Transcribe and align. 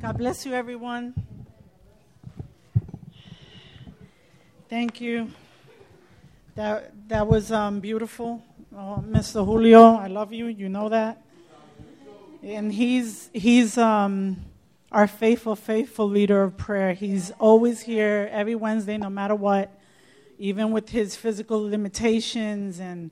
God 0.00 0.16
bless 0.16 0.46
you, 0.46 0.54
everyone. 0.54 1.12
Thank 4.70 5.00
you. 5.00 5.32
That 6.54 6.92
that 7.08 7.26
was 7.26 7.50
um, 7.50 7.80
beautiful, 7.80 8.40
oh, 8.76 9.02
Mr. 9.04 9.44
Julio. 9.44 9.96
I 9.96 10.06
love 10.06 10.32
you. 10.32 10.46
You 10.46 10.68
know 10.68 10.88
that. 10.90 11.20
And 12.44 12.72
he's 12.72 13.28
he's 13.32 13.76
um, 13.76 14.36
our 14.92 15.08
faithful, 15.08 15.56
faithful 15.56 16.08
leader 16.08 16.44
of 16.44 16.56
prayer. 16.56 16.92
He's 16.92 17.32
always 17.40 17.80
here 17.80 18.28
every 18.30 18.54
Wednesday, 18.54 18.98
no 18.98 19.10
matter 19.10 19.34
what, 19.34 19.76
even 20.38 20.70
with 20.70 20.90
his 20.90 21.16
physical 21.16 21.60
limitations. 21.60 22.78
And 22.78 23.10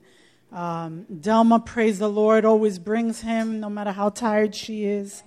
um, 0.53 1.05
Delma, 1.13 1.65
praise 1.65 1.99
the 1.99 2.09
Lord, 2.09 2.45
always 2.45 2.79
brings 2.79 3.21
him, 3.21 3.59
no 3.59 3.69
matter 3.69 3.91
how 3.91 4.07
tired 4.07 4.55
she 4.55 4.85
is. 4.85 5.23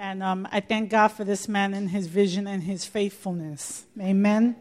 And 0.00 0.22
um, 0.22 0.46
I 0.52 0.60
thank 0.60 0.90
God 0.90 1.08
for 1.08 1.24
this 1.24 1.48
man 1.48 1.74
and 1.74 1.90
his 1.90 2.06
vision 2.06 2.46
and 2.46 2.62
his 2.62 2.84
faithfulness. 2.84 3.84
Amen. 4.00 4.54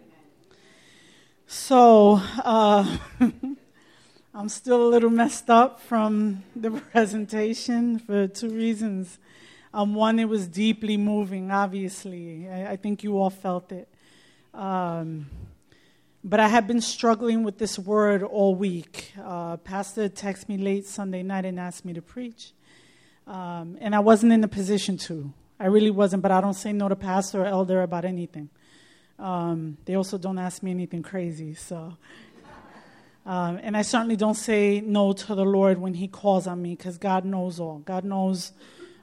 So, 1.45 2.20
uh, 2.44 2.98
I'm 4.34 4.49
still 4.49 4.81
a 4.81 4.89
little 4.89 5.11
messed 5.11 5.52
up 5.52 5.80
from 5.80 6.44
the 6.55 6.71
presentation 6.91 7.99
for 7.99 8.25
two 8.27 8.49
reasons. 8.49 9.20
Um, 9.75 9.94
one, 9.94 10.17
it 10.17 10.27
was 10.27 10.47
deeply 10.47 10.97
moving, 10.97 11.52
obviously. 11.52 12.49
I, 12.49 12.72
I 12.72 12.75
think 12.75 13.03
you 13.03 13.19
all 13.19 13.30
felt 13.30 13.72
it. 13.72 13.88
Um, 14.55 15.27
but 16.23 16.39
I 16.39 16.47
have 16.47 16.66
been 16.66 16.81
struggling 16.81 17.44
with 17.44 17.59
this 17.59 17.77
word 17.77 18.23
all 18.23 18.55
week. 18.55 19.13
Uh, 19.23 19.58
Pastor 19.58 20.09
texted 20.09 20.49
me 20.49 20.58
late 20.58 20.88
Sunday 20.88 21.22
night 21.22 21.45
and 21.45 21.59
asked 21.59 21.85
me 21.85 21.94
to 21.94 22.02
preach. 22.02 22.53
Um, 23.27 23.77
and 23.81 23.94
I 23.94 23.99
wasn't 23.99 24.31
in 24.31 24.44
a 24.44 24.48
position 24.48 24.98
to. 24.99 25.34
I 25.59 25.66
really 25.66 25.91
wasn't, 25.91 26.23
but 26.23 26.31
I 26.31 26.40
don't 26.40 26.54
say 26.54 26.72
no 26.72 26.88
to 26.88 26.95
pastor 26.95 27.41
or 27.41 27.45
elder 27.45 27.81
about 27.81 28.05
anything. 28.05 28.50
Um, 29.20 29.77
they 29.86 29.95
also 29.95 30.17
don't 30.17 30.38
ask 30.38 30.64
me 30.64 30.72
anything 30.72 31.03
crazy, 31.03 31.53
so. 31.53 31.97
Um, 33.25 33.59
and 33.61 33.75
I 33.75 33.81
certainly 33.81 34.16
don't 34.16 34.36
say 34.36 34.80
no 34.80 35.11
to 35.11 35.36
the 35.36 35.44
Lord 35.44 35.80
when 35.80 35.94
He 35.94 36.08
calls 36.08 36.47
on 36.47 36.61
me 36.61 36.75
because 36.75 36.97
God 36.97 37.25
knows 37.25 37.59
all. 37.59 37.80
God 37.80 38.06
knows 38.06 38.53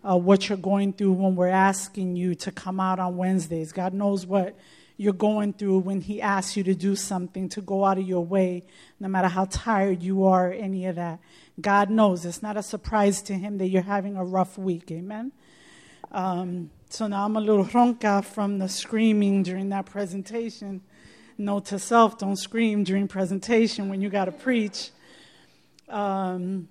uh, 0.03 0.17
what 0.17 0.49
you're 0.49 0.57
going 0.57 0.95
through 0.95 1.13
when 1.13 1.37
we're 1.37 1.49
asking 1.49 2.17
you 2.17 2.35
to 2.37 2.51
come 2.51 2.81
out 2.81 2.99
on 2.99 3.19
Wednesdays. 3.19 3.73
God 3.73 3.93
knows 3.93 4.25
what 4.25 4.57
you're 4.97 5.13
going 5.13 5.53
through 5.53 5.79
when 5.79 6.01
He 6.01 6.23
asks 6.23 6.57
you 6.57 6.63
to 6.65 6.75
do 6.75 6.95
something, 6.95 7.49
to 7.51 7.61
go 7.61 7.85
out 7.85 7.99
of 7.99 8.07
your 8.07 8.25
way, 8.25 8.65
no 9.01 9.09
matter 9.09 9.29
how 9.29 9.47
tired 9.47 10.03
you 10.03 10.25
are, 10.25 10.53
any 10.53 10.87
of 10.87 10.97
that. 10.97 11.19
God 11.61 11.91
knows. 11.91 12.25
It's 12.25 12.43
not 12.43 12.57
a 12.57 12.63
surprise 12.63 13.23
to 13.23 13.35
Him 13.35 13.59
that 13.59 13.69
you're 13.69 13.83
having 13.83 14.17
a 14.17 14.25
rough 14.25 14.57
week. 14.57 14.91
Amen? 14.91 15.33
Um, 16.13 16.71
so 16.89 17.09
now 17.09 17.25
I'm 17.25 17.37
a 17.37 17.41
little 17.41 17.65
ronca 17.65 18.25
from 18.25 18.59
the 18.59 18.69
screaming 18.69 19.43
during 19.43 19.69
that 19.71 19.87
presentation. 19.87 20.81
Note 21.37 21.67
to 21.67 21.81
self 21.81 22.19
don't 22.19 22.37
scream 22.37 22.85
during 22.85 23.09
presentation 23.09 23.89
when 23.89 24.01
you 24.01 24.09
got 24.09 24.27
to 24.27 24.33
preach. 24.33 24.91
Um, 25.89 26.69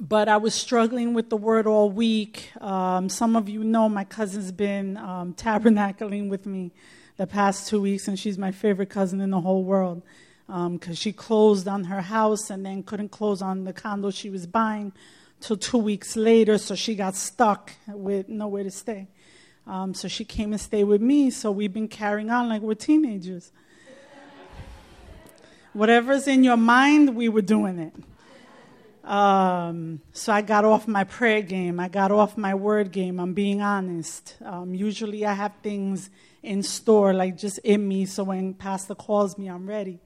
but 0.00 0.28
I 0.28 0.36
was 0.36 0.54
struggling 0.54 1.14
with 1.14 1.30
the 1.30 1.36
word 1.36 1.66
all 1.68 1.90
week. 1.90 2.50
Um, 2.60 3.08
some 3.08 3.36
of 3.36 3.48
you 3.48 3.62
know 3.62 3.88
my 3.88 4.04
cousin's 4.04 4.50
been 4.50 4.96
um, 4.96 5.34
tabernacling 5.34 6.28
with 6.28 6.44
me 6.44 6.72
the 7.18 7.26
past 7.26 7.68
two 7.68 7.82
weeks, 7.82 8.08
and 8.08 8.18
she's 8.18 8.38
my 8.38 8.52
favorite 8.52 8.88
cousin 8.88 9.20
in 9.20 9.30
the 9.30 9.40
whole 9.40 9.64
world 9.64 10.02
because 10.46 10.88
um, 10.88 10.94
she 10.94 11.12
closed 11.12 11.68
on 11.68 11.84
her 11.84 12.00
house 12.00 12.48
and 12.48 12.64
then 12.64 12.82
couldn't 12.82 13.10
close 13.10 13.42
on 13.42 13.64
the 13.64 13.72
condo 13.72 14.10
she 14.10 14.30
was 14.30 14.46
buying 14.46 14.92
till 15.40 15.56
two 15.56 15.78
weeks 15.78 16.16
later, 16.16 16.56
so 16.56 16.74
she 16.74 16.94
got 16.94 17.14
stuck 17.14 17.72
with 17.88 18.28
nowhere 18.28 18.62
to 18.62 18.70
stay. 18.70 19.08
Um, 19.66 19.92
so 19.92 20.08
she 20.08 20.24
came 20.24 20.52
and 20.52 20.60
stayed 20.60 20.84
with 20.84 21.02
me, 21.02 21.30
so 21.30 21.50
we've 21.50 21.72
been 21.72 21.88
carrying 21.88 22.30
on 22.30 22.48
like 22.48 22.62
we're 22.62 22.74
teenagers. 22.74 23.52
Whatever's 25.74 26.26
in 26.26 26.42
your 26.44 26.56
mind, 26.56 27.14
we 27.14 27.28
were 27.28 27.42
doing 27.42 27.78
it. 27.78 29.08
Um, 29.08 30.00
so 30.12 30.32
I 30.32 30.40
got 30.40 30.64
off 30.64 30.86
my 30.86 31.04
prayer 31.04 31.42
game. 31.42 31.80
I 31.80 31.88
got 31.88 32.10
off 32.10 32.36
my 32.36 32.54
word 32.54 32.90
game. 32.90 33.20
I'm 33.20 33.34
being 33.34 33.60
honest. 33.60 34.36
Um, 34.44 34.74
usually 34.74 35.26
I 35.26 35.34
have 35.34 35.52
things 35.62 36.10
in 36.42 36.62
store, 36.62 37.12
like 37.12 37.36
just 37.36 37.58
in 37.58 37.86
me, 37.86 38.06
so 38.06 38.24
when 38.24 38.54
Pastor 38.54 38.94
calls 38.94 39.36
me, 39.38 39.48
I'm 39.48 39.68
ready. 39.68 40.00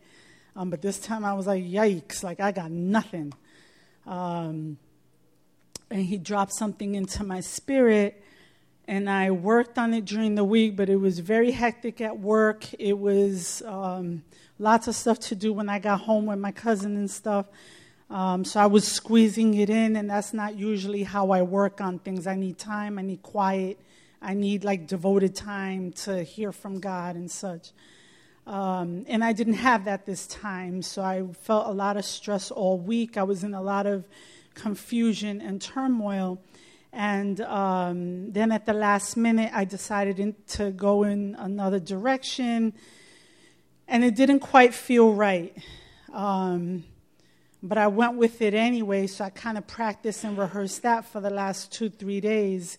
Um, 0.57 0.71
but 0.71 0.83
this 0.83 0.99
time 0.99 1.25
I 1.25 1.33
was 1.35 1.47
like, 1.47 1.65
yikes, 1.65 2.23
like 2.23 2.41
I 2.41 2.53
got 2.53 2.71
nothing. 2.71 3.33
Um, 4.07 4.79
and 5.91 6.03
he 6.03 6.19
dropped 6.19 6.53
something 6.53 6.95
into 6.95 7.25
my 7.25 7.41
spirit, 7.41 8.23
and 8.89 9.09
I 9.09 9.31
worked 9.31 9.79
on 9.79 9.95
it 9.95 10.05
during 10.05 10.35
the 10.35 10.45
week, 10.45 10.77
but 10.77 10.89
it 10.89 10.97
was 10.97 11.19
very 11.19 11.53
hectic 11.53 12.01
at 12.01 12.19
work. 12.19 12.73
It 12.75 12.99
was 12.99 13.63
um, 13.67 14.25
lots 14.59 14.89
of 14.89 14.95
stuff 14.95 15.21
to 15.21 15.35
do 15.35 15.53
when 15.53 15.69
I 15.69 15.79
got 15.79 16.01
home 16.01 16.27
with 16.27 16.39
my 16.39 16.53
cousin 16.53 16.97
and 16.97 17.11
stuff. 17.11 17.47
Um, 18.11 18.45
so 18.45 18.61
I 18.61 18.67
was 18.67 18.87
squeezing 18.87 19.55
it 19.55 19.71
in, 19.71 19.97
and 19.97 20.11
that's 20.11 20.35
not 20.35 20.57
usually 20.57 21.03
how 21.03 21.31
I 21.31 21.43
work 21.43 21.81
on 21.81 21.99
things. 21.99 22.27
I 22.27 22.35
need 22.35 22.59
time, 22.59 22.99
I 22.99 23.03
need 23.03 23.23
quiet, 23.23 23.79
I 24.23 24.35
need 24.35 24.63
like 24.63 24.87
devoted 24.87 25.35
time 25.35 25.93
to 26.05 26.23
hear 26.23 26.53
from 26.53 26.79
God 26.79 27.17
and 27.17 27.29
such. 27.29 27.73
Um, 28.47 29.05
and 29.09 29.23
I 29.25 29.33
didn't 29.33 29.55
have 29.55 29.85
that 29.87 30.07
this 30.07 30.27
time, 30.27 30.83
so 30.83 31.03
I 31.03 31.25
felt 31.43 31.67
a 31.67 31.73
lot 31.73 31.97
of 31.97 32.05
stress 32.05 32.51
all 32.51 32.79
week. 32.79 33.17
I 33.17 33.25
was 33.25 33.43
in 33.43 33.53
a 33.53 33.63
lot 33.63 33.87
of 33.87 34.05
confusion 34.55 35.41
and 35.41 35.61
turmoil. 35.61 36.41
And 36.93 37.41
um, 37.41 38.33
then 38.33 38.53
at 38.53 38.67
the 38.67 38.75
last 38.75 39.17
minute, 39.17 39.51
I 39.55 39.65
decided 39.65 40.21
in, 40.21 40.37
to 40.49 40.71
go 40.71 41.05
in 41.05 41.35
another 41.37 41.81
direction, 41.81 42.75
and 43.89 44.05
it 44.05 44.15
didn't 44.15 44.41
quite 44.41 44.75
feel 44.75 45.13
right. 45.13 45.57
Um, 46.13 46.85
but 47.63 47.79
I 47.79 47.87
went 47.87 48.17
with 48.17 48.43
it 48.43 48.55
anyway, 48.55 49.07
so 49.07 49.25
I 49.25 49.31
kind 49.31 49.57
of 49.57 49.67
practiced 49.67 50.25
and 50.25 50.37
rehearsed 50.37 50.83
that 50.83 51.07
for 51.07 51.21
the 51.21 51.31
last 51.31 51.73
two, 51.73 51.89
three 51.89 52.21
days. 52.21 52.79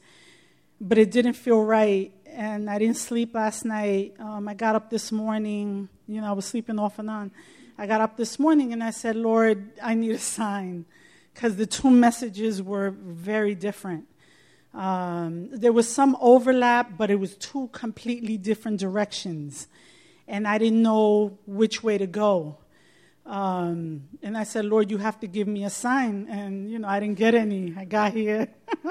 But 0.82 0.98
it 0.98 1.12
didn't 1.12 1.34
feel 1.34 1.62
right 1.62 2.12
and 2.36 2.70
I 2.70 2.80
didn't 2.80 2.98
sleep 2.98 3.36
last 3.36 3.64
night. 3.64 4.16
Um, 4.20 4.48
I 4.48 4.54
got 4.54 4.76
up 4.76 4.90
this 4.90 5.12
morning, 5.12 5.88
you 6.08 6.20
know, 6.20 6.28
I 6.28 6.32
was 6.32 6.46
sleeping 6.46 6.80
off 6.80 7.00
and 7.00 7.10
on. 7.10 7.32
I 7.78 7.88
got 7.88 8.02
up 8.02 8.18
this 8.18 8.40
morning 8.40 8.74
and 8.74 8.84
I 8.84 8.92
said, 8.92 9.16
Lord, 9.16 9.72
I 9.82 9.94
need 9.94 10.12
a 10.12 10.20
sign 10.20 10.86
because 11.34 11.56
the 11.56 11.66
two 11.66 11.90
messages 11.90 12.62
were 12.62 12.92
very 12.92 13.56
different. 13.56 14.06
Um, 14.74 15.50
there 15.52 15.72
was 15.72 15.88
some 15.88 16.18
overlap, 16.20 16.98
but 16.98 17.12
it 17.12 17.20
was 17.20 17.36
two 17.36 17.70
completely 17.72 18.38
different 18.38 18.80
directions. 18.80 19.68
And 20.28 20.48
I 20.48 20.58
didn't 20.58 20.82
know 20.82 21.38
which 21.46 21.84
way 21.84 21.98
to 21.98 22.08
go. 22.08 22.58
Um, 23.26 24.04
and 24.22 24.38
I 24.38 24.44
said, 24.44 24.66
Lord, 24.66 24.90
you 24.90 24.98
have 24.98 25.20
to 25.20 25.28
give 25.28 25.48
me 25.48 25.64
a 25.64 25.70
sign. 25.70 26.28
And, 26.30 26.70
you 26.70 26.80
know, 26.80 26.88
I 26.88 27.00
didn't 27.00 27.18
get 27.18 27.36
any. 27.36 27.74
I 27.78 27.86
got 27.86 28.14
here. 28.14 28.48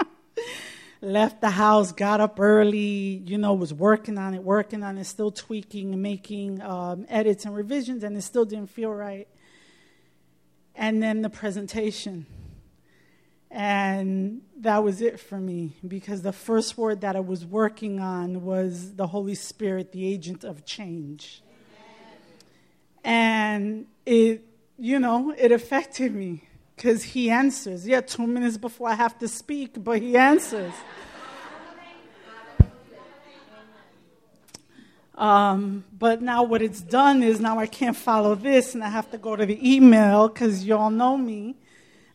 left 1.02 1.40
the 1.40 1.50
house, 1.50 1.90
got 1.90 2.20
up 2.20 2.38
early, 2.38 3.22
you 3.26 3.36
know, 3.36 3.52
was 3.52 3.74
working 3.74 4.16
on 4.16 4.34
it, 4.34 4.42
working 4.42 4.84
on 4.84 4.96
it, 4.96 5.04
still 5.04 5.32
tweaking 5.32 6.00
making 6.00 6.62
um, 6.62 7.04
edits 7.08 7.44
and 7.44 7.54
revisions, 7.54 8.04
and 8.04 8.16
it 8.16 8.22
still 8.22 8.44
didn't 8.44 8.70
feel 8.70 8.92
right. 8.92 9.28
And 10.74 11.02
then 11.02 11.20
the 11.20 11.28
presentation. 11.28 12.26
And 13.50 14.42
that 14.60 14.82
was 14.82 15.02
it 15.02 15.20
for 15.20 15.38
me 15.38 15.76
because 15.86 16.22
the 16.22 16.32
first 16.32 16.78
word 16.78 17.02
that 17.02 17.16
I 17.16 17.20
was 17.20 17.44
working 17.44 18.00
on 18.00 18.44
was 18.44 18.94
the 18.94 19.08
Holy 19.08 19.34
Spirit, 19.34 19.92
the 19.92 20.06
agent 20.06 20.44
of 20.44 20.64
change. 20.64 21.42
And 23.04 23.86
it, 24.06 24.46
you 24.78 25.00
know, 25.00 25.34
it 25.36 25.52
affected 25.52 26.14
me 26.14 26.44
because 26.82 27.04
he 27.04 27.30
answers. 27.30 27.86
Yeah, 27.86 28.00
two 28.00 28.26
minutes 28.26 28.56
before 28.56 28.88
I 28.88 28.94
have 28.94 29.16
to 29.20 29.28
speak, 29.28 29.84
but 29.84 30.02
he 30.02 30.16
answers. 30.16 30.72
Um, 35.14 35.84
but 35.96 36.20
now 36.22 36.42
what 36.42 36.60
it's 36.60 36.80
done 36.80 37.22
is 37.22 37.38
now 37.38 37.60
I 37.60 37.66
can't 37.66 37.96
follow 37.96 38.34
this 38.34 38.74
and 38.74 38.82
I 38.82 38.88
have 38.88 39.08
to 39.12 39.18
go 39.18 39.36
to 39.36 39.46
the 39.46 39.60
email 39.62 40.26
because 40.26 40.64
y'all 40.64 40.90
know 40.90 41.16
me. 41.16 41.54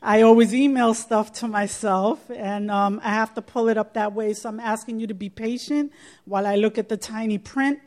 I 0.01 0.23
always 0.23 0.53
email 0.53 0.93
stuff 0.93 1.31
to 1.33 1.47
myself 1.47 2.29
and 2.29 2.69
um, 2.69 2.99
I 3.01 3.11
have 3.11 3.33
to 3.35 3.41
pull 3.41 3.69
it 3.69 3.77
up 3.77 3.93
that 3.93 4.11
way. 4.11 4.33
So 4.33 4.49
I'm 4.49 4.59
asking 4.59 4.99
you 4.99 5.07
to 5.07 5.13
be 5.13 5.29
patient 5.29 5.93
while 6.25 6.45
I 6.45 6.57
look 6.57 6.77
at 6.77 6.89
the 6.89 6.97
tiny 6.97 7.37
print 7.37 7.79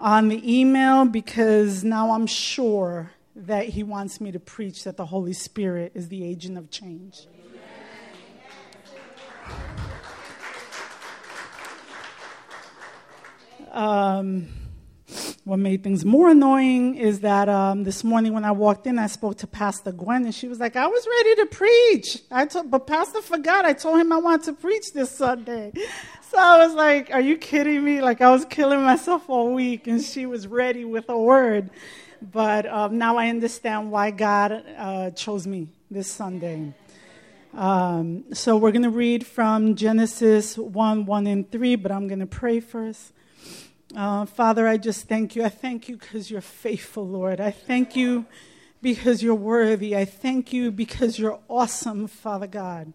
on 0.00 0.26
the 0.26 0.60
email 0.60 1.04
because 1.04 1.84
now 1.84 2.10
I'm 2.10 2.26
sure 2.26 3.12
that 3.34 3.66
he 3.66 3.82
wants 3.82 4.20
me 4.20 4.32
to 4.32 4.40
preach 4.40 4.84
that 4.84 4.96
the 4.96 5.06
Holy 5.06 5.32
Spirit 5.32 5.92
is 5.94 6.08
the 6.08 6.24
agent 6.24 6.58
of 6.58 6.70
change. 6.70 7.26
Um, 13.70 14.48
what 15.44 15.58
made 15.58 15.82
things 15.82 16.04
more 16.04 16.28
annoying 16.28 16.96
is 16.96 17.20
that 17.20 17.48
um, 17.48 17.84
this 17.84 18.04
morning 18.04 18.34
when 18.34 18.44
I 18.44 18.52
walked 18.52 18.86
in, 18.86 18.98
I 18.98 19.06
spoke 19.06 19.38
to 19.38 19.46
Pastor 19.46 19.92
Gwen, 19.92 20.24
and 20.24 20.34
she 20.34 20.46
was 20.46 20.60
like, 20.60 20.76
I 20.76 20.86
was 20.86 21.06
ready 21.06 21.34
to 21.36 21.46
preach. 21.46 22.22
I 22.30 22.44
told, 22.46 22.70
but 22.70 22.86
Pastor 22.86 23.22
forgot. 23.22 23.64
I 23.64 23.72
told 23.72 23.98
him 23.98 24.12
I 24.12 24.18
wanted 24.18 24.44
to 24.44 24.52
preach 24.52 24.92
this 24.92 25.10
Sunday. 25.10 25.72
So 26.30 26.38
I 26.38 26.64
was 26.64 26.74
like, 26.74 27.10
Are 27.12 27.20
you 27.20 27.36
kidding 27.36 27.82
me? 27.84 28.00
Like, 28.00 28.20
I 28.20 28.30
was 28.30 28.44
killing 28.44 28.82
myself 28.82 29.28
all 29.28 29.52
week, 29.52 29.86
and 29.86 30.02
she 30.02 30.26
was 30.26 30.46
ready 30.46 30.84
with 30.84 31.08
a 31.08 31.18
word. 31.18 31.70
But 32.30 32.66
um, 32.66 32.98
now 32.98 33.16
I 33.16 33.28
understand 33.28 33.90
why 33.90 34.12
God 34.12 34.64
uh, 34.78 35.10
chose 35.10 35.44
me 35.44 35.68
this 35.90 36.06
Sunday. 36.08 36.72
Um, 37.52 38.32
so 38.32 38.56
we're 38.56 38.70
going 38.70 38.84
to 38.84 38.90
read 38.90 39.26
from 39.26 39.74
Genesis 39.74 40.56
1 40.56 41.04
1 41.04 41.26
and 41.26 41.50
3, 41.50 41.76
but 41.76 41.90
I'm 41.90 42.06
going 42.06 42.20
to 42.20 42.26
pray 42.26 42.60
first. 42.60 43.12
Uh, 43.96 44.24
Father, 44.24 44.68
I 44.68 44.76
just 44.76 45.08
thank 45.08 45.34
you. 45.34 45.42
I 45.42 45.48
thank 45.48 45.88
you 45.88 45.96
because 45.96 46.30
you're 46.30 46.40
faithful, 46.40 47.06
Lord. 47.06 47.40
I 47.40 47.50
thank 47.50 47.96
you 47.96 48.24
because 48.80 49.20
you're 49.20 49.34
worthy. 49.34 49.96
I 49.96 50.04
thank 50.04 50.52
you 50.52 50.70
because 50.70 51.18
you're 51.18 51.40
awesome, 51.48 52.06
Father 52.06 52.46
God. 52.46 52.92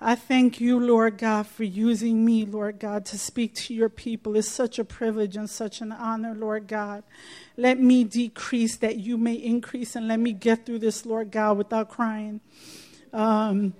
I 0.00 0.14
thank 0.14 0.60
you, 0.60 0.78
Lord 0.78 1.18
God, 1.18 1.48
for 1.48 1.64
using 1.64 2.24
me, 2.24 2.44
Lord 2.44 2.78
God, 2.78 3.04
to 3.06 3.18
speak 3.18 3.54
to 3.56 3.74
your 3.74 3.88
people. 3.88 4.36
It's 4.36 4.48
such 4.48 4.78
a 4.78 4.84
privilege 4.84 5.36
and 5.36 5.50
such 5.50 5.80
an 5.80 5.90
honor, 5.90 6.34
Lord 6.36 6.68
God. 6.68 7.02
Let 7.56 7.80
me 7.80 8.04
decrease 8.04 8.76
that 8.76 8.98
you 8.98 9.18
may 9.18 9.34
increase, 9.34 9.96
and 9.96 10.06
let 10.06 10.20
me 10.20 10.32
get 10.32 10.64
through 10.64 10.78
this, 10.78 11.04
Lord 11.04 11.32
God, 11.32 11.58
without 11.58 11.88
crying. 11.88 12.40
Um, 13.12 13.74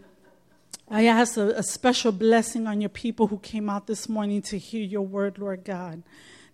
I 0.91 1.07
ask 1.07 1.37
a, 1.37 1.51
a 1.51 1.63
special 1.63 2.11
blessing 2.11 2.67
on 2.67 2.81
your 2.81 2.91
people 2.91 3.29
who 3.29 3.39
came 3.39 3.71
out 3.71 3.87
this 3.87 4.09
morning 4.09 4.43
to 4.43 4.59
hear 4.59 4.83
your 4.83 5.03
word, 5.03 5.39
Lord 5.39 5.65
God 5.65 6.03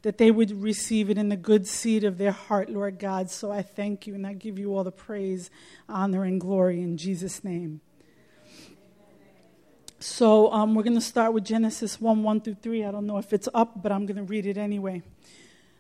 that 0.03 0.19
they 0.19 0.31
would 0.31 0.51
receive 0.63 1.09
it 1.09 1.17
in 1.17 1.31
the 1.31 1.37
good 1.37 1.67
seed 1.67 2.05
of 2.05 2.19
their 2.19 2.31
heart, 2.31 2.69
Lord 2.69 2.99
God. 2.99 3.31
So 3.31 3.51
I 3.51 3.63
thank 3.63 4.07
you 4.07 4.15
and 4.15 4.27
I 4.27 4.35
give 4.35 4.59
you 4.59 4.77
all 4.77 4.85
the 4.85 4.93
praise, 4.93 5.51
honor, 5.89 6.25
and 6.25 6.39
glory 6.39 6.83
in 6.83 6.99
Jesus' 6.99 7.43
name. 7.43 7.81
So 10.05 10.53
um, 10.53 10.75
we're 10.75 10.83
going 10.83 10.97
to 10.97 11.01
start 11.01 11.33
with 11.33 11.45
Genesis 11.45 11.99
1 11.99 12.23
1 12.23 12.43
through 12.43 12.57
3. 12.61 12.85
I 12.85 12.91
don't 12.91 13.07
know 13.07 13.17
if 13.17 13.33
it's 13.33 13.49
up, 13.55 13.83
but 13.83 13.91
I'm 13.91 14.05
going 14.05 14.19
to 14.19 14.23
read 14.23 14.45
it 14.45 14.59
anyway. 14.59 15.01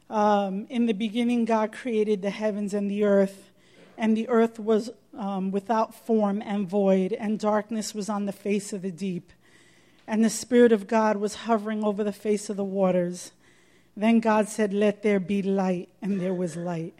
Um, 0.08 0.66
in 0.70 0.86
the 0.86 0.94
beginning, 0.94 1.44
God 1.44 1.72
created 1.72 2.22
the 2.22 2.30
heavens 2.30 2.72
and 2.72 2.90
the 2.90 3.04
earth, 3.04 3.50
and 3.98 4.16
the 4.16 4.26
earth 4.30 4.58
was 4.58 4.88
um, 5.14 5.50
without 5.50 5.94
form 5.94 6.40
and 6.40 6.66
void, 6.66 7.12
and 7.12 7.38
darkness 7.38 7.94
was 7.94 8.08
on 8.08 8.24
the 8.24 8.32
face 8.32 8.72
of 8.72 8.80
the 8.80 8.90
deep. 8.90 9.30
And 10.06 10.24
the 10.24 10.30
Spirit 10.30 10.72
of 10.72 10.86
God 10.86 11.18
was 11.18 11.34
hovering 11.34 11.84
over 11.84 12.02
the 12.02 12.10
face 12.10 12.48
of 12.48 12.56
the 12.56 12.64
waters. 12.64 13.32
Then 13.94 14.20
God 14.20 14.48
said, 14.48 14.72
Let 14.72 15.02
there 15.02 15.20
be 15.20 15.42
light, 15.42 15.90
and 16.00 16.18
there 16.18 16.32
was 16.32 16.56
light. 16.56 16.94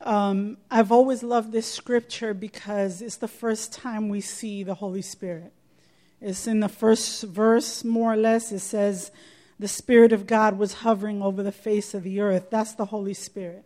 Um, 0.00 0.56
I've 0.68 0.90
always 0.90 1.22
loved 1.22 1.52
this 1.52 1.72
scripture 1.72 2.34
because 2.34 3.02
it's 3.02 3.16
the 3.16 3.28
first 3.28 3.72
time 3.72 4.08
we 4.08 4.20
see 4.20 4.64
the 4.64 4.74
Holy 4.74 5.02
Spirit. 5.02 5.52
It's 6.20 6.46
in 6.46 6.60
the 6.60 6.68
first 6.68 7.22
verse, 7.22 7.84
more 7.84 8.12
or 8.12 8.16
less. 8.16 8.50
It 8.50 8.60
says, 8.60 9.10
The 9.58 9.68
Spirit 9.68 10.12
of 10.12 10.26
God 10.26 10.58
was 10.58 10.74
hovering 10.74 11.22
over 11.22 11.42
the 11.42 11.52
face 11.52 11.94
of 11.94 12.02
the 12.02 12.20
earth. 12.20 12.50
That's 12.50 12.74
the 12.74 12.86
Holy 12.86 13.14
Spirit. 13.14 13.64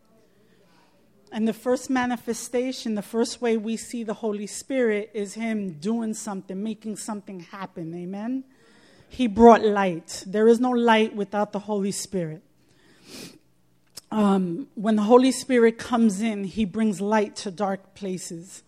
And 1.31 1.49
the 1.49 1.55
first 1.55 1.89
manifestation, 1.89 2.95
the 2.95 3.01
first 3.01 3.41
way 3.41 3.57
we 3.57 3.79
see 3.79 4.05
the 4.05 4.15
Holy 4.15 4.47
Spirit 4.47 5.11
is 5.15 5.33
Him 5.33 5.73
doing 5.73 6.13
something, 6.13 6.63
making 6.63 6.97
something 6.97 7.41
happen. 7.41 7.95
Amen? 7.95 8.45
He 9.09 9.27
brought 9.27 9.65
light. 9.65 10.25
There 10.27 10.47
is 10.47 10.61
no 10.61 10.71
light 10.71 11.17
without 11.17 11.53
the 11.53 11.61
Holy 11.61 11.91
Spirit. 11.91 12.43
Um, 14.11 14.69
when 14.75 14.97
the 14.97 15.03
Holy 15.03 15.33
Spirit 15.33 15.79
comes 15.79 16.21
in, 16.21 16.45
He 16.45 16.67
brings 16.67 17.01
light 17.01 17.35
to 17.37 17.51
dark 17.51 17.95
places. 17.95 18.63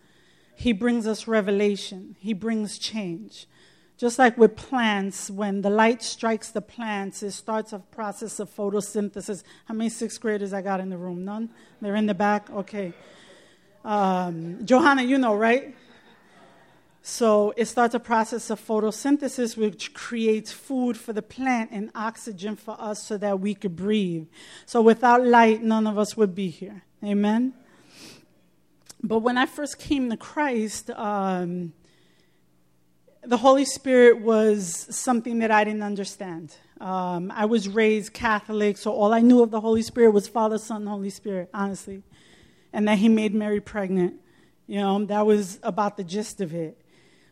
He 0.55 0.71
brings 0.71 1.05
us 1.05 1.27
revelation. 1.27 2.15
He 2.19 2.33
brings 2.33 2.79
change. 2.79 3.45
Just 3.97 4.19
like 4.19 4.37
with 4.37 4.57
plants, 4.57 5.29
when 5.29 5.61
the 5.61 5.69
light 5.69 6.03
strikes 6.03 6.51
the 6.51 6.61
plants, 6.61 7.23
it 7.23 7.31
starts 7.31 7.71
a 7.71 7.79
process 7.79 8.39
of 8.41 8.53
photosynthesis. 8.53 9.43
How 9.65 9.73
many 9.73 9.89
sixth 9.89 10.19
graders 10.19 10.51
I 10.51 10.61
got 10.61 10.81
in 10.81 10.89
the 10.89 10.97
room? 10.97 11.23
None? 11.23 11.49
They're 11.81 11.95
in 11.95 12.05
the 12.05 12.13
back? 12.13 12.49
Okay. 12.49 12.93
Um, 13.85 14.65
Johanna, 14.65 15.03
you 15.03 15.17
know, 15.17 15.35
right? 15.35 15.73
So 17.07 17.53
it 17.55 17.65
starts 17.65 17.93
a 17.93 17.99
process 17.99 18.49
of 18.49 18.59
photosynthesis, 18.59 19.55
which 19.55 19.93
creates 19.93 20.51
food 20.51 20.97
for 20.97 21.13
the 21.13 21.21
plant 21.21 21.69
and 21.71 21.91
oxygen 21.93 22.55
for 22.55 22.75
us 22.79 23.03
so 23.03 23.15
that 23.17 23.39
we 23.39 23.53
could 23.53 23.75
breathe. 23.75 24.27
So 24.65 24.81
without 24.81 25.23
light, 25.23 25.61
none 25.61 25.87
of 25.87 25.97
us 25.97 26.17
would 26.17 26.33
be 26.33 26.49
here. 26.49 26.83
Amen? 27.03 27.53
But 29.03 29.19
when 29.19 29.37
I 29.37 29.45
first 29.45 29.77
came 29.77 30.09
to 30.09 30.17
Christ, 30.17 30.89
um, 30.89 31.73
the 33.27 33.37
Holy 33.37 33.65
Spirit 33.65 34.21
was 34.21 34.87
something 34.89 35.39
that 35.39 35.51
I 35.51 35.63
didn't 35.63 35.83
understand. 35.83 36.55
Um, 36.79 37.31
I 37.33 37.45
was 37.45 37.67
raised 37.67 38.13
Catholic, 38.13 38.77
so 38.77 38.91
all 38.91 39.13
I 39.13 39.21
knew 39.21 39.41
of 39.41 39.51
the 39.51 39.61
Holy 39.61 39.81
Spirit 39.81 40.11
was 40.11 40.27
Father, 40.27 40.57
Son, 40.57 40.85
Holy 40.85 41.09
Spirit, 41.09 41.49
honestly. 41.53 42.03
And 42.73 42.87
that 42.87 42.97
He 42.97 43.09
made 43.09 43.33
Mary 43.33 43.61
pregnant. 43.61 44.15
You 44.67 44.79
know, 44.79 45.05
that 45.05 45.25
was 45.25 45.59
about 45.63 45.97
the 45.97 46.03
gist 46.03 46.41
of 46.41 46.53
it. 46.53 46.81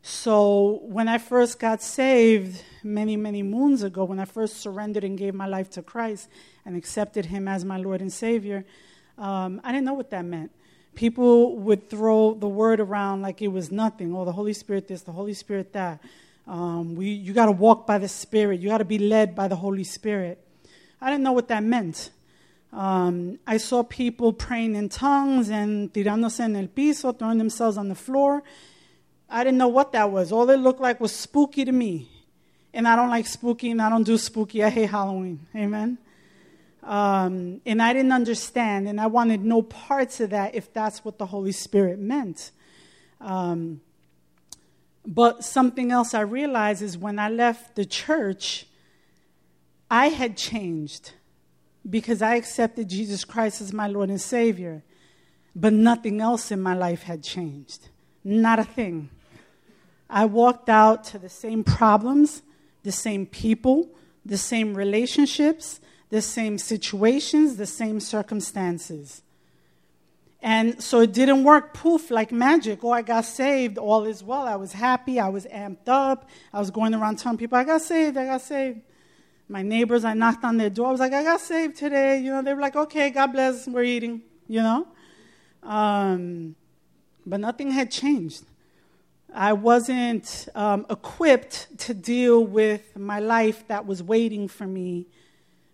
So 0.02 0.80
when 0.84 1.08
I 1.08 1.18
first 1.18 1.60
got 1.60 1.82
saved 1.82 2.62
many, 2.84 3.16
many 3.16 3.42
moons 3.42 3.84
ago, 3.84 4.04
when 4.04 4.20
I 4.20 4.26
first 4.26 4.58
surrendered 4.58 5.04
and 5.04 5.18
gave 5.18 5.34
my 5.34 5.48
life 5.48 5.70
to 5.72 5.82
Christ 5.82 6.30
and 6.66 6.76
accepted 6.76 7.28
Him 7.28 7.48
as 7.48 7.64
my 7.64 7.78
Lord 7.78 8.02
and 8.02 8.12
Savior, 8.12 8.66
um, 9.18 9.62
I 9.64 9.72
didn't 9.72 9.86
know 9.86 9.94
what 9.94 10.10
that 10.10 10.26
meant. 10.26 10.52
People 10.96 11.58
would 11.58 11.90
throw 11.90 12.34
the 12.34 12.48
word 12.48 12.80
around 12.80 13.22
like 13.22 13.42
it 13.42 13.48
was 13.48 13.72
nothing. 13.72 14.16
Oh, 14.16 14.26
the 14.26 14.32
Holy 14.32 14.54
Spirit 14.54 14.88
this, 14.88 15.02
the 15.02 15.12
Holy 15.12 15.34
Spirit 15.34 15.74
that. 15.74 16.00
Um, 16.46 16.96
we, 16.96 17.08
you 17.12 17.34
got 17.34 17.46
to 17.46 17.52
walk 17.52 17.88
by 17.88 17.98
the 17.98 18.10
Spirit. 18.10 18.60
You 18.60 18.70
got 18.70 18.80
to 18.80 18.86
be 18.86 19.00
led 19.00 19.34
by 19.34 19.48
the 19.48 19.56
Holy 19.56 19.84
Spirit. 19.84 20.46
I 21.00 21.10
didn't 21.10 21.24
know 21.24 21.32
what 21.32 21.48
that 21.48 21.64
meant. 21.64 22.12
Um, 22.72 23.40
I 23.48 23.58
saw 23.58 23.84
people 23.84 24.34
praying 24.34 24.76
in 24.76 24.90
tongues 24.90 25.50
and 25.50 25.94
tirándose 25.94 26.42
en 26.42 26.56
el 26.56 26.68
piso, 26.68 27.14
throwing 27.14 27.38
themselves 27.38 27.78
on 27.78 27.88
the 27.88 27.96
floor 27.96 28.44
I 29.34 29.44
didn't 29.44 29.58
know 29.58 29.68
what 29.68 29.94
that 29.94 30.12
was. 30.12 30.32
All 30.32 30.48
it 30.52 30.58
looked 30.58 30.80
like 30.80 31.02
was 31.02 31.12
spooky 31.12 31.66
to 31.66 31.72
me. 31.72 32.08
And 32.72 32.88
I 32.88 32.96
don't 32.96 33.10
like 33.10 33.26
spooky 33.26 33.72
and 33.72 33.82
I 33.82 33.90
don't 33.90 34.04
do 34.04 34.16
spooky. 34.18 34.64
I 34.64 34.70
hate 34.70 34.92
Halloween. 34.92 35.48
Amen. 35.56 35.98
Um, 36.84 37.62
and 37.66 37.82
I 37.82 37.94
didn't 37.94 38.12
understand, 38.12 38.88
and 38.88 39.00
I 39.00 39.08
wanted 39.08 39.44
no 39.44 39.62
parts 39.62 40.20
of 40.20 40.32
that 40.32 40.54
if 40.54 40.74
that's 40.74 41.06
what 41.06 41.18
the 41.18 41.26
Holy 41.28 41.54
Spirit 41.54 41.98
meant. 41.98 42.52
Um, 43.22 43.82
but 45.06 45.44
something 45.44 45.92
else 45.92 46.14
I 46.14 46.22
realized 46.22 46.82
is 46.82 46.98
when 46.98 47.20
I 47.20 47.30
left 47.30 47.76
the 47.76 47.86
church, 47.86 48.68
I 49.90 50.08
had 50.08 50.38
changed 50.38 51.12
because 51.90 52.22
I 52.22 52.36
accepted 52.36 52.90
Jesus 52.90 53.26
Christ 53.26 53.62
as 53.62 53.74
my 53.74 53.88
Lord 53.88 54.10
and 54.10 54.22
Savior. 54.22 54.84
But 55.56 55.74
nothing 55.74 56.20
else 56.20 56.52
in 56.52 56.62
my 56.62 56.74
life 56.74 57.04
had 57.04 57.24
changed. 57.24 57.90
Not 58.24 58.60
a 58.60 58.64
thing. 58.64 59.10
I 60.10 60.26
walked 60.26 60.70
out 60.70 61.04
to 61.06 61.20
the 61.20 61.30
same 61.30 61.64
problems, 61.64 62.42
the 62.84 62.92
same 62.92 63.26
people, 63.26 63.90
the 64.26 64.38
same 64.38 64.74
relationships, 64.74 65.80
the 66.14 66.22
same 66.22 66.60
situations, 66.60 67.56
the 67.56 67.66
same 67.66 68.00
circumstances. 68.00 69.24
And 70.44 70.80
so 70.80 71.00
it 71.00 71.12
didn't 71.12 71.44
work 71.44 71.74
poof 71.74 72.12
like 72.12 72.32
magic. 72.32 72.84
Oh, 72.84 72.92
I 72.92 73.02
got 73.02 73.26
saved, 73.26 73.80
all 73.80 74.04
is 74.04 74.24
well. 74.24 74.44
I 74.44 74.56
was 74.56 74.74
happy, 74.74 75.20
I 75.20 75.30
was 75.30 75.48
amped 75.48 75.88
up. 75.88 76.30
I 76.54 76.60
was 76.60 76.70
going 76.70 76.94
around 76.94 77.18
telling 77.18 77.40
people, 77.40 77.58
I 77.58 77.64
got 77.64 77.82
saved, 77.82 78.16
I 78.16 78.26
got 78.26 78.42
saved. 78.42 78.82
My 79.50 79.64
neighbors, 79.64 80.06
I 80.06 80.14
knocked 80.14 80.44
on 80.44 80.58
their 80.58 80.70
door. 80.70 80.90
I 80.90 80.92
was 80.92 81.00
like, 81.00 81.14
I 81.14 81.24
got 81.24 81.42
saved 81.42 81.78
today. 81.78 82.20
You 82.20 82.30
know, 82.30 82.44
they 82.44 82.54
were 82.54 82.62
like, 82.62 82.76
okay, 82.76 83.10
God 83.10 83.34
bless, 83.34 83.68
we're 83.68 83.82
eating, 83.82 84.22
you 84.48 84.62
know. 84.62 84.86
Um, 85.64 86.56
but 87.26 87.40
nothing 87.40 87.72
had 87.72 87.90
changed. 87.90 88.44
I 89.34 89.54
wasn't 89.54 90.48
um, 90.54 90.86
equipped 90.92 91.76
to 91.80 91.96
deal 91.96 92.46
with 92.46 92.96
my 92.96 93.20
life 93.20 93.68
that 93.68 93.88
was 93.88 94.04
waiting 94.04 94.48
for 94.48 94.68
me 94.68 95.08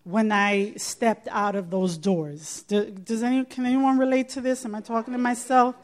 when 0.09 0.31
I 0.31 0.73
stepped 0.75 1.27
out 1.29 1.55
of 1.55 1.69
those 1.69 1.97
doors. 1.97 2.63
Does 2.63 3.21
anyone, 3.23 3.45
can 3.45 3.65
anyone 3.65 3.97
relate 3.97 4.29
to 4.29 4.41
this? 4.41 4.65
Am 4.65 4.73
I 4.73 4.81
talking 4.81 5.13
to 5.13 5.19
myself? 5.19 5.75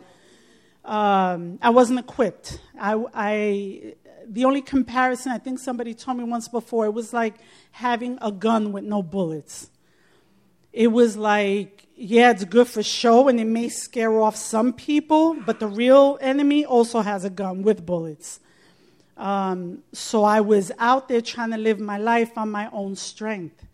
Um, 0.84 1.60
I 1.62 1.70
wasn't 1.70 2.00
equipped. 2.00 2.60
I, 2.80 3.04
I, 3.14 3.96
the 4.28 4.46
only 4.46 4.62
comparison 4.62 5.32
I 5.32 5.38
think 5.38 5.60
somebody 5.60 5.94
told 5.94 6.18
me 6.18 6.24
once 6.24 6.48
before, 6.48 6.86
it 6.86 6.94
was 6.94 7.14
like 7.14 7.36
having 7.72 8.18
a 8.22 8.32
gun 8.32 8.72
with 8.72 8.84
no 8.84 9.04
bullets. 9.04 9.70
It 10.74 10.88
was 10.88 11.16
like 11.16 11.86
yeah, 11.96 12.32
it's 12.32 12.44
good 12.44 12.68
for 12.68 12.84
show 12.84 13.30
and 13.30 13.40
it 13.40 13.46
may 13.46 13.70
scare 13.70 14.20
off 14.20 14.36
some 14.36 14.74
people, 14.74 15.34
but 15.46 15.60
the 15.60 15.68
real 15.68 16.18
enemy 16.20 16.66
also 16.66 17.00
has 17.02 17.24
a 17.24 17.30
gun 17.30 17.62
with 17.62 17.86
bullets. 17.86 18.42
Um, 19.16 19.84
so 19.94 20.26
I 20.26 20.42
was 20.42 20.74
out 20.78 21.08
there 21.08 21.22
trying 21.22 21.52
to 21.52 21.58
live 21.58 21.80
my 21.80 21.98
life 21.98 22.38
on 22.38 22.52
my 22.52 22.70
own 22.74 22.98
strength. 22.98 23.66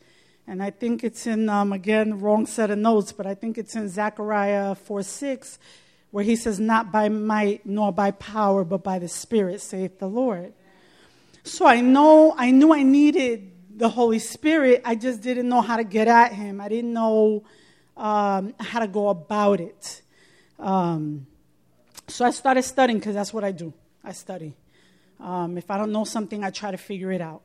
And 0.47 0.61
I 0.61 0.69
think 0.71 1.03
it's 1.03 1.27
in, 1.27 1.49
um, 1.49 1.71
again, 1.71 2.19
wrong 2.19 2.45
set 2.45 2.71
of 2.71 2.77
notes, 2.77 3.11
but 3.11 3.25
I 3.25 3.35
think 3.35 3.57
it's 3.57 3.75
in 3.75 3.87
Zechariah 3.89 4.75
4 4.75 5.03
6, 5.03 5.59
where 6.11 6.23
he 6.23 6.35
says, 6.35 6.59
Not 6.59 6.91
by 6.91 7.09
might 7.09 7.65
nor 7.65 7.91
by 7.91 8.11
power, 8.11 8.63
but 8.63 8.83
by 8.83 8.99
the 8.99 9.07
Spirit, 9.07 9.61
saith 9.61 9.99
the 9.99 10.07
Lord. 10.07 10.53
So 11.43 11.65
I 11.65 11.81
know, 11.81 12.35
I 12.37 12.51
knew 12.51 12.73
I 12.73 12.83
needed 12.83 13.51
the 13.77 13.89
Holy 13.89 14.19
Spirit. 14.19 14.81
I 14.85 14.95
just 14.95 15.21
didn't 15.21 15.49
know 15.49 15.61
how 15.61 15.77
to 15.77 15.83
get 15.83 16.07
at 16.07 16.33
him. 16.33 16.61
I 16.61 16.69
didn't 16.69 16.93
know 16.93 17.43
um, 17.97 18.53
how 18.59 18.79
to 18.79 18.87
go 18.87 19.09
about 19.09 19.59
it. 19.59 20.01
Um, 20.59 21.27
so 22.07 22.25
I 22.25 22.31
started 22.31 22.63
studying 22.63 22.99
because 22.99 23.15
that's 23.15 23.33
what 23.33 23.43
I 23.43 23.51
do. 23.51 23.73
I 24.03 24.11
study. 24.11 24.53
Um, 25.19 25.57
if 25.57 25.69
I 25.69 25.77
don't 25.77 25.91
know 25.91 26.03
something, 26.03 26.43
I 26.43 26.49
try 26.49 26.71
to 26.71 26.77
figure 26.77 27.11
it 27.11 27.21
out. 27.21 27.41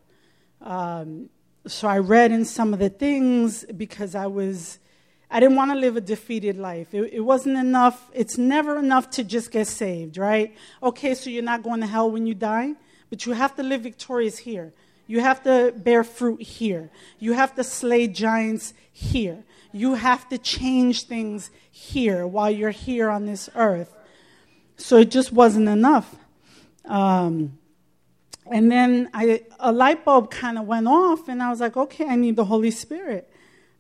Um, 0.61 1.29
so 1.67 1.89
I 1.89 1.99
read 1.99 2.33
in 2.33 2.45
some 2.45 2.73
of 2.73 2.79
the 2.79 2.89
things 2.89 3.65
because 3.77 4.15
I 4.15 4.27
was, 4.27 4.79
I 5.31 5.41
didn't 5.41 5.57
want 5.57 5.73
to 5.73 5.77
live 5.77 5.97
a 5.97 6.01
defeated 6.01 6.57
life. 6.57 6.95
It, 6.95 7.13
it 7.13 7.21
wasn't 7.21 7.57
enough. 7.57 8.11
It's 8.15 8.39
never 8.39 8.79
enough 8.79 9.11
to 9.11 9.25
just 9.25 9.51
get 9.51 9.67
saved, 9.67 10.19
right? 10.19 10.57
Okay, 10.83 11.15
so 11.15 11.31
you're 11.31 11.43
not 11.43 11.63
going 11.63 11.81
to 11.81 11.87
hell 11.87 12.11
when 12.11 12.27
you 12.27 12.35
die, 12.35 12.75
but 13.11 13.27
you 13.27 13.33
have 13.33 13.57
to 13.57 13.63
live 13.63 13.83
victorious 13.83 14.39
here. 14.39 14.73
You 15.09 15.21
have 15.21 15.43
to 15.45 15.73
bear 15.77 16.03
fruit 16.03 16.43
here. 16.43 16.91
You 17.19 17.33
have 17.35 17.55
to 17.55 17.65
slay 17.65 18.09
giants 18.09 18.75
here. 18.93 19.45
You 19.73 19.95
have 19.95 20.29
to 20.31 20.39
change 20.39 21.05
things 21.05 21.51
here 21.71 22.27
while 22.27 22.51
you're 22.51 22.71
here 22.71 23.11
on 23.11 23.27
this 23.27 23.49
earth. 23.55 23.95
So 24.77 24.99
it 24.99 25.11
just 25.11 25.33
wasn't 25.33 25.69
enough. 25.69 26.17
Um, 26.85 27.59
and 28.51 28.71
then 28.71 29.11
I, 29.13 29.43
a 29.59 29.73
light 29.73 30.05
bulb 30.05 30.31
kind 30.31 30.59
of 30.59 30.67
went 30.67 30.89
off, 30.89 31.29
and 31.29 31.43
I 31.43 31.51
was 31.51 31.61
like, 31.61 31.77
okay, 31.77 32.07
I 32.07 32.17
need 32.17 32.37
the 32.37 32.45
Holy 32.45 32.71
Spirit. 32.71 33.31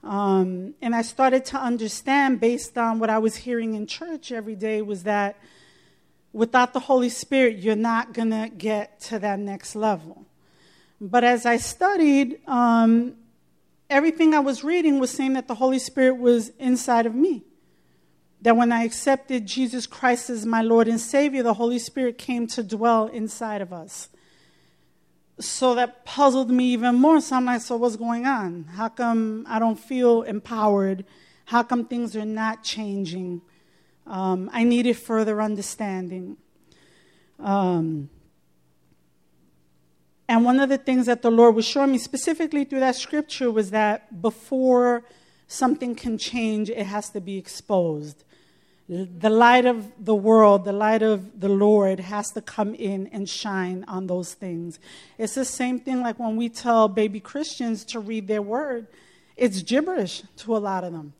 Um, 0.02 0.74
and 0.80 0.94
I 0.94 1.02
started 1.02 1.44
to 1.46 1.58
understand, 1.58 2.40
based 2.40 2.78
on 2.78 2.98
what 2.98 3.10
I 3.10 3.18
was 3.18 3.36
hearing 3.36 3.74
in 3.74 3.86
church 3.86 4.30
every 4.30 4.54
day, 4.54 4.82
was 4.82 5.02
that 5.02 5.36
without 6.32 6.72
the 6.72 6.80
Holy 6.80 7.08
Spirit, 7.08 7.58
you're 7.58 7.74
not 7.74 8.12
going 8.12 8.30
to 8.30 8.50
get 8.56 9.00
to 9.00 9.18
that 9.18 9.38
next 9.38 9.74
level. 9.74 10.26
But 11.00 11.24
as 11.24 11.44
I 11.44 11.56
studied, 11.56 12.40
um, 12.46 13.14
everything 13.90 14.34
I 14.34 14.40
was 14.40 14.62
reading 14.62 14.98
was 15.00 15.10
saying 15.10 15.32
that 15.32 15.48
the 15.48 15.54
Holy 15.56 15.78
Spirit 15.78 16.18
was 16.18 16.50
inside 16.58 17.06
of 17.06 17.14
me. 17.14 17.42
That 18.42 18.56
when 18.56 18.70
I 18.70 18.84
accepted 18.84 19.46
Jesus 19.46 19.86
Christ 19.86 20.30
as 20.30 20.46
my 20.46 20.62
Lord 20.62 20.88
and 20.88 21.00
Savior, 21.00 21.42
the 21.42 21.54
Holy 21.54 21.78
Spirit 21.78 22.18
came 22.18 22.46
to 22.48 22.62
dwell 22.62 23.06
inside 23.06 23.60
of 23.60 23.72
us. 23.72 24.08
So 25.38 25.74
that 25.74 26.04
puzzled 26.04 26.50
me 26.50 26.72
even 26.72 26.94
more. 26.94 27.20
So 27.20 27.36
I'm 27.36 27.44
like, 27.44 27.60
so 27.60 27.76
what's 27.76 27.96
going 27.96 28.26
on? 28.26 28.64
How 28.64 28.88
come 28.88 29.44
I 29.48 29.58
don't 29.58 29.78
feel 29.78 30.22
empowered? 30.22 31.04
How 31.46 31.62
come 31.62 31.84
things 31.84 32.16
are 32.16 32.24
not 32.24 32.64
changing? 32.64 33.42
Um, 34.06 34.48
I 34.52 34.64
needed 34.64 34.96
further 34.96 35.42
understanding. 35.42 36.38
Um, 37.38 38.08
and 40.28 40.44
one 40.44 40.58
of 40.58 40.68
the 40.68 40.78
things 40.78 41.06
that 41.06 41.22
the 41.22 41.30
Lord 41.30 41.54
was 41.54 41.64
showing 41.64 41.92
me 41.92 41.98
specifically 41.98 42.64
through 42.64 42.80
that 42.80 42.96
scripture 42.96 43.50
was 43.50 43.70
that 43.70 44.22
before 44.22 45.04
something 45.46 45.94
can 45.94 46.18
change, 46.18 46.70
it 46.70 46.86
has 46.86 47.10
to 47.10 47.20
be 47.20 47.36
exposed. 47.36 48.24
The 48.88 49.30
light 49.30 49.66
of 49.66 50.04
the 50.04 50.14
world, 50.14 50.64
the 50.64 50.72
light 50.72 51.02
of 51.02 51.40
the 51.40 51.48
Lord 51.48 51.98
has 51.98 52.30
to 52.32 52.40
come 52.40 52.72
in 52.72 53.08
and 53.08 53.28
shine 53.28 53.84
on 53.88 54.06
those 54.06 54.34
things. 54.34 54.78
It's 55.18 55.34
the 55.34 55.44
same 55.44 55.80
thing 55.80 56.02
like 56.02 56.20
when 56.20 56.36
we 56.36 56.48
tell 56.48 56.86
baby 56.86 57.18
Christians 57.18 57.84
to 57.86 57.98
read 57.98 58.28
their 58.28 58.42
word, 58.42 58.86
it's 59.36 59.62
gibberish 59.62 60.22
to 60.38 60.56
a 60.56 60.58
lot 60.58 60.84
of 60.84 60.92
them. 60.92 61.14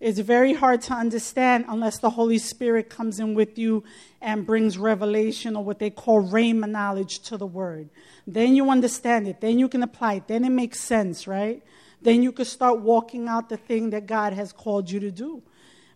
It's 0.00 0.18
very 0.18 0.52
hard 0.52 0.82
to 0.82 0.94
understand 0.94 1.66
unless 1.68 1.98
the 1.98 2.10
Holy 2.10 2.38
Spirit 2.38 2.90
comes 2.90 3.20
in 3.20 3.34
with 3.34 3.56
you 3.56 3.84
and 4.20 4.44
brings 4.44 4.76
revelation 4.76 5.54
or 5.54 5.62
what 5.62 5.78
they 5.78 5.90
call 5.90 6.20
rhema 6.20 6.68
knowledge 6.68 7.20
to 7.20 7.36
the 7.36 7.46
word. 7.46 7.88
Then 8.26 8.56
you 8.56 8.68
understand 8.68 9.28
it. 9.28 9.40
Then 9.40 9.60
you 9.60 9.68
can 9.68 9.84
apply 9.84 10.14
it. 10.14 10.26
Then 10.26 10.44
it 10.44 10.50
makes 10.50 10.80
sense, 10.80 11.28
right? 11.28 11.62
Then 12.00 12.24
you 12.24 12.32
can 12.32 12.46
start 12.46 12.80
walking 12.80 13.28
out 13.28 13.48
the 13.48 13.56
thing 13.56 13.90
that 13.90 14.06
God 14.06 14.32
has 14.32 14.52
called 14.52 14.90
you 14.90 14.98
to 14.98 15.12
do. 15.12 15.40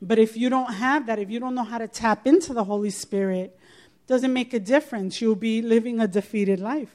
But 0.01 0.19
if 0.19 0.37
you 0.37 0.49
don't 0.51 0.75
have 0.75 1.07
that, 1.07 1.19
if 1.19 1.31
you 1.31 1.41
don't 1.41 1.55
know 1.55 1.65
how 1.65 1.79
to 1.79 1.89
tap 1.89 2.27
into 2.27 2.53
the 2.53 2.65
Holy 2.65 2.91
Spirit, 2.91 3.59
doesn't 4.07 4.33
make 4.33 4.55
a 4.55 4.61
difference. 4.61 5.21
You'll 5.21 5.35
be 5.35 5.63
living 5.63 6.01
a 6.01 6.07
defeated 6.07 6.61
life. 6.61 6.95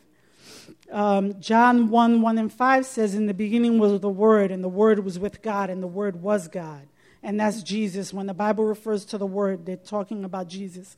Um, 0.91 1.39
John 1.39 1.89
1 1.89 2.22
1 2.22 2.38
and 2.38 2.51
5 2.51 2.86
says, 2.86 3.15
In 3.15 3.25
the 3.25 3.34
beginning 3.34 3.79
was 3.79 4.00
the 4.00 4.10
Word, 4.10 4.51
and 4.51 4.63
the 4.63 4.70
Word 4.70 5.03
was 5.03 5.20
with 5.20 5.41
God, 5.41 5.70
and 5.70 5.81
the 5.81 5.88
Word 5.88 6.22
was 6.22 6.48
God. 6.48 6.88
And 7.24 7.39
that's 7.39 7.63
Jesus. 7.63 8.13
When 8.13 8.27
the 8.27 8.34
Bible 8.34 8.65
refers 8.65 9.05
to 9.05 9.17
the 9.17 9.25
Word, 9.25 9.65
they're 9.65 9.77
talking 9.77 10.24
about 10.24 10.48
Jesus. 10.48 10.98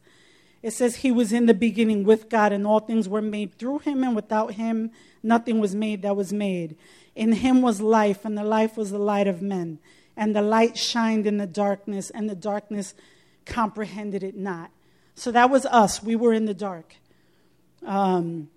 It 0.61 0.71
says 0.71 0.97
he 0.97 1.11
was 1.11 1.33
in 1.33 1.45
the 1.45 1.53
beginning 1.53 2.05
with 2.05 2.29
God, 2.29 2.53
and 2.53 2.65
all 2.65 2.79
things 2.79 3.09
were 3.09 3.21
made 3.21 3.55
through 3.55 3.79
him, 3.79 4.01
and 4.01 4.15
without 4.15 4.53
him, 4.53 4.91
nothing 5.21 5.59
was 5.59 5.75
made 5.75 6.01
that 6.03 6.15
was 6.15 6.31
made. 6.31 6.77
In 7.15 7.33
him 7.33 7.61
was 7.61 7.81
life, 7.81 8.23
and 8.23 8.37
the 8.37 8.45
life 8.45 8.77
was 8.77 8.89
the 8.89 8.97
light 8.97 9.27
of 9.27 9.41
men. 9.41 9.79
And 10.15 10.35
the 10.35 10.41
light 10.41 10.77
shined 10.77 11.25
in 11.25 11.37
the 11.37 11.47
darkness, 11.47 12.09
and 12.09 12.29
the 12.29 12.35
darkness 12.35 12.93
comprehended 13.45 14.23
it 14.23 14.35
not. 14.35 14.69
So 15.15 15.31
that 15.31 15.49
was 15.49 15.65
us. 15.65 16.01
We 16.03 16.15
were 16.15 16.33
in 16.33 16.45
the 16.45 16.53
dark. 16.53 16.95
Um, 17.85 18.49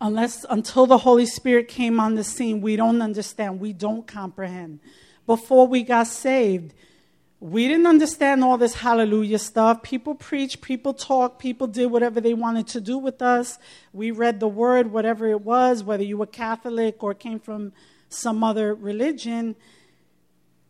unless 0.00 0.44
until 0.48 0.86
the 0.86 0.98
Holy 0.98 1.26
Spirit 1.26 1.68
came 1.68 1.98
on 1.98 2.14
the 2.14 2.24
scene, 2.24 2.60
we 2.60 2.76
don't 2.76 3.02
understand. 3.02 3.60
We 3.60 3.72
don't 3.72 4.06
comprehend. 4.06 4.80
Before 5.26 5.66
we 5.66 5.82
got 5.82 6.06
saved, 6.06 6.72
we 7.40 7.68
didn't 7.68 7.86
understand 7.86 8.42
all 8.42 8.56
this 8.56 8.76
hallelujah 8.76 9.38
stuff. 9.38 9.82
People 9.82 10.14
preached, 10.14 10.62
people 10.62 10.94
talked, 10.94 11.38
people 11.38 11.66
did 11.66 11.86
whatever 11.86 12.20
they 12.20 12.32
wanted 12.32 12.66
to 12.68 12.80
do 12.80 12.96
with 12.96 13.20
us. 13.20 13.58
We 13.92 14.10
read 14.10 14.40
the 14.40 14.48
word, 14.48 14.90
whatever 14.90 15.26
it 15.28 15.42
was, 15.42 15.84
whether 15.84 16.02
you 16.02 16.16
were 16.16 16.26
Catholic 16.26 17.02
or 17.02 17.12
came 17.12 17.38
from 17.38 17.72
some 18.08 18.42
other 18.42 18.74
religion. 18.74 19.54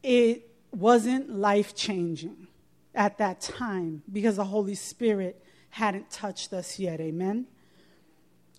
It 0.06 0.48
wasn't 0.70 1.36
life 1.36 1.74
changing 1.74 2.46
at 2.94 3.18
that 3.18 3.40
time 3.40 4.04
because 4.12 4.36
the 4.36 4.44
Holy 4.44 4.76
Spirit 4.76 5.42
hadn't 5.70 6.12
touched 6.12 6.52
us 6.52 6.78
yet. 6.78 7.00
Amen? 7.00 7.46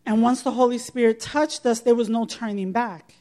And 0.05 0.21
once 0.21 0.41
the 0.41 0.51
Holy 0.51 0.77
Spirit 0.77 1.21
touched 1.21 1.65
us, 1.65 1.79
there 1.79 1.95
was 1.95 2.09
no 2.09 2.25
turning 2.25 2.73
back. 2.73 3.13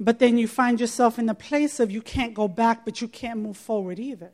But 0.00 0.18
then 0.18 0.38
you 0.38 0.48
find 0.48 0.80
yourself 0.80 1.16
in 1.16 1.26
the 1.26 1.34
place 1.34 1.78
of 1.78 1.92
you 1.92 2.02
can't 2.02 2.34
go 2.34 2.48
back, 2.48 2.84
but 2.84 3.00
you 3.00 3.06
can't 3.06 3.38
move 3.38 3.56
forward 3.56 4.00
either, 4.00 4.32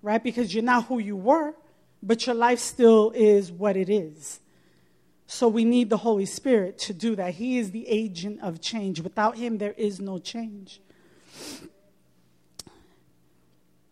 right? 0.00 0.24
Because 0.24 0.54
you're 0.54 0.64
not 0.64 0.86
who 0.86 0.98
you 0.98 1.14
were, 1.14 1.52
but 2.02 2.24
your 2.24 2.34
life 2.34 2.58
still 2.58 3.10
is 3.14 3.52
what 3.52 3.76
it 3.76 3.90
is. 3.90 4.40
So 5.26 5.46
we 5.46 5.66
need 5.66 5.90
the 5.90 5.98
Holy 5.98 6.24
Spirit 6.24 6.78
to 6.78 6.94
do 6.94 7.14
that. 7.16 7.34
He 7.34 7.58
is 7.58 7.70
the 7.70 7.86
agent 7.86 8.40
of 8.40 8.62
change. 8.62 9.02
Without 9.02 9.36
Him, 9.36 9.58
there 9.58 9.74
is 9.76 10.00
no 10.00 10.18
change. 10.18 10.80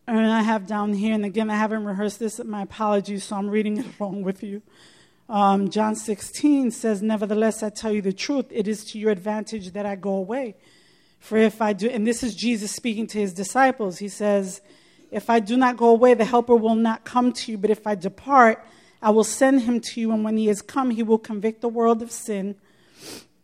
And 0.08 0.18
I 0.18 0.42
have 0.42 0.68
down 0.68 0.92
here, 0.92 1.14
and 1.14 1.24
again, 1.24 1.50
I 1.50 1.56
haven't 1.56 1.84
rehearsed 1.84 2.20
this, 2.20 2.38
my 2.44 2.62
apologies, 2.62 3.24
so 3.24 3.36
I'm 3.36 3.50
reading 3.50 3.78
it 3.78 3.86
wrong 3.98 4.22
with 4.22 4.40
you. 4.40 4.62
Um, 5.28 5.68
John 5.68 5.96
16 5.96 6.70
says, 6.70 7.02
Nevertheless, 7.02 7.64
I 7.64 7.70
tell 7.70 7.90
you 7.90 8.00
the 8.00 8.12
truth, 8.12 8.46
it 8.50 8.68
is 8.68 8.84
to 8.92 9.00
your 9.00 9.10
advantage 9.10 9.72
that 9.72 9.84
I 9.84 9.96
go 9.96 10.14
away. 10.14 10.54
For 11.18 11.36
if 11.36 11.60
I 11.60 11.72
do, 11.72 11.88
and 11.88 12.06
this 12.06 12.22
is 12.22 12.36
Jesus 12.36 12.70
speaking 12.70 13.08
to 13.08 13.18
his 13.18 13.34
disciples, 13.34 13.98
he 13.98 14.08
says, 14.08 14.60
If 15.10 15.28
I 15.28 15.40
do 15.40 15.56
not 15.56 15.76
go 15.76 15.88
away, 15.88 16.14
the 16.14 16.24
Helper 16.24 16.54
will 16.54 16.76
not 16.76 17.04
come 17.04 17.32
to 17.32 17.50
you, 17.50 17.58
but 17.58 17.70
if 17.70 17.84
I 17.84 17.96
depart, 17.96 18.64
I 19.02 19.10
will 19.10 19.24
send 19.24 19.62
him 19.62 19.80
to 19.80 20.00
you, 20.00 20.12
and 20.12 20.22
when 20.22 20.36
he 20.36 20.46
has 20.46 20.62
come, 20.62 20.90
he 20.90 21.02
will 21.02 21.18
convict 21.18 21.62
the 21.62 21.68
world 21.68 22.00
of 22.00 22.12
sin 22.12 22.54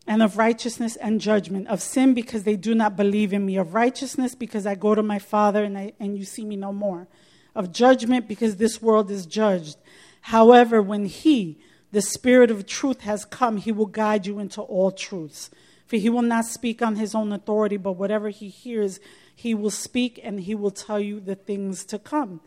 and 0.07 0.23
of 0.23 0.37
righteousness 0.37 0.97
and 0.97 1.21
judgment. 1.21 1.69
Of 1.69 1.81
sin, 1.81 2.15
because 2.15 2.45
they 2.45 2.57
do 2.57 2.75
not 2.75 2.97
believe 2.97 3.33
in 3.33 3.47
me. 3.47 3.57
Of 3.57 3.75
righteousness, 3.75 4.35
because 4.35 4.67
I 4.67 4.75
go 4.75 4.95
to 4.95 5.03
my 5.03 5.19
Father 5.19 5.65
and, 5.65 5.79
I, 5.79 5.93
and 6.01 6.19
you 6.19 6.25
see 6.25 6.45
me 6.45 6.57
no 6.57 6.73
more. 6.73 7.07
Of 7.55 7.73
judgment, 7.73 8.29
because 8.29 8.57
this 8.57 8.81
world 8.83 9.11
is 9.11 9.27
judged. 9.27 9.77
However, 10.23 10.81
when 10.81 11.05
he, 11.05 11.59
the 11.91 12.03
Spirit 12.03 12.51
of 12.51 12.67
truth, 12.67 13.01
has 13.03 13.25
come, 13.25 13.59
he 13.59 13.73
will 13.73 13.87
guide 13.87 14.27
you 14.27 14.39
into 14.39 14.63
all 14.63 14.91
truths. 14.91 15.51
For 15.87 15.97
he 15.97 16.09
will 16.09 16.23
not 16.23 16.47
speak 16.47 16.81
on 16.81 16.97
his 16.97 17.15
own 17.15 17.33
authority, 17.33 17.77
but 17.77 17.93
whatever 17.93 18.31
he 18.31 18.49
hears, 18.49 18.99
he 19.35 19.55
will 19.55 19.71
speak 19.71 20.19
and 20.23 20.41
he 20.41 20.55
will 20.55 20.71
tell 20.71 20.99
you 20.99 21.21
the 21.21 21.35
things 21.35 21.85
to 21.87 21.99
come. 21.99 22.41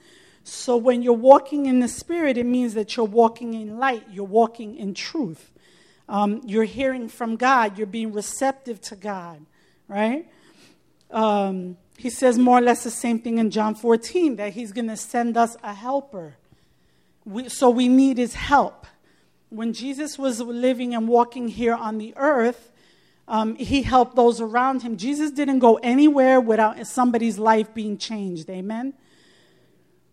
So 0.44 0.78
when 0.78 1.02
you're 1.02 1.14
walking 1.14 1.66
in 1.66 1.80
the 1.80 1.88
Spirit, 1.88 2.38
it 2.38 2.46
means 2.46 2.74
that 2.74 2.96
you're 2.96 3.06
walking 3.06 3.54
in 3.54 3.78
light, 3.78 4.04
you're 4.12 4.26
walking 4.26 4.76
in 4.76 4.94
truth. 4.94 5.52
Um, 6.08 6.42
you're 6.46 6.66
hearing 6.66 7.10
from 7.10 7.36
God, 7.36 7.78
you're 7.78 7.88
being 7.88 8.14
receptive 8.14 8.80
to 8.82 8.96
God, 8.96 9.46
right? 9.88 10.28
Um, 11.12 11.78
he 11.98 12.10
says 12.10 12.38
more 12.38 12.60
or 12.60 12.62
less 12.62 12.84
the 12.84 12.92
same 12.92 13.20
thing 13.20 13.38
in 13.38 13.50
John 13.52 13.76
14 13.76 14.36
that 14.36 14.54
he's 14.54 14.72
going 14.72 14.88
to 14.90 14.98
send 14.98 15.38
us 15.38 15.58
a 15.64 15.74
helper. 15.74 16.36
We, 17.26 17.50
so 17.50 17.70
we 17.70 17.88
need 17.88 18.18
his 18.18 18.36
help. 18.36 18.86
When 19.50 19.74
Jesus 19.74 20.20
was 20.20 20.42
living 20.42 20.94
and 20.94 21.08
walking 21.08 21.48
here 21.48 21.76
on 21.76 21.98
the 21.98 22.14
earth, 22.16 22.72
Um, 23.28 23.56
he 23.56 23.82
helped 23.82 24.16
those 24.16 24.40
around 24.40 24.84
him. 24.84 24.98
Jesus 24.98 25.32
didn't 25.32 25.58
go 25.58 25.80
anywhere 25.82 26.40
without 26.40 26.86
somebody's 26.86 27.40
life 27.40 27.74
being 27.74 27.98
changed. 27.98 28.48
Amen? 28.52 28.94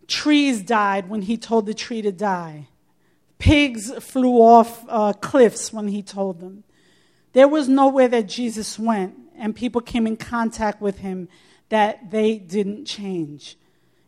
Trees 0.08 0.62
died 0.62 1.10
when 1.10 1.20
he 1.22 1.36
told 1.36 1.66
the 1.66 1.74
tree 1.74 2.00
to 2.00 2.10
die. 2.10 2.68
Pigs 3.42 3.92
flew 3.94 4.36
off 4.36 4.84
uh, 4.88 5.12
cliffs 5.14 5.72
when 5.72 5.88
he 5.88 6.00
told 6.00 6.38
them. 6.38 6.62
There 7.32 7.48
was 7.48 7.68
nowhere 7.68 8.06
that 8.06 8.28
Jesus 8.28 8.78
went 8.78 9.16
and 9.36 9.56
people 9.56 9.80
came 9.80 10.06
in 10.06 10.16
contact 10.16 10.80
with 10.80 10.98
him 10.98 11.28
that 11.68 12.12
they 12.12 12.38
didn't 12.38 12.84
change. 12.84 13.58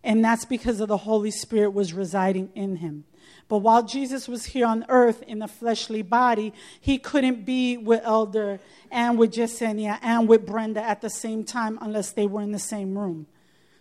And 0.04 0.24
that's 0.24 0.44
because 0.44 0.78
of 0.78 0.86
the 0.86 0.98
Holy 0.98 1.32
Spirit 1.32 1.70
was 1.70 1.92
residing 1.92 2.52
in 2.54 2.76
him. 2.76 3.06
But 3.48 3.58
while 3.58 3.82
Jesus 3.82 4.28
was 4.28 4.44
here 4.44 4.66
on 4.66 4.86
earth 4.88 5.20
in 5.22 5.42
a 5.42 5.48
fleshly 5.48 6.02
body, 6.02 6.52
he 6.80 6.96
couldn't 6.96 7.44
be 7.44 7.76
with 7.76 8.02
Elder 8.04 8.60
and 8.88 9.18
with 9.18 9.32
Yesenia 9.32 9.98
and 10.00 10.28
with 10.28 10.46
Brenda 10.46 10.80
at 10.80 11.00
the 11.00 11.10
same 11.10 11.42
time 11.42 11.76
unless 11.82 12.12
they 12.12 12.28
were 12.28 12.40
in 12.40 12.52
the 12.52 12.60
same 12.60 12.96
room. 12.96 13.26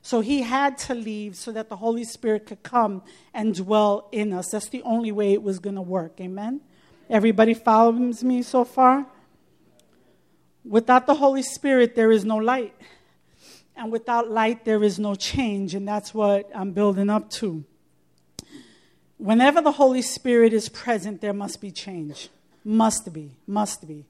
So 0.05 0.19
he 0.19 0.41
had 0.41 0.77
to 0.79 0.93
leave 0.93 1.37
so 1.37 1.53
that 1.53 1.69
the 1.69 1.77
Holy 1.77 2.03
Spirit 2.03 2.45
could 2.45 2.61
come 2.61 3.03
and 3.33 3.55
dwell 3.55 4.09
in 4.11 4.33
us. 4.33 4.49
That's 4.51 4.67
the 4.67 4.81
only 4.81 5.13
way 5.13 5.31
it 5.31 5.41
was 5.41 5.59
going 5.59 5.77
to 5.77 5.81
work. 5.81 6.19
Amen? 6.19 6.59
Everybody 7.09 7.53
follows 7.53 8.21
me 8.21 8.41
so 8.41 8.65
far? 8.65 9.05
Without 10.65 11.07
the 11.07 11.15
Holy 11.15 11.41
Spirit, 11.41 11.95
there 11.95 12.11
is 12.11 12.25
no 12.25 12.35
light. 12.35 12.75
And 13.77 13.93
without 13.93 14.29
light, 14.29 14.65
there 14.65 14.83
is 14.83 14.99
no 14.99 15.15
change. 15.15 15.73
And 15.73 15.87
that's 15.87 16.13
what 16.13 16.51
I'm 16.53 16.73
building 16.73 17.09
up 17.09 17.29
to. 17.39 17.63
Whenever 19.17 19.61
the 19.61 19.71
Holy 19.71 20.01
Spirit 20.01 20.51
is 20.51 20.67
present, 20.67 21.21
there 21.21 21.31
must 21.31 21.61
be 21.61 21.71
change. 21.71 22.27
Must 22.65 23.13
be, 23.13 23.31
must 23.47 23.87
be. 23.87 24.05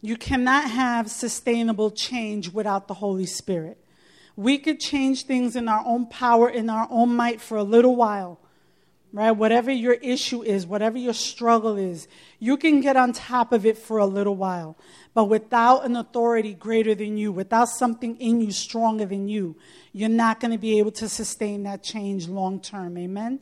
You 0.00 0.16
cannot 0.16 0.70
have 0.70 1.10
sustainable 1.10 1.90
change 1.90 2.48
without 2.48 2.88
the 2.88 2.94
Holy 2.94 3.26
Spirit. 3.26 3.76
We 4.36 4.58
could 4.58 4.80
change 4.80 5.24
things 5.24 5.56
in 5.56 5.68
our 5.68 5.82
own 5.84 6.06
power, 6.06 6.48
in 6.48 6.70
our 6.70 6.86
own 6.90 7.14
might 7.14 7.40
for 7.40 7.56
a 7.58 7.62
little 7.62 7.96
while, 7.96 8.38
right? 9.12 9.30
Whatever 9.30 9.70
your 9.70 9.94
issue 9.94 10.42
is, 10.42 10.66
whatever 10.66 10.96
your 10.96 11.12
struggle 11.12 11.76
is, 11.76 12.08
you 12.38 12.56
can 12.56 12.80
get 12.80 12.96
on 12.96 13.12
top 13.12 13.52
of 13.52 13.66
it 13.66 13.76
for 13.76 13.98
a 13.98 14.06
little 14.06 14.36
while. 14.36 14.76
But 15.14 15.24
without 15.24 15.84
an 15.84 15.96
authority 15.96 16.54
greater 16.54 16.94
than 16.94 17.18
you, 17.18 17.30
without 17.30 17.68
something 17.68 18.16
in 18.16 18.40
you 18.40 18.52
stronger 18.52 19.04
than 19.04 19.28
you, 19.28 19.56
you're 19.92 20.08
not 20.08 20.40
going 20.40 20.52
to 20.52 20.58
be 20.58 20.78
able 20.78 20.92
to 20.92 21.08
sustain 21.08 21.64
that 21.64 21.82
change 21.82 22.26
long 22.26 22.60
term. 22.60 22.96
Amen? 22.96 23.40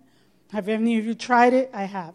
Have 0.51 0.69
any 0.69 0.99
of 0.99 1.05
you 1.05 1.15
tried 1.15 1.55
it? 1.55 1.71
I 1.73 1.85
have. 1.85 2.15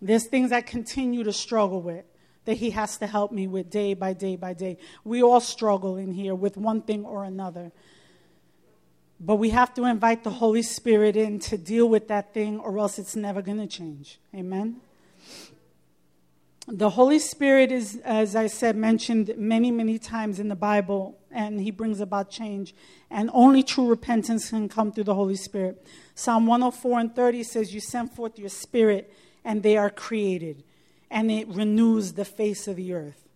There's 0.00 0.26
things 0.26 0.50
I 0.50 0.62
continue 0.62 1.22
to 1.22 1.32
struggle 1.32 1.80
with 1.80 2.04
that 2.44 2.58
He 2.58 2.70
has 2.70 2.96
to 2.98 3.06
help 3.06 3.32
me 3.32 3.46
with 3.46 3.70
day 3.70 3.94
by 3.94 4.12
day 4.12 4.36
by 4.36 4.54
day. 4.54 4.78
We 5.04 5.22
all 5.22 5.40
struggle 5.40 5.96
in 5.96 6.12
here 6.12 6.34
with 6.34 6.56
one 6.56 6.82
thing 6.82 7.04
or 7.04 7.24
another. 7.24 7.72
But 9.24 9.36
we 9.36 9.50
have 9.50 9.72
to 9.74 9.84
invite 9.84 10.24
the 10.24 10.30
Holy 10.30 10.62
Spirit 10.62 11.16
in 11.16 11.38
to 11.40 11.56
deal 11.56 11.88
with 11.88 12.08
that 12.08 12.34
thing, 12.34 12.58
or 12.58 12.78
else 12.78 12.98
it's 12.98 13.14
never 13.14 13.40
going 13.40 13.58
to 13.58 13.68
change. 13.68 14.18
Amen? 14.34 14.80
The 16.66 16.90
Holy 16.90 17.18
Spirit 17.18 17.70
is, 17.70 17.96
as 18.04 18.36
I 18.36 18.46
said, 18.46 18.76
mentioned 18.76 19.34
many, 19.36 19.70
many 19.70 19.98
times 19.98 20.40
in 20.40 20.48
the 20.48 20.56
Bible, 20.56 21.18
and 21.30 21.60
He 21.60 21.70
brings 21.70 22.00
about 22.00 22.30
change. 22.30 22.74
And 23.10 23.30
only 23.32 23.62
true 23.62 23.86
repentance 23.86 24.50
can 24.50 24.68
come 24.68 24.90
through 24.90 25.04
the 25.04 25.14
Holy 25.14 25.36
Spirit. 25.36 25.86
Psalm 26.14 26.46
104 26.46 26.98
and 26.98 27.14
30 27.14 27.42
says, 27.44 27.74
You 27.74 27.80
send 27.80 28.12
forth 28.12 28.38
your 28.38 28.48
spirit, 28.48 29.12
and 29.44 29.62
they 29.62 29.76
are 29.76 29.90
created, 29.90 30.64
and 31.12 31.30
it 31.30 31.46
renews 31.48 32.14
the 32.14 32.24
face 32.24 32.66
of 32.66 32.76
the 32.76 32.94
earth. 32.94 33.28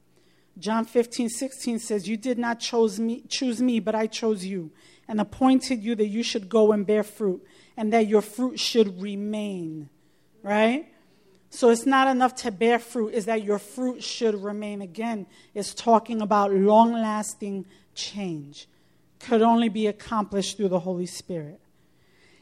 John 0.59 0.87
15, 0.87 1.29
16 1.29 1.79
says, 1.79 2.09
You 2.09 2.17
did 2.17 2.39
not 2.39 2.59
choose 2.59 2.99
me, 2.99 3.23
choose 3.29 3.61
me, 3.61 3.79
but 3.79 3.95
I 3.95 4.07
chose 4.07 4.45
you, 4.47 4.73
and 5.07 5.21
appointed 5.21 5.85
you 5.85 5.95
that 5.97 6.07
you 6.07 6.23
should 6.23 6.49
go 6.49 6.73
and 6.73 6.87
bear 6.87 7.03
fruit, 7.03 7.45
and 7.77 7.93
that 7.93 8.09
your 8.09 8.23
fruit 8.23 8.59
should 8.59 9.01
remain. 9.01 9.91
Right? 10.43 10.91
So 11.51 11.69
it's 11.69 11.87
not 11.87 12.09
enough 12.09 12.35
to 12.37 12.51
bear 12.51 12.79
fruit, 12.79 13.13
is 13.13 13.27
that 13.27 13.45
your 13.45 13.59
fruit 13.59 14.03
should 14.03 14.43
remain. 14.43 14.81
Again, 14.81 15.27
it's 15.55 15.75
talking 15.75 16.23
about 16.23 16.55
long 16.55 16.95
lasting 16.95 17.67
change. 17.95 18.67
Could 19.21 19.43
only 19.43 19.69
be 19.69 19.87
accomplished 19.87 20.57
through 20.57 20.69
the 20.69 20.81
Holy 20.81 21.07
Spirit 21.07 21.61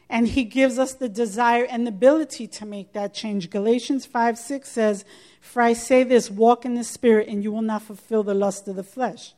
and 0.09 0.27
he 0.27 0.43
gives 0.43 0.77
us 0.77 0.93
the 0.93 1.09
desire 1.09 1.65
and 1.65 1.85
the 1.85 1.89
ability 1.89 2.47
to 2.47 2.65
make 2.65 2.93
that 2.93 3.13
change. 3.13 3.49
Galatians 3.49 4.05
5 4.05 4.37
6 4.37 4.69
says, 4.69 5.05
For 5.41 5.61
I 5.61 5.73
say 5.73 6.03
this, 6.03 6.29
walk 6.29 6.65
in 6.65 6.75
the 6.75 6.83
Spirit, 6.83 7.27
and 7.27 7.43
you 7.43 7.51
will 7.51 7.61
not 7.61 7.81
fulfill 7.81 8.23
the 8.23 8.33
lust 8.33 8.67
of 8.67 8.75
the 8.75 8.83
flesh. 8.83 9.33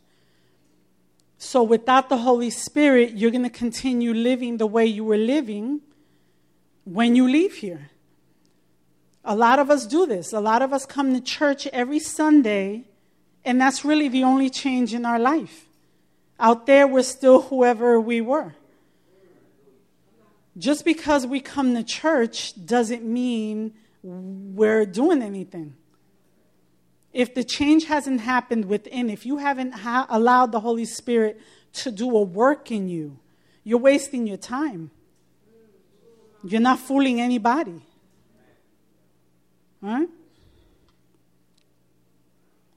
So, 1.37 1.63
without 1.63 2.09
the 2.09 2.17
Holy 2.17 2.49
Spirit, 2.49 3.13
you're 3.13 3.31
going 3.31 3.43
to 3.43 3.49
continue 3.49 4.13
living 4.13 4.57
the 4.57 4.67
way 4.67 4.85
you 4.85 5.03
were 5.03 5.17
living 5.17 5.81
when 6.83 7.15
you 7.15 7.29
leave 7.29 7.55
here. 7.55 7.91
A 9.23 9.35
lot 9.35 9.59
of 9.59 9.69
us 9.69 9.85
do 9.85 10.05
this. 10.05 10.33
A 10.33 10.39
lot 10.39 10.61
of 10.61 10.73
us 10.73 10.85
come 10.85 11.13
to 11.13 11.21
church 11.21 11.67
every 11.67 11.99
Sunday, 11.99 12.85
and 13.45 13.61
that's 13.61 13.85
really 13.85 14.07
the 14.07 14.23
only 14.23 14.49
change 14.49 14.93
in 14.93 15.05
our 15.05 15.19
life. 15.19 15.65
Out 16.39 16.65
there, 16.65 16.87
we're 16.87 17.03
still 17.03 17.43
whoever 17.43 17.99
we 18.01 18.21
were. 18.21 18.55
Just 20.57 20.85
because 20.85 21.27
we 21.27 21.39
come 21.39 21.75
to 21.75 21.83
church 21.83 22.53
doesn't 22.65 23.03
mean 23.03 23.73
we're 24.01 24.85
doing 24.85 25.21
anything. 25.21 25.75
If 27.13 27.33
the 27.35 27.43
change 27.43 27.85
hasn't 27.85 28.21
happened 28.21 28.65
within, 28.65 29.09
if 29.09 29.25
you 29.25 29.37
haven't 29.37 29.71
ha- 29.71 30.07
allowed 30.09 30.51
the 30.51 30.59
Holy 30.59 30.85
Spirit 30.85 31.39
to 31.73 31.91
do 31.91 32.09
a 32.15 32.21
work 32.21 32.71
in 32.71 32.89
you, 32.89 33.19
you're 33.63 33.79
wasting 33.79 34.27
your 34.27 34.37
time. 34.37 34.91
You're 36.43 36.61
not 36.61 36.79
fooling 36.79 37.19
anybody. 37.19 37.81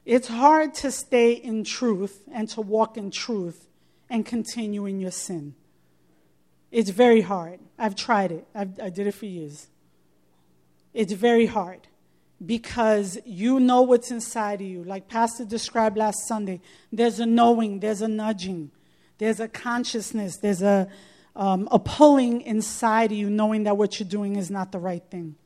It's 0.05 0.29
hard 0.29 0.75
to 0.75 0.91
stay 0.91 1.33
in 1.33 1.65
truth 1.65 2.23
and 2.33 2.49
to 2.51 2.61
walk 2.61 2.97
in 2.97 3.11
truth 3.11 3.69
and 4.09 4.27
continue 4.27 4.87
in 4.87 5.01
your 5.01 5.13
sin. 5.13 5.55
It's 6.71 6.91
very 6.91 7.21
hard. 7.21 7.61
I've 7.79 7.97
tried 7.97 8.33
it, 8.33 8.47
I've, 8.55 8.79
I 8.81 8.91
did 8.91 9.07
it 9.07 9.13
for 9.13 9.27
years. 9.27 9.69
It's 10.93 11.13
very 11.13 11.47
hard 11.47 11.89
because 12.45 13.19
you 13.25 13.61
know 13.61 13.83
what's 13.83 14.11
inside 14.11 14.61
of 14.61 14.67
you. 14.67 14.85
Like 14.85 15.09
Pastor 15.09 15.45
described 15.45 15.97
last 15.97 16.27
Sunday, 16.27 16.61
there's 16.93 17.21
a 17.21 17.27
knowing, 17.27 17.81
there's 17.81 18.03
a 18.03 18.09
nudging, 18.09 18.71
there's 19.19 19.41
a 19.41 19.49
consciousness, 19.49 20.37
there's 20.39 20.63
a, 20.63 20.89
um, 21.37 21.69
a 21.71 21.79
pulling 21.79 22.41
inside 22.43 23.13
of 23.13 23.19
you, 23.19 23.31
knowing 23.31 23.65
that 23.65 23.77
what 23.77 23.99
you're 24.01 24.09
doing 24.09 24.37
is 24.37 24.51
not 24.51 24.73
the 24.73 24.79
right 24.79 25.03
thing. 25.11 25.37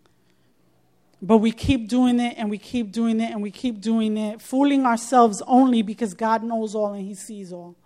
But 1.21 1.39
we 1.39 1.53
keep 1.53 1.89
doing 1.89 2.21
it 2.21 2.35
and 2.37 2.51
we 2.51 2.59
keep 2.59 2.93
doing 2.93 3.21
it 3.21 3.31
and 3.31 3.43
we 3.43 3.51
keep 3.51 3.81
doing 3.81 4.17
it, 4.17 4.43
fooling 4.43 4.85
ourselves 4.85 5.43
only 5.47 5.83
because 5.83 6.15
God 6.15 6.43
knows 6.43 6.75
all 6.75 6.93
and 6.93 7.07
He 7.07 7.15
sees 7.15 7.53
all. 7.53 7.77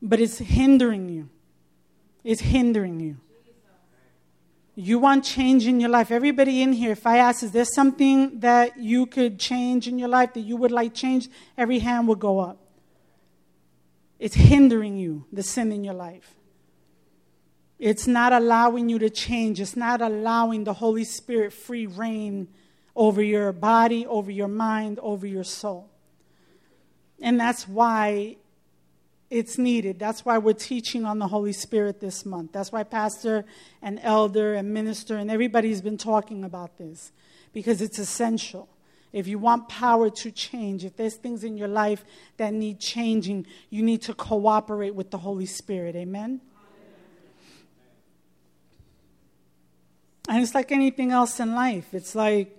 But 0.00 0.20
it's 0.20 0.38
hindering 0.38 1.08
you 1.08 1.28
is 2.24 2.40
hindering 2.40 3.00
you. 3.00 3.16
You 4.74 4.98
want 4.98 5.24
change 5.24 5.66
in 5.66 5.80
your 5.80 5.90
life. 5.90 6.10
Everybody 6.10 6.62
in 6.62 6.72
here, 6.72 6.92
if 6.92 7.06
I 7.06 7.18
ask, 7.18 7.42
is 7.42 7.52
there 7.52 7.64
something 7.64 8.40
that 8.40 8.78
you 8.78 9.04
could 9.06 9.38
change 9.38 9.86
in 9.86 9.98
your 9.98 10.08
life 10.08 10.32
that 10.32 10.40
you 10.40 10.56
would 10.56 10.72
like 10.72 10.94
changed? 10.94 11.30
Every 11.58 11.80
hand 11.80 12.08
would 12.08 12.20
go 12.20 12.38
up. 12.40 12.58
It's 14.18 14.34
hindering 14.34 14.96
you, 14.96 15.26
the 15.32 15.42
sin 15.42 15.72
in 15.72 15.84
your 15.84 15.94
life. 15.94 16.36
It's 17.78 18.06
not 18.06 18.32
allowing 18.32 18.88
you 18.88 18.98
to 19.00 19.10
change. 19.10 19.60
It's 19.60 19.76
not 19.76 20.00
allowing 20.00 20.64
the 20.64 20.74
Holy 20.74 21.04
Spirit 21.04 21.52
free 21.52 21.86
reign 21.86 22.48
over 22.94 23.20
your 23.20 23.52
body, 23.52 24.06
over 24.06 24.30
your 24.30 24.48
mind, 24.48 25.00
over 25.00 25.26
your 25.26 25.44
soul. 25.44 25.90
And 27.20 27.38
that's 27.38 27.66
why 27.66 28.36
it's 29.32 29.56
needed. 29.56 29.98
That's 29.98 30.26
why 30.26 30.36
we're 30.36 30.52
teaching 30.52 31.06
on 31.06 31.18
the 31.18 31.26
Holy 31.26 31.54
Spirit 31.54 32.00
this 32.00 32.26
month. 32.26 32.52
That's 32.52 32.70
why 32.70 32.82
Pastor 32.82 33.46
and 33.80 33.98
Elder 34.02 34.52
and 34.52 34.74
Minister 34.74 35.16
and 35.16 35.30
everybody's 35.30 35.80
been 35.80 35.96
talking 35.96 36.44
about 36.44 36.76
this 36.76 37.12
because 37.54 37.80
it's 37.80 37.98
essential. 37.98 38.68
If 39.10 39.26
you 39.26 39.38
want 39.38 39.70
power 39.70 40.10
to 40.10 40.30
change, 40.30 40.84
if 40.84 40.98
there's 40.98 41.14
things 41.14 41.44
in 41.44 41.56
your 41.56 41.68
life 41.68 42.04
that 42.36 42.52
need 42.52 42.78
changing, 42.78 43.46
you 43.70 43.82
need 43.82 44.02
to 44.02 44.12
cooperate 44.12 44.94
with 44.94 45.10
the 45.10 45.18
Holy 45.18 45.46
Spirit. 45.46 45.96
Amen? 45.96 46.42
And 50.28 50.42
it's 50.42 50.54
like 50.54 50.70
anything 50.70 51.10
else 51.10 51.40
in 51.40 51.54
life. 51.54 51.94
It's 51.94 52.14
like 52.14 52.54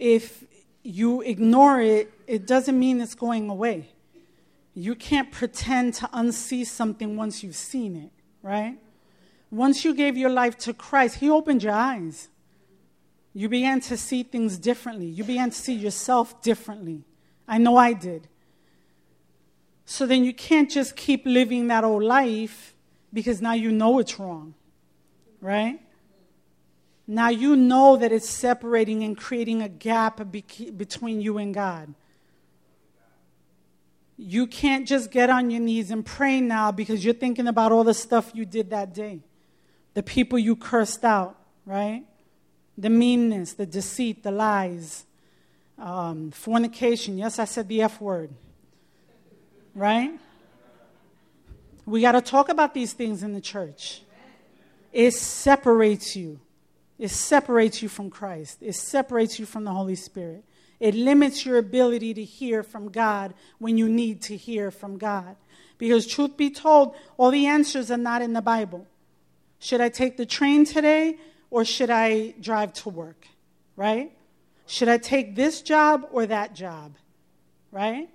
if 0.00 0.42
you 0.82 1.20
ignore 1.20 1.80
it, 1.80 2.12
it 2.26 2.44
doesn't 2.44 2.76
mean 2.76 3.00
it's 3.00 3.14
going 3.14 3.48
away. 3.48 3.91
You 4.74 4.94
can't 4.94 5.30
pretend 5.30 5.94
to 5.94 6.06
unsee 6.08 6.66
something 6.66 7.16
once 7.16 7.42
you've 7.42 7.56
seen 7.56 7.94
it, 7.96 8.10
right? 8.42 8.78
Once 9.50 9.84
you 9.84 9.94
gave 9.94 10.16
your 10.16 10.30
life 10.30 10.56
to 10.58 10.72
Christ, 10.72 11.16
He 11.16 11.28
opened 11.28 11.62
your 11.62 11.74
eyes. 11.74 12.28
You 13.34 13.48
began 13.48 13.80
to 13.82 13.96
see 13.96 14.22
things 14.22 14.58
differently. 14.58 15.06
You 15.06 15.24
began 15.24 15.50
to 15.50 15.56
see 15.56 15.74
yourself 15.74 16.42
differently. 16.42 17.04
I 17.46 17.58
know 17.58 17.76
I 17.76 17.92
did. 17.92 18.28
So 19.84 20.06
then 20.06 20.24
you 20.24 20.32
can't 20.32 20.70
just 20.70 20.96
keep 20.96 21.26
living 21.26 21.66
that 21.68 21.84
old 21.84 22.02
life 22.02 22.74
because 23.12 23.42
now 23.42 23.52
you 23.52 23.70
know 23.72 23.98
it's 23.98 24.18
wrong, 24.18 24.54
right? 25.40 25.80
Now 27.06 27.28
you 27.28 27.56
know 27.56 27.96
that 27.96 28.12
it's 28.12 28.28
separating 28.28 29.02
and 29.02 29.16
creating 29.16 29.60
a 29.60 29.68
gap 29.68 30.30
be- 30.30 30.70
between 30.74 31.20
you 31.20 31.38
and 31.38 31.52
God. 31.52 31.94
You 34.24 34.46
can't 34.46 34.86
just 34.86 35.10
get 35.10 35.30
on 35.30 35.50
your 35.50 35.60
knees 35.60 35.90
and 35.90 36.06
pray 36.06 36.40
now 36.40 36.70
because 36.70 37.04
you're 37.04 37.12
thinking 37.12 37.48
about 37.48 37.72
all 37.72 37.82
the 37.82 37.92
stuff 37.92 38.30
you 38.34 38.44
did 38.44 38.70
that 38.70 38.94
day, 38.94 39.20
the 39.94 40.02
people 40.02 40.38
you 40.38 40.54
cursed 40.54 41.04
out, 41.04 41.36
right? 41.66 42.04
The 42.78 42.88
meanness, 42.88 43.54
the 43.54 43.66
deceit, 43.66 44.22
the 44.22 44.30
lies, 44.30 45.06
um, 45.76 46.30
fornication. 46.30 47.18
Yes, 47.18 47.40
I 47.40 47.46
said 47.46 47.66
the 47.66 47.82
F 47.82 48.00
word, 48.00 48.30
right? 49.74 50.12
We 51.84 52.00
got 52.00 52.12
to 52.12 52.20
talk 52.20 52.48
about 52.48 52.74
these 52.74 52.92
things 52.92 53.24
in 53.24 53.32
the 53.32 53.40
church. 53.40 54.02
It 54.92 55.14
separates 55.14 56.14
you. 56.14 56.38
It 56.96 57.10
separates 57.10 57.82
you 57.82 57.88
from 57.88 58.08
Christ. 58.08 58.58
It 58.60 58.76
separates 58.76 59.40
you 59.40 59.46
from 59.46 59.64
the 59.64 59.72
Holy 59.72 59.96
Spirit. 59.96 60.44
It 60.82 60.96
limits 60.96 61.46
your 61.46 61.58
ability 61.58 62.12
to 62.14 62.24
hear 62.24 62.64
from 62.64 62.88
God 62.88 63.34
when 63.60 63.78
you 63.78 63.88
need 63.88 64.20
to 64.22 64.36
hear 64.36 64.72
from 64.72 64.98
God. 64.98 65.36
Because, 65.78 66.08
truth 66.08 66.36
be 66.36 66.50
told, 66.50 66.96
all 67.16 67.30
the 67.30 67.46
answers 67.46 67.88
are 67.92 67.96
not 67.96 68.20
in 68.20 68.32
the 68.32 68.42
Bible. 68.42 68.84
Should 69.60 69.80
I 69.80 69.90
take 69.90 70.16
the 70.16 70.26
train 70.26 70.64
today 70.64 71.18
or 71.50 71.64
should 71.64 71.88
I 71.88 72.34
drive 72.40 72.72
to 72.72 72.88
work? 72.88 73.28
Right? 73.76 74.10
Should 74.66 74.88
I 74.88 74.98
take 74.98 75.36
this 75.36 75.62
job 75.62 76.08
or 76.10 76.26
that 76.26 76.52
job? 76.52 76.96
Right? 77.70 78.08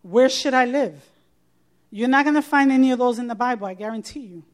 Where 0.00 0.30
should 0.30 0.54
I 0.54 0.64
live? 0.64 0.98
You're 1.90 2.08
not 2.08 2.24
going 2.24 2.36
to 2.36 2.42
find 2.42 2.72
any 2.72 2.90
of 2.92 3.00
those 3.00 3.18
in 3.18 3.26
the 3.26 3.34
Bible, 3.34 3.66
I 3.66 3.74
guarantee 3.74 4.20
you. 4.20 4.44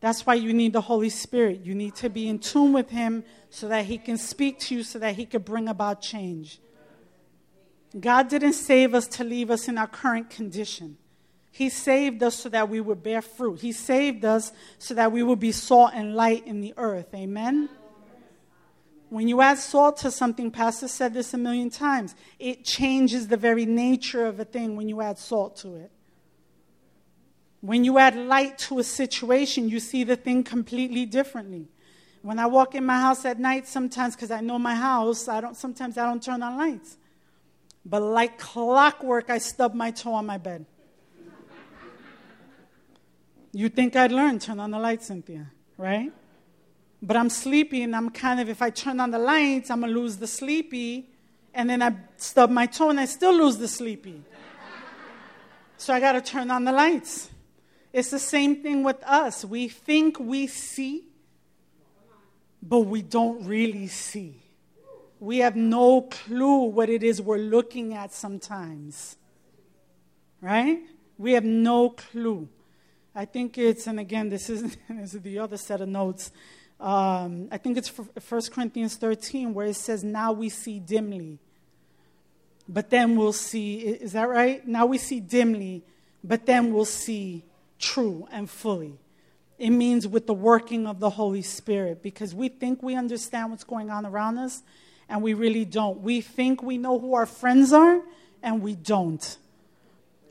That's 0.00 0.24
why 0.24 0.34
you 0.34 0.52
need 0.52 0.72
the 0.72 0.80
Holy 0.80 1.10
Spirit. 1.10 1.60
You 1.62 1.74
need 1.74 1.94
to 1.96 2.08
be 2.08 2.28
in 2.28 2.38
tune 2.38 2.72
with 2.72 2.90
Him 2.90 3.24
so 3.50 3.68
that 3.68 3.84
He 3.84 3.98
can 3.98 4.16
speak 4.16 4.58
to 4.60 4.76
you, 4.76 4.82
so 4.82 4.98
that 4.98 5.14
He 5.16 5.26
can 5.26 5.42
bring 5.42 5.68
about 5.68 6.00
change. 6.00 6.58
God 7.98 8.28
didn't 8.28 8.54
save 8.54 8.94
us 8.94 9.06
to 9.08 9.24
leave 9.24 9.50
us 9.50 9.68
in 9.68 9.76
our 9.76 9.86
current 9.86 10.30
condition. 10.30 10.96
He 11.50 11.68
saved 11.68 12.22
us 12.22 12.36
so 12.36 12.48
that 12.48 12.68
we 12.68 12.80
would 12.80 13.02
bear 13.02 13.20
fruit. 13.20 13.60
He 13.60 13.72
saved 13.72 14.24
us 14.24 14.52
so 14.78 14.94
that 14.94 15.10
we 15.10 15.22
would 15.22 15.40
be 15.40 15.52
salt 15.52 15.90
and 15.94 16.14
light 16.14 16.46
in 16.46 16.60
the 16.60 16.72
earth. 16.76 17.12
Amen? 17.14 17.68
When 19.08 19.26
you 19.26 19.40
add 19.40 19.58
salt 19.58 19.96
to 19.98 20.10
something, 20.12 20.52
Pastor 20.52 20.86
said 20.86 21.12
this 21.12 21.34
a 21.34 21.38
million 21.38 21.68
times, 21.68 22.14
it 22.38 22.64
changes 22.64 23.26
the 23.26 23.36
very 23.36 23.66
nature 23.66 24.24
of 24.24 24.38
a 24.38 24.44
thing 24.44 24.76
when 24.76 24.88
you 24.88 25.00
add 25.00 25.18
salt 25.18 25.56
to 25.58 25.74
it. 25.74 25.90
When 27.60 27.84
you 27.84 27.98
add 27.98 28.16
light 28.16 28.58
to 28.58 28.78
a 28.78 28.84
situation, 28.84 29.68
you 29.68 29.80
see 29.80 30.04
the 30.04 30.16
thing 30.16 30.42
completely 30.42 31.04
differently. 31.04 31.68
When 32.22 32.38
I 32.38 32.46
walk 32.46 32.74
in 32.74 32.84
my 32.84 33.00
house 33.00 33.24
at 33.24 33.38
night, 33.38 33.66
sometimes 33.66 34.14
because 34.14 34.30
I 34.30 34.40
know 34.40 34.58
my 34.58 34.74
house, 34.74 35.28
I 35.28 35.40
don't, 35.40 35.56
sometimes 35.56 35.98
I 35.98 36.06
don't 36.06 36.22
turn 36.22 36.42
on 36.42 36.56
lights. 36.56 36.96
But 37.84 38.02
like 38.02 38.38
clockwork, 38.38 39.30
I 39.30 39.38
stub 39.38 39.74
my 39.74 39.90
toe 39.90 40.12
on 40.14 40.26
my 40.26 40.38
bed. 40.38 40.66
you 43.52 43.68
think 43.68 43.96
I'd 43.96 44.12
learn, 44.12 44.38
turn 44.38 44.60
on 44.60 44.70
the 44.70 44.78
lights, 44.78 45.06
Cynthia, 45.06 45.50
right? 45.76 46.12
But 47.02 47.16
I'm 47.16 47.30
sleepy 47.30 47.82
and 47.82 47.96
I'm 47.96 48.10
kind 48.10 48.40
of, 48.40 48.48
if 48.48 48.60
I 48.60 48.70
turn 48.70 49.00
on 49.00 49.10
the 49.10 49.18
lights, 49.18 49.70
I'm 49.70 49.80
going 49.80 49.92
to 49.92 49.98
lose 49.98 50.18
the 50.18 50.26
sleepy. 50.26 51.08
And 51.54 51.68
then 51.68 51.82
I 51.82 51.94
stub 52.16 52.50
my 52.50 52.66
toe 52.66 52.90
and 52.90 53.00
I 53.00 53.06
still 53.06 53.34
lose 53.34 53.56
the 53.56 53.68
sleepy. 53.68 54.22
so 55.78 55.94
I 55.94 56.00
got 56.00 56.12
to 56.12 56.20
turn 56.20 56.50
on 56.50 56.64
the 56.64 56.72
lights. 56.72 57.30
It's 57.92 58.10
the 58.10 58.18
same 58.18 58.62
thing 58.62 58.84
with 58.84 59.02
us. 59.04 59.44
We 59.44 59.68
think 59.68 60.20
we 60.20 60.46
see, 60.46 61.04
but 62.62 62.80
we 62.80 63.02
don't 63.02 63.44
really 63.46 63.88
see. 63.88 64.36
We 65.18 65.38
have 65.38 65.56
no 65.56 66.02
clue 66.02 66.64
what 66.64 66.88
it 66.88 67.02
is 67.02 67.20
we're 67.20 67.38
looking 67.38 67.94
at 67.94 68.12
sometimes. 68.12 69.16
Right? 70.40 70.80
We 71.18 71.32
have 71.32 71.44
no 71.44 71.90
clue. 71.90 72.48
I 73.14 73.24
think 73.24 73.58
it's, 73.58 73.86
and 73.86 73.98
again, 73.98 74.28
this 74.28 74.48
is, 74.48 74.76
this 74.88 75.14
is 75.14 75.20
the 75.20 75.38
other 75.40 75.56
set 75.56 75.80
of 75.80 75.88
notes. 75.88 76.30
Um, 76.78 77.48
I 77.50 77.58
think 77.58 77.76
it's 77.76 77.90
1 77.90 78.42
Corinthians 78.50 78.96
13 78.96 79.52
where 79.52 79.66
it 79.66 79.76
says, 79.76 80.02
Now 80.02 80.32
we 80.32 80.48
see 80.48 80.78
dimly, 80.78 81.38
but 82.68 82.88
then 82.88 83.16
we'll 83.16 83.34
see. 83.34 83.80
Is 83.80 84.12
that 84.12 84.28
right? 84.28 84.66
Now 84.66 84.86
we 84.86 84.96
see 84.96 85.20
dimly, 85.20 85.84
but 86.24 86.46
then 86.46 86.72
we'll 86.72 86.86
see 86.86 87.44
true 87.80 88.28
and 88.30 88.48
fully. 88.48 88.98
It 89.58 89.70
means 89.70 90.06
with 90.06 90.26
the 90.26 90.34
working 90.34 90.86
of 90.86 91.00
the 91.00 91.10
Holy 91.10 91.42
Spirit 91.42 92.02
because 92.02 92.34
we 92.34 92.48
think 92.48 92.82
we 92.82 92.94
understand 92.94 93.50
what's 93.50 93.64
going 93.64 93.90
on 93.90 94.06
around 94.06 94.38
us 94.38 94.62
and 95.08 95.22
we 95.22 95.34
really 95.34 95.64
don't. 95.64 96.00
We 96.00 96.20
think 96.20 96.62
we 96.62 96.78
know 96.78 96.98
who 96.98 97.14
our 97.14 97.26
friends 97.26 97.72
are 97.72 98.00
and 98.42 98.62
we 98.62 98.74
don't. 98.74 99.36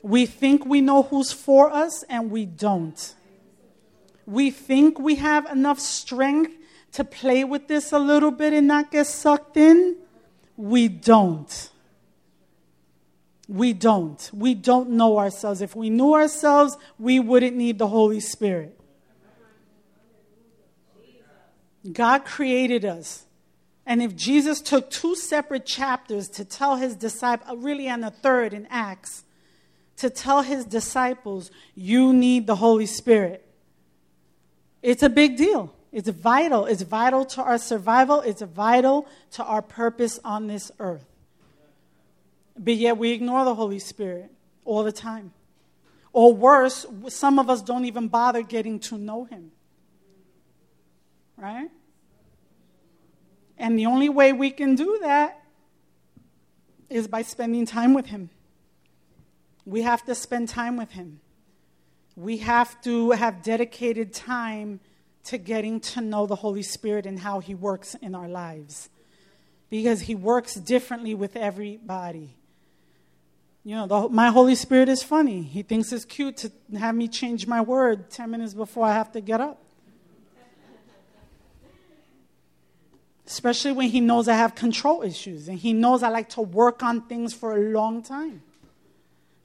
We 0.02 0.26
think 0.26 0.64
we 0.64 0.80
know 0.80 1.02
who's 1.02 1.30
for 1.30 1.70
us 1.70 2.02
and 2.04 2.30
we 2.30 2.46
don't. 2.46 3.14
We 4.26 4.50
think 4.50 4.98
we 4.98 5.16
have 5.16 5.46
enough 5.46 5.78
strength 5.78 6.56
to 6.92 7.04
play 7.04 7.44
with 7.44 7.68
this 7.68 7.92
a 7.92 7.98
little 7.98 8.30
bit 8.30 8.52
and 8.52 8.66
not 8.66 8.90
get 8.90 9.06
sucked 9.06 9.56
in. 9.56 9.96
We 10.56 10.88
don't. 10.88 11.69
We 13.50 13.72
don't. 13.72 14.30
We 14.32 14.54
don't 14.54 14.90
know 14.90 15.18
ourselves. 15.18 15.60
If 15.60 15.74
we 15.74 15.90
knew 15.90 16.14
ourselves, 16.14 16.76
we 17.00 17.18
wouldn't 17.18 17.56
need 17.56 17.80
the 17.80 17.88
Holy 17.88 18.20
Spirit. 18.20 18.78
God 21.92 22.24
created 22.24 22.84
us. 22.84 23.24
And 23.84 24.00
if 24.00 24.14
Jesus 24.14 24.60
took 24.60 24.88
two 24.88 25.16
separate 25.16 25.66
chapters 25.66 26.28
to 26.28 26.44
tell 26.44 26.76
his 26.76 26.94
disciples, 26.94 27.50
uh, 27.50 27.56
really, 27.56 27.88
and 27.88 28.04
a 28.04 28.10
third 28.10 28.54
in 28.54 28.68
Acts, 28.70 29.24
to 29.96 30.10
tell 30.10 30.42
his 30.42 30.64
disciples, 30.64 31.50
you 31.74 32.12
need 32.12 32.46
the 32.46 32.54
Holy 32.54 32.86
Spirit, 32.86 33.44
it's 34.80 35.02
a 35.02 35.08
big 35.08 35.36
deal. 35.36 35.74
It's 35.90 36.08
vital. 36.08 36.66
It's 36.66 36.82
vital 36.82 37.24
to 37.24 37.42
our 37.42 37.58
survival, 37.58 38.20
it's 38.20 38.42
vital 38.42 39.08
to 39.32 39.42
our 39.42 39.60
purpose 39.60 40.20
on 40.24 40.46
this 40.46 40.70
earth. 40.78 41.09
But 42.62 42.74
yet 42.74 42.98
we 42.98 43.12
ignore 43.12 43.46
the 43.46 43.54
Holy 43.54 43.78
Spirit 43.78 44.30
all 44.66 44.84
the 44.84 44.92
time. 44.92 45.32
Or 46.12 46.34
worse, 46.34 46.84
some 47.08 47.38
of 47.38 47.48
us 47.48 47.62
don't 47.62 47.86
even 47.86 48.08
bother 48.08 48.42
getting 48.42 48.78
to 48.80 48.98
know 48.98 49.24
Him. 49.24 49.50
Right? 51.38 51.70
And 53.56 53.78
the 53.78 53.86
only 53.86 54.10
way 54.10 54.34
we 54.34 54.50
can 54.50 54.74
do 54.74 54.98
that 55.00 55.42
is 56.90 57.08
by 57.08 57.22
spending 57.22 57.64
time 57.64 57.94
with 57.94 58.06
Him. 58.06 58.28
We 59.64 59.80
have 59.82 60.04
to 60.04 60.14
spend 60.14 60.50
time 60.50 60.76
with 60.76 60.90
Him. 60.90 61.20
We 62.14 62.38
have 62.38 62.78
to 62.82 63.12
have 63.12 63.42
dedicated 63.42 64.12
time 64.12 64.80
to 65.24 65.38
getting 65.38 65.80
to 65.80 66.02
know 66.02 66.26
the 66.26 66.36
Holy 66.36 66.62
Spirit 66.62 67.06
and 67.06 67.20
how 67.20 67.40
He 67.40 67.54
works 67.54 67.94
in 68.02 68.14
our 68.14 68.28
lives. 68.28 68.90
Because 69.70 70.02
He 70.02 70.14
works 70.14 70.54
differently 70.56 71.14
with 71.14 71.36
everybody. 71.36 72.34
You 73.62 73.76
know, 73.76 73.86
the, 73.86 74.08
my 74.08 74.28
Holy 74.28 74.54
Spirit 74.54 74.88
is 74.88 75.02
funny. 75.02 75.42
He 75.42 75.62
thinks 75.62 75.92
it's 75.92 76.04
cute 76.04 76.38
to 76.38 76.52
have 76.78 76.94
me 76.94 77.08
change 77.08 77.46
my 77.46 77.60
word 77.60 78.10
10 78.10 78.30
minutes 78.30 78.54
before 78.54 78.86
I 78.86 78.94
have 78.94 79.12
to 79.12 79.20
get 79.20 79.40
up. 79.40 79.62
Especially 83.26 83.70
when 83.72 83.90
he 83.90 84.00
knows 84.00 84.26
I 84.28 84.34
have 84.34 84.54
control 84.54 85.02
issues 85.02 85.46
and 85.46 85.58
he 85.58 85.72
knows 85.72 86.02
I 86.02 86.08
like 86.08 86.30
to 86.30 86.40
work 86.40 86.82
on 86.82 87.02
things 87.02 87.32
for 87.32 87.56
a 87.56 87.60
long 87.70 88.02
time. 88.02 88.42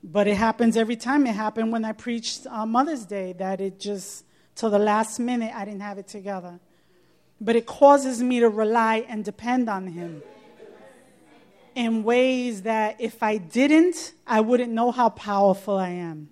But 0.04 0.28
it 0.28 0.38
happens 0.38 0.78
every 0.78 0.96
time. 0.96 1.28
It 1.28 1.36
happened 1.36 1.72
when 1.72 1.84
I 1.84 1.92
preached 1.92 2.48
on 2.48 2.70
Mother's 2.70 3.06
Day 3.06 3.34
that 3.34 3.60
it 3.60 3.80
just, 3.80 4.24
till 4.56 4.70
the 4.70 4.80
last 4.80 5.20
minute, 5.20 5.52
I 5.54 5.66
didn't 5.66 5.82
have 5.82 5.98
it 5.98 6.08
together. 6.08 6.60
But 7.42 7.56
it 7.56 7.66
causes 7.66 8.24
me 8.24 8.40
to 8.40 8.50
rely 8.50 9.06
and 9.10 9.26
depend 9.26 9.70
on 9.70 9.88
him 9.88 10.24
in 11.76 12.04
ways 12.04 12.64
that 12.64 13.00
if 13.00 13.22
I 13.22 13.38
didn't, 13.38 14.14
I 14.26 14.40
wouldn't 14.42 14.72
know 14.72 14.92
how 14.92 15.10
powerful 15.10 15.78
I 15.78 15.90
am. 15.90 16.30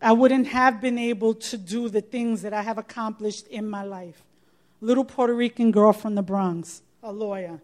I 0.00 0.12
wouldn't 0.12 0.48
have 0.48 0.80
been 0.80 0.98
able 0.98 1.34
to 1.34 1.58
do 1.58 1.88
the 1.88 2.00
things 2.00 2.42
that 2.42 2.52
I 2.52 2.62
have 2.62 2.78
accomplished 2.78 3.46
in 3.48 3.68
my 3.68 3.82
life. 3.82 4.22
Little 4.80 5.04
Puerto 5.04 5.34
Rican 5.34 5.70
girl 5.70 5.92
from 5.92 6.14
the 6.14 6.22
Bronx, 6.22 6.82
a 7.02 7.12
lawyer. 7.12 7.60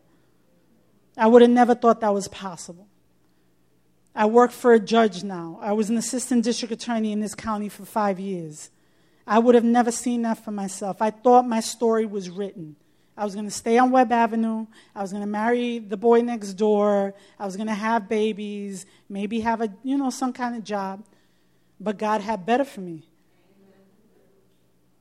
I 1.16 1.26
would 1.26 1.42
have 1.42 1.50
never 1.50 1.74
thought 1.74 2.00
that 2.00 2.14
was 2.14 2.28
possible. 2.28 2.86
I 4.14 4.26
work 4.26 4.50
for 4.50 4.72
a 4.72 4.80
judge 4.80 5.22
now. 5.22 5.58
I 5.60 5.72
was 5.72 5.90
an 5.90 5.96
assistant 5.96 6.44
district 6.44 6.72
attorney 6.72 7.12
in 7.12 7.20
this 7.20 7.34
county 7.34 7.68
for 7.68 7.84
five 7.84 8.18
years. 8.18 8.70
I 9.26 9.38
would 9.38 9.54
have 9.54 9.64
never 9.64 9.92
seen 9.92 10.22
that 10.22 10.44
for 10.44 10.50
myself. 10.50 11.02
I 11.02 11.10
thought 11.10 11.46
my 11.46 11.60
story 11.60 12.06
was 12.06 12.30
written. 12.30 12.76
I 13.18 13.24
was 13.24 13.34
going 13.34 13.46
to 13.46 13.50
stay 13.50 13.78
on 13.78 13.90
Webb 13.90 14.12
Avenue. 14.12 14.66
I 14.94 15.02
was 15.02 15.10
going 15.10 15.24
to 15.24 15.28
marry 15.28 15.80
the 15.80 15.96
boy 15.96 16.20
next 16.20 16.54
door. 16.54 17.14
I 17.36 17.44
was 17.44 17.56
going 17.56 17.66
to 17.66 17.74
have 17.74 18.08
babies, 18.08 18.86
maybe 19.08 19.40
have 19.40 19.60
a, 19.60 19.68
you 19.82 19.98
know, 19.98 20.10
some 20.10 20.32
kind 20.32 20.54
of 20.54 20.62
job. 20.62 21.04
But 21.80 21.98
God 21.98 22.20
had 22.20 22.46
better 22.46 22.64
for 22.64 22.80
me. 22.80 23.02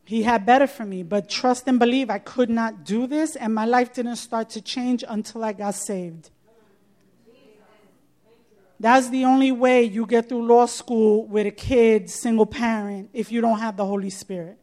He 0.03 0.23
had 0.23 0.47
better 0.47 0.65
for 0.65 0.83
me, 0.83 1.03
but 1.03 1.29
trust 1.29 1.67
and 1.67 1.77
believe 1.77 2.09
I 2.09 2.17
could 2.17 2.49
not 2.49 2.85
do 2.85 3.07
this, 3.07 3.35
and 3.35 3.53
my 3.53 3.65
life 3.65 3.93
didn't 3.93 4.15
start 4.15 4.49
to 4.51 4.61
change 4.61 5.03
until 5.07 5.43
I 5.43 5.53
got 5.53 5.75
saved. 5.75 6.31
That's 8.79 9.09
the 9.09 9.25
only 9.25 9.51
way 9.51 9.83
you 9.83 10.05
get 10.05 10.29
through 10.29 10.47
law 10.47 10.65
school 10.65 11.25
with 11.27 11.45
a 11.45 11.51
kid, 11.51 12.09
single 12.09 12.45
parent, 12.45 13.09
if 13.11 13.31
you 13.31 13.41
don't 13.41 13.59
have 13.59 13.75
the 13.75 13.85
Holy 13.85 14.09
Spirit. 14.09 14.57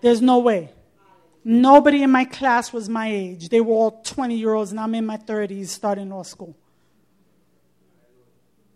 There's 0.00 0.20
no 0.20 0.38
way. 0.38 0.70
Nobody 1.44 2.02
in 2.02 2.10
my 2.10 2.24
class 2.24 2.72
was 2.72 2.88
my 2.88 3.10
age. 3.10 3.48
They 3.48 3.60
were 3.60 3.74
all 3.74 4.02
20 4.04 4.36
year 4.36 4.54
olds, 4.54 4.70
and 4.70 4.78
I'm 4.78 4.94
in 4.94 5.04
my 5.04 5.16
30s 5.16 5.68
starting 5.68 6.10
law 6.10 6.22
school. 6.22 6.56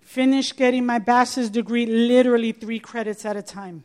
Finished 0.01 0.57
getting 0.57 0.85
my 0.85 0.99
bachelor's 0.99 1.51
degree 1.51 1.87
literally 1.87 2.53
three 2.53 2.79
credits 2.79 3.25
at 3.25 3.37
a 3.37 3.43
time 3.43 3.85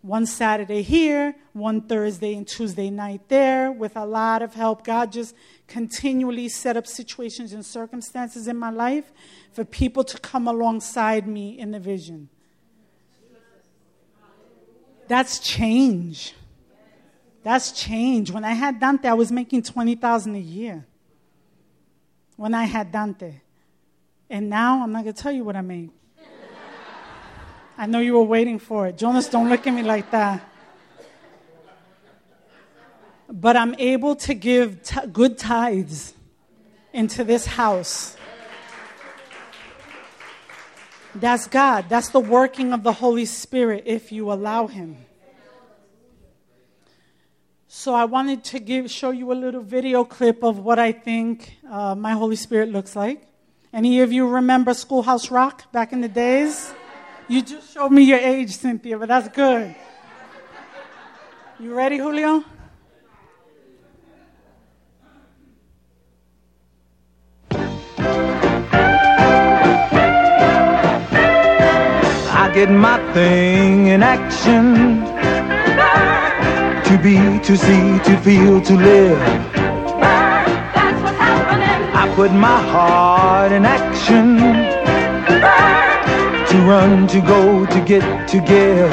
one 0.00 0.26
Saturday 0.26 0.82
here, 0.82 1.34
one 1.52 1.80
Thursday 1.82 2.34
and 2.34 2.46
Tuesday 2.46 2.88
night 2.88 3.28
there, 3.28 3.72
with 3.72 3.96
a 3.96 4.06
lot 4.06 4.42
of 4.42 4.54
help. 4.54 4.84
God 4.84 5.12
just 5.12 5.34
continually 5.66 6.48
set 6.48 6.76
up 6.76 6.86
situations 6.86 7.52
and 7.52 7.66
circumstances 7.66 8.46
in 8.46 8.56
my 8.56 8.70
life 8.70 9.12
for 9.52 9.64
people 9.64 10.04
to 10.04 10.18
come 10.18 10.46
alongside 10.46 11.26
me 11.26 11.58
in 11.58 11.72
the 11.72 11.80
vision. 11.80 12.28
That's 15.08 15.40
change. 15.40 16.34
That's 17.42 17.72
change. 17.72 18.30
When 18.30 18.44
I 18.44 18.52
had 18.52 18.80
Dante, 18.80 19.08
I 19.08 19.14
was 19.14 19.30
making 19.30 19.62
20,000 19.62 20.34
a 20.34 20.38
year. 20.38 20.86
When 22.36 22.54
I 22.54 22.64
had 22.64 22.92
Dante. 22.92 23.40
And 24.30 24.50
now 24.50 24.82
I'm 24.82 24.92
not 24.92 25.04
going 25.04 25.14
to 25.14 25.22
tell 25.22 25.32
you 25.32 25.44
what 25.44 25.56
I 25.56 25.60
make. 25.60 25.90
I 27.76 27.86
know 27.86 28.00
you 28.00 28.14
were 28.14 28.22
waiting 28.22 28.58
for 28.58 28.88
it. 28.88 28.98
Jonas, 28.98 29.28
don't 29.28 29.48
look 29.48 29.66
at 29.66 29.72
me 29.72 29.82
like 29.82 30.10
that. 30.10 30.44
But 33.30 33.56
I'm 33.56 33.74
able 33.78 34.16
to 34.16 34.34
give 34.34 34.82
t- 34.82 35.06
good 35.12 35.38
tithes 35.38 36.14
into 36.92 37.22
this 37.22 37.46
house. 37.46 38.16
That's 41.14 41.46
God. 41.46 41.86
That's 41.88 42.08
the 42.08 42.20
working 42.20 42.72
of 42.72 42.82
the 42.82 42.92
Holy 42.92 43.24
Spirit 43.24 43.84
if 43.86 44.10
you 44.12 44.32
allow 44.32 44.66
Him. 44.66 44.96
So 47.70 47.94
I 47.94 48.06
wanted 48.06 48.44
to 48.44 48.60
give, 48.60 48.90
show 48.90 49.10
you 49.10 49.30
a 49.30 49.34
little 49.34 49.60
video 49.60 50.02
clip 50.02 50.42
of 50.42 50.58
what 50.58 50.78
I 50.78 50.90
think 50.90 51.58
uh, 51.70 51.94
my 51.94 52.12
Holy 52.12 52.34
Spirit 52.34 52.70
looks 52.70 52.96
like. 52.96 53.28
Any 53.74 54.00
of 54.00 54.10
you 54.10 54.26
remember 54.26 54.72
Schoolhouse 54.72 55.30
Rock 55.30 55.70
back 55.70 55.92
in 55.92 56.00
the 56.00 56.08
days? 56.08 56.72
You 57.28 57.42
just 57.42 57.74
showed 57.74 57.90
me 57.90 58.04
your 58.04 58.16
age, 58.16 58.56
Cynthia, 58.56 58.98
but 58.98 59.08
that's 59.08 59.28
good. 59.28 59.76
You 61.60 61.74
ready, 61.74 61.98
Julio? 61.98 62.42
I 72.30 72.50
get 72.54 72.70
my 72.70 73.12
thing 73.12 73.88
in 73.88 74.02
action. 74.02 75.17
To 76.88 76.96
be, 76.96 77.16
to 77.40 77.54
see, 77.54 77.98
to 78.08 78.16
feel, 78.22 78.62
to 78.62 78.74
live. 78.74 79.18
That's 80.74 81.02
what's 81.02 81.18
happening. 81.18 81.94
I 81.94 82.14
put 82.14 82.32
my 82.32 82.62
heart 82.72 83.52
in 83.52 83.66
action 83.66 84.38
to 86.48 86.56
run, 86.66 87.06
to 87.08 87.20
go, 87.20 87.66
to 87.66 87.80
get, 87.84 88.28
to 88.30 88.40
give. 88.40 88.90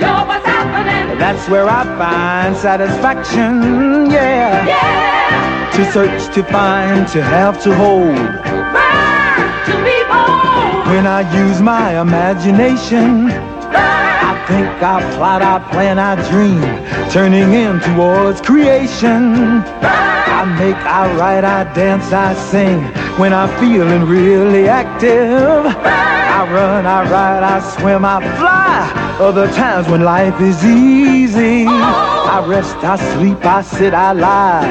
You're 0.00 0.24
what's 0.26 0.46
happening. 0.46 1.18
That's 1.18 1.46
where 1.50 1.68
I 1.68 1.84
find 1.98 2.56
satisfaction, 2.56 4.10
yeah. 4.10 4.64
Yeah. 4.66 5.70
To 5.76 5.92
search, 5.92 6.34
to 6.34 6.42
find, 6.44 7.06
to 7.08 7.22
have, 7.22 7.62
to 7.64 7.74
hold. 7.74 8.16
Burn 8.16 9.44
to 9.66 9.74
be 9.84 10.02
bold. 10.08 10.86
When 10.88 11.06
I 11.06 11.30
use 11.46 11.60
my 11.60 12.00
imagination, 12.00 13.28
Burn. 13.70 14.07
I 14.48 14.50
think, 14.50 14.82
I 14.82 15.14
plot, 15.14 15.42
I 15.42 15.58
plan, 15.70 15.98
I 15.98 16.14
dream, 16.30 16.62
turning 17.10 17.52
in 17.52 17.80
towards 17.80 18.40
creation. 18.40 19.62
I 19.84 20.44
make, 20.58 20.74
I 20.74 21.14
write, 21.18 21.44
I 21.44 21.70
dance, 21.74 22.10
I 22.12 22.32
sing. 22.32 22.80
When 23.20 23.34
I'm 23.34 23.50
feeling 23.60 24.04
really 24.08 24.66
active, 24.66 25.66
I 25.66 26.50
run, 26.50 26.86
I 26.86 27.02
ride, 27.10 27.42
I 27.42 27.60
swim, 27.76 28.06
I 28.06 28.20
fly. 28.38 29.18
Other 29.20 29.48
times 29.52 29.86
when 29.86 30.00
life 30.00 30.40
is 30.40 30.64
easy, 30.64 31.66
I 31.66 32.42
rest, 32.48 32.76
I 32.76 32.96
sleep, 33.12 33.44
I 33.44 33.60
sit, 33.60 33.92
I 33.92 34.12
lie. 34.12 34.62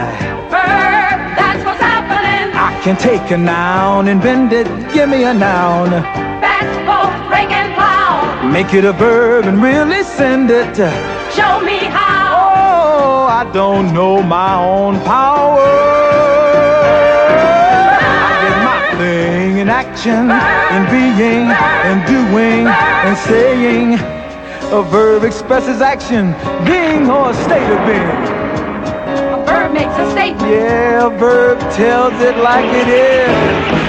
That's 1.37 1.63
what's 1.63 1.79
happening. 1.79 2.51
I 2.55 2.81
can 2.81 2.97
take 2.97 3.29
a 3.29 3.37
noun 3.37 4.07
and 4.07 4.19
bend 4.19 4.53
it, 4.53 4.65
give 4.91 5.07
me 5.07 5.23
a 5.23 5.35
noun. 5.35 6.26
Make 8.51 8.73
it 8.73 8.85
a 8.85 8.93
verb 8.93 9.45
and 9.45 9.61
really 9.61 10.03
send 10.03 10.49
it. 10.49 10.75
Show 11.35 11.59
me 11.61 11.77
how. 11.77 12.33
Oh, 12.33 13.27
I 13.27 13.43
don't 13.53 13.93
know 13.93 14.23
my 14.23 14.55
own 14.55 14.99
power. 15.01 15.59
I 17.99 18.31
get 18.43 18.57
my 18.63 18.97
thing 18.97 19.57
in 19.59 19.69
action, 19.69 20.31
in 20.75 20.85
being, 20.89 21.51
in 21.89 21.97
doing, 22.07 22.67
and 22.67 23.17
saying. 23.29 23.99
A 24.71 24.81
verb 24.81 25.23
expresses 25.23 25.81
action, 25.81 26.33
being 26.65 27.09
or 27.09 27.29
a 27.29 27.33
state 27.33 27.69
of 27.69 27.85
being. 27.85 28.23
A 29.33 29.43
verb 29.45 29.71
makes 29.73 29.95
a 29.97 30.11
statement. 30.11 30.51
Yeah, 30.51 31.05
a 31.07 31.09
verb 31.09 31.59
tells 31.73 32.13
it 32.21 32.37
like 32.37 32.65
it 32.65 32.87
is. 32.87 33.86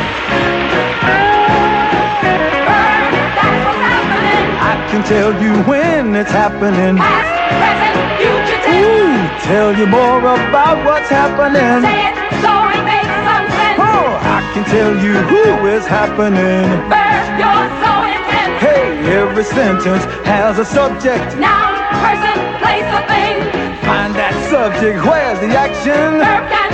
Can 4.88 5.05
tell 5.05 5.33
you 5.42 5.53
when 5.68 6.16
it's 6.16 6.31
happening. 6.31 6.96
Past, 6.96 7.29
present, 7.61 7.96
future 8.16 8.61
tense. 8.64 8.88
Ooh, 8.88 9.20
tell 9.44 9.77
you 9.77 9.87
more 9.87 10.18
about 10.18 10.81
what's 10.85 11.11
happening. 11.12 11.85
Say 11.85 12.09
it 12.09 12.16
so 12.40 12.53
it 12.72 12.83
makes 12.88 13.12
some 13.29 13.46
sense. 13.53 13.77
Oh, 13.85 14.09
I 14.16 14.40
can 14.57 14.64
tell 14.64 14.96
you 14.96 15.12
who 15.29 15.66
is 15.68 15.85
happening. 15.85 16.64
Verb, 16.88 17.27
you're 17.37 17.68
so 17.85 17.92
intense. 18.16 18.57
Hey, 18.64 18.88
every 19.12 19.44
sentence 19.44 20.05
has 20.24 20.59
a 20.59 20.64
subject. 20.64 21.37
Noun, 21.37 21.77
person, 22.01 22.37
place, 22.57 22.88
or 22.88 23.05
thing. 23.12 23.37
Find 23.85 24.16
that 24.16 24.33
subject, 24.48 25.05
where's 25.05 25.38
the 25.44 25.53
action? 25.53 26.16
Verb 26.16 26.48
can 26.48 26.68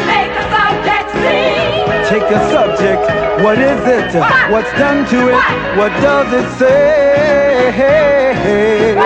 make 0.55 0.71
a 0.71 1.11
subject 1.11 1.11
sing. 1.11 2.11
Take 2.11 2.29
a 2.31 2.41
subject, 2.51 3.03
what 3.43 3.59
is 3.59 3.81
it? 3.87 4.15
What's 4.53 4.73
done 4.79 5.07
to 5.11 5.19
it? 5.29 5.43
What 5.79 5.93
does 6.01 6.33
it 6.33 6.49
say? 6.59 7.73
You're 8.85 9.03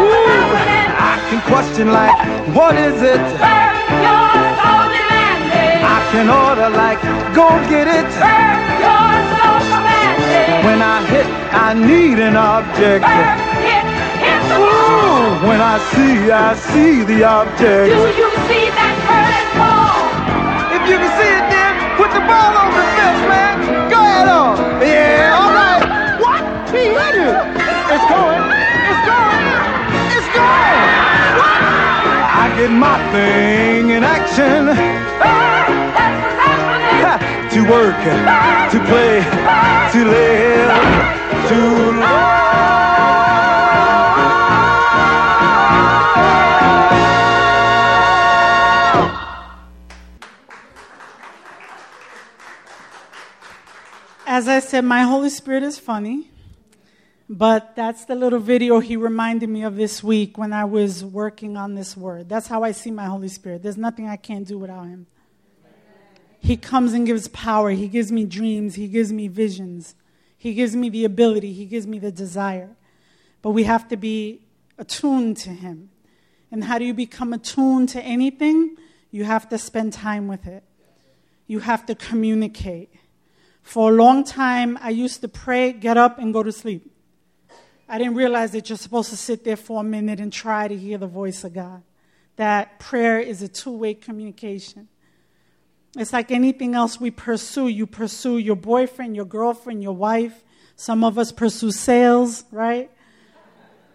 Ooh. 0.00 0.54
I 0.98 1.14
can 1.28 1.40
question 1.42 1.88
like, 1.92 2.16
what 2.54 2.74
is 2.76 3.02
it? 3.02 3.20
Verb, 3.42 3.76
you're 4.04 4.86
demanding. 4.96 5.82
I 5.84 5.98
can 6.12 6.26
order 6.30 6.70
like, 6.70 7.00
go 7.34 7.48
get 7.68 7.86
it. 7.88 8.08
Verb, 8.22 8.58
you're 8.82 9.18
so. 9.32 9.46
When 10.66 10.80
I 10.82 11.04
hit, 11.06 11.26
I 11.52 11.74
need 11.74 12.18
an 12.18 12.36
object. 12.36 13.04
Hit, 13.04 13.84
hit. 14.24 14.44
Ooh, 14.58 15.46
when 15.46 15.60
I 15.60 15.78
see, 15.92 16.30
I 16.30 16.54
see 16.54 17.04
the 17.04 17.24
object. 17.24 18.27
Put 22.28 22.68
the 22.76 22.86
fence, 22.96 23.22
man. 23.32 23.56
Go 23.90 23.98
ahead 24.00 24.28
on. 24.28 24.56
Yeah, 24.82 25.38
all 25.40 25.52
right. 25.52 25.82
What? 26.24 26.42
He 26.74 26.84
hit 26.98 27.16
it. 27.26 27.36
It's 27.94 28.06
going. 28.12 28.44
It's 28.90 29.02
going. 29.08 29.44
It's 30.16 30.30
going. 30.36 30.80
What? 31.40 31.60
I 32.42 32.44
get 32.58 32.70
my 32.70 32.96
thing 33.12 33.90
in 33.90 34.02
action. 34.04 34.68
Happening. 34.68 35.56
To 37.48 37.62
work, 37.64 37.96
to 38.72 38.78
play, 38.86 39.22
to 39.92 40.04
live, 40.04 41.48
to 41.48 41.56
love. 41.98 42.47
As 54.38 54.46
I 54.46 54.60
said, 54.60 54.84
my 54.84 55.02
Holy 55.02 55.30
Spirit 55.30 55.64
is 55.64 55.80
funny. 55.80 56.30
But 57.28 57.74
that's 57.74 58.04
the 58.04 58.14
little 58.14 58.38
video 58.38 58.78
he 58.78 58.94
reminded 58.96 59.48
me 59.48 59.64
of 59.64 59.74
this 59.74 60.00
week 60.00 60.38
when 60.38 60.52
I 60.52 60.64
was 60.64 61.04
working 61.04 61.56
on 61.56 61.74
this 61.74 61.96
word. 61.96 62.28
That's 62.28 62.46
how 62.46 62.62
I 62.62 62.70
see 62.70 62.92
my 62.92 63.06
Holy 63.06 63.26
Spirit. 63.26 63.64
There's 63.64 63.76
nothing 63.76 64.06
I 64.06 64.14
can't 64.14 64.46
do 64.46 64.56
without 64.56 64.86
him. 64.86 65.08
He 66.38 66.56
comes 66.56 66.92
and 66.92 67.04
gives 67.04 67.26
power. 67.26 67.70
He 67.70 67.88
gives 67.88 68.12
me 68.12 68.26
dreams. 68.26 68.76
He 68.76 68.86
gives 68.86 69.12
me 69.12 69.26
visions. 69.26 69.96
He 70.36 70.54
gives 70.54 70.76
me 70.76 70.88
the 70.88 71.04
ability. 71.04 71.52
He 71.52 71.64
gives 71.64 71.88
me 71.88 71.98
the 71.98 72.12
desire. 72.12 72.76
But 73.42 73.50
we 73.50 73.64
have 73.64 73.88
to 73.88 73.96
be 73.96 74.42
attuned 74.78 75.36
to 75.38 75.50
him. 75.50 75.90
And 76.52 76.62
how 76.62 76.78
do 76.78 76.84
you 76.84 76.94
become 76.94 77.32
attuned 77.32 77.88
to 77.88 78.00
anything? 78.02 78.76
You 79.10 79.24
have 79.24 79.48
to 79.48 79.58
spend 79.58 79.94
time 79.94 80.28
with 80.28 80.46
it. 80.46 80.62
You 81.48 81.58
have 81.58 81.84
to 81.86 81.96
communicate. 81.96 82.94
For 83.62 83.90
a 83.90 83.94
long 83.94 84.24
time, 84.24 84.78
I 84.80 84.90
used 84.90 85.20
to 85.20 85.28
pray, 85.28 85.72
get 85.72 85.96
up, 85.96 86.18
and 86.18 86.32
go 86.32 86.42
to 86.42 86.52
sleep. 86.52 86.90
I 87.88 87.98
didn't 87.98 88.14
realize 88.14 88.52
that 88.52 88.68
you're 88.68 88.78
supposed 88.78 89.10
to 89.10 89.16
sit 89.16 89.44
there 89.44 89.56
for 89.56 89.80
a 89.80 89.84
minute 89.84 90.20
and 90.20 90.32
try 90.32 90.68
to 90.68 90.76
hear 90.76 90.98
the 90.98 91.06
voice 91.06 91.44
of 91.44 91.54
God. 91.54 91.82
That 92.36 92.78
prayer 92.78 93.18
is 93.18 93.42
a 93.42 93.48
two 93.48 93.72
way 93.72 93.94
communication. 93.94 94.88
It's 95.96 96.12
like 96.12 96.30
anything 96.30 96.74
else 96.74 97.00
we 97.00 97.10
pursue. 97.10 97.68
You 97.68 97.86
pursue 97.86 98.38
your 98.38 98.56
boyfriend, 98.56 99.16
your 99.16 99.24
girlfriend, 99.24 99.82
your 99.82 99.96
wife. 99.96 100.44
Some 100.76 101.02
of 101.02 101.18
us 101.18 101.32
pursue 101.32 101.72
sales, 101.72 102.44
right? 102.52 102.90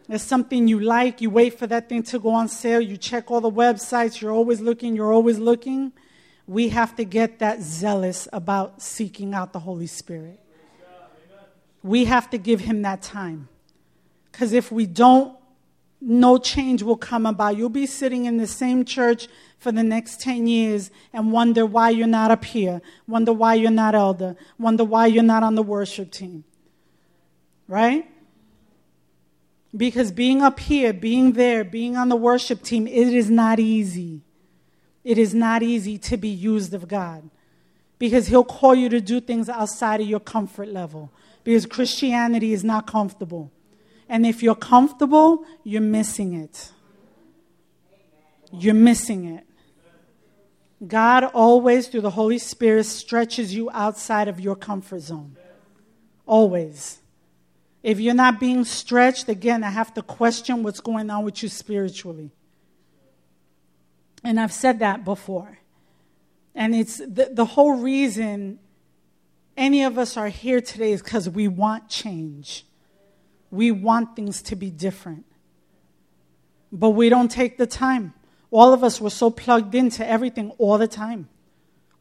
It's 0.10 0.24
something 0.24 0.68
you 0.68 0.80
like. 0.80 1.22
You 1.22 1.30
wait 1.30 1.58
for 1.58 1.68
that 1.68 1.88
thing 1.88 2.04
to 2.04 2.20
go 2.20 2.32
on 2.32 2.50
sale. 2.50 2.82
You 2.82 2.98
check 2.98 3.32
all 3.32 3.42
the 3.42 3.52
websites. 3.52 4.20
You're 4.20 4.34
always 4.34 4.60
looking. 4.60 4.96
You're 4.96 5.14
always 5.14 5.40
looking 5.40 5.94
we 6.48 6.70
have 6.70 6.96
to 6.98 7.06
get 7.06 7.40
that 7.40 7.62
zealous 7.62 8.28
about 8.34 8.82
seeking 8.82 9.34
out 9.34 9.54
the 9.54 9.60
Holy 9.60 9.88
Spirit. 9.88 10.40
We 11.82 12.06
have 12.06 12.30
to 12.32 12.38
give 12.38 12.62
him 12.62 12.82
that 12.84 13.02
time. 13.02 13.48
Because 14.32 14.54
if 14.54 14.72
we 14.72 14.86
don't, 14.86 15.38
no 16.02 16.38
change 16.38 16.84
will 16.84 16.98
come 16.98 17.26
about. 17.26 17.56
You'll 17.56 17.70
be 17.70 17.86
sitting 17.86 18.26
in 18.26 18.38
the 18.38 18.48
same 18.48 18.84
church 18.84 19.28
for 19.58 19.72
the 19.72 19.84
next 19.84 20.20
10 20.20 20.48
years 20.48 20.92
and 21.14 21.32
wonder 21.32 21.66
why 21.66 21.92
you're 21.92 22.08
not 22.08 22.32
up 22.32 22.44
here, 22.44 22.82
wonder 23.08 23.32
why 23.32 23.54
you're 23.54 23.72
not 23.72 23.96
elder, 23.96 24.36
wonder 24.58 24.84
why 24.84 25.08
you're 25.08 25.24
not 25.24 25.44
on 25.44 25.56
the 25.56 25.64
worship 25.64 26.12
team. 26.12 26.44
Right? 27.70 28.10
Because 29.76 30.12
being 30.12 30.42
up 30.42 30.60
here, 30.60 30.92
being 30.92 31.34
there, 31.34 31.64
being 31.64 31.96
on 31.96 32.10
the 32.10 32.18
worship 32.18 32.64
team, 32.64 32.86
it 32.86 33.08
is 33.08 33.30
not 33.30 33.60
easy 33.60 34.22
it 35.04 35.18
is 35.18 35.34
not 35.34 35.64
easy 35.64 35.98
to 35.98 36.18
be 36.18 36.30
used 36.30 36.74
of 36.74 36.88
God 36.88 37.30
because 38.00 38.28
He'll 38.28 38.44
call 38.44 38.76
you 38.76 38.90
to 38.90 39.02
do 39.02 39.20
things 39.20 39.50
outside 39.50 40.02
of 40.02 40.08
your 40.08 40.20
comfort 40.20 40.70
level 40.70 41.12
because 41.44 41.66
Christianity 41.66 42.54
is 42.54 42.64
not 42.64 42.88
comfortable. 42.88 43.52
And 44.08 44.26
if 44.26 44.44
you're 44.44 44.56
comfortable, 44.56 45.46
you're 45.64 45.82
missing 45.82 46.34
it. 46.34 46.72
You're 48.52 48.74
missing 48.74 49.26
it. 49.26 49.46
God 50.86 51.24
always, 51.34 51.88
through 51.88 52.02
the 52.02 52.12
Holy 52.12 52.38
Spirit, 52.38 52.86
stretches 52.86 53.56
you 53.56 53.70
outside 53.72 54.28
of 54.28 54.40
your 54.40 54.56
comfort 54.56 55.00
zone. 55.00 55.36
Always. 56.26 57.00
If 57.82 58.00
you're 58.00 58.14
not 58.14 58.40
being 58.40 58.64
stretched, 58.66 59.30
again, 59.30 59.64
I 59.64 59.70
have 59.70 59.94
to 59.96 60.02
question 60.02 60.64
what's 60.64 60.80
going 60.80 61.10
on 61.10 61.24
with 61.26 61.42
you 61.42 61.50
spiritually. 61.50 62.32
And 64.24 64.40
I've 64.40 64.54
said 64.54 64.80
that 64.80 65.04
before. 65.04 65.60
And 66.56 66.76
it's 66.76 66.98
the, 66.98 67.30
the 67.32 67.46
whole 67.46 67.74
reason 67.74 68.60
any 69.56 69.84
of 69.84 69.98
us 69.98 70.18
are 70.18 70.30
here 70.30 70.62
today 70.62 70.94
is 70.94 71.02
because 71.02 71.30
we 71.30 71.48
want 71.48 71.90
change. 71.90 72.66
We 73.52 73.72
want 73.72 74.16
things 74.16 74.42
to 74.44 74.56
be 74.56 74.72
different. 74.72 75.26
But 76.72 76.92
we 76.92 77.10
don't 77.10 77.30
take 77.30 77.58
the 77.58 77.68
time. 77.68 78.14
All 78.50 78.74
of 78.74 78.84
us 78.84 79.00
were 79.00 79.10
so 79.10 79.30
plugged 79.30 79.76
into 79.76 80.08
everything 80.08 80.52
all 80.58 80.78
the 80.78 80.88
time. 80.88 81.30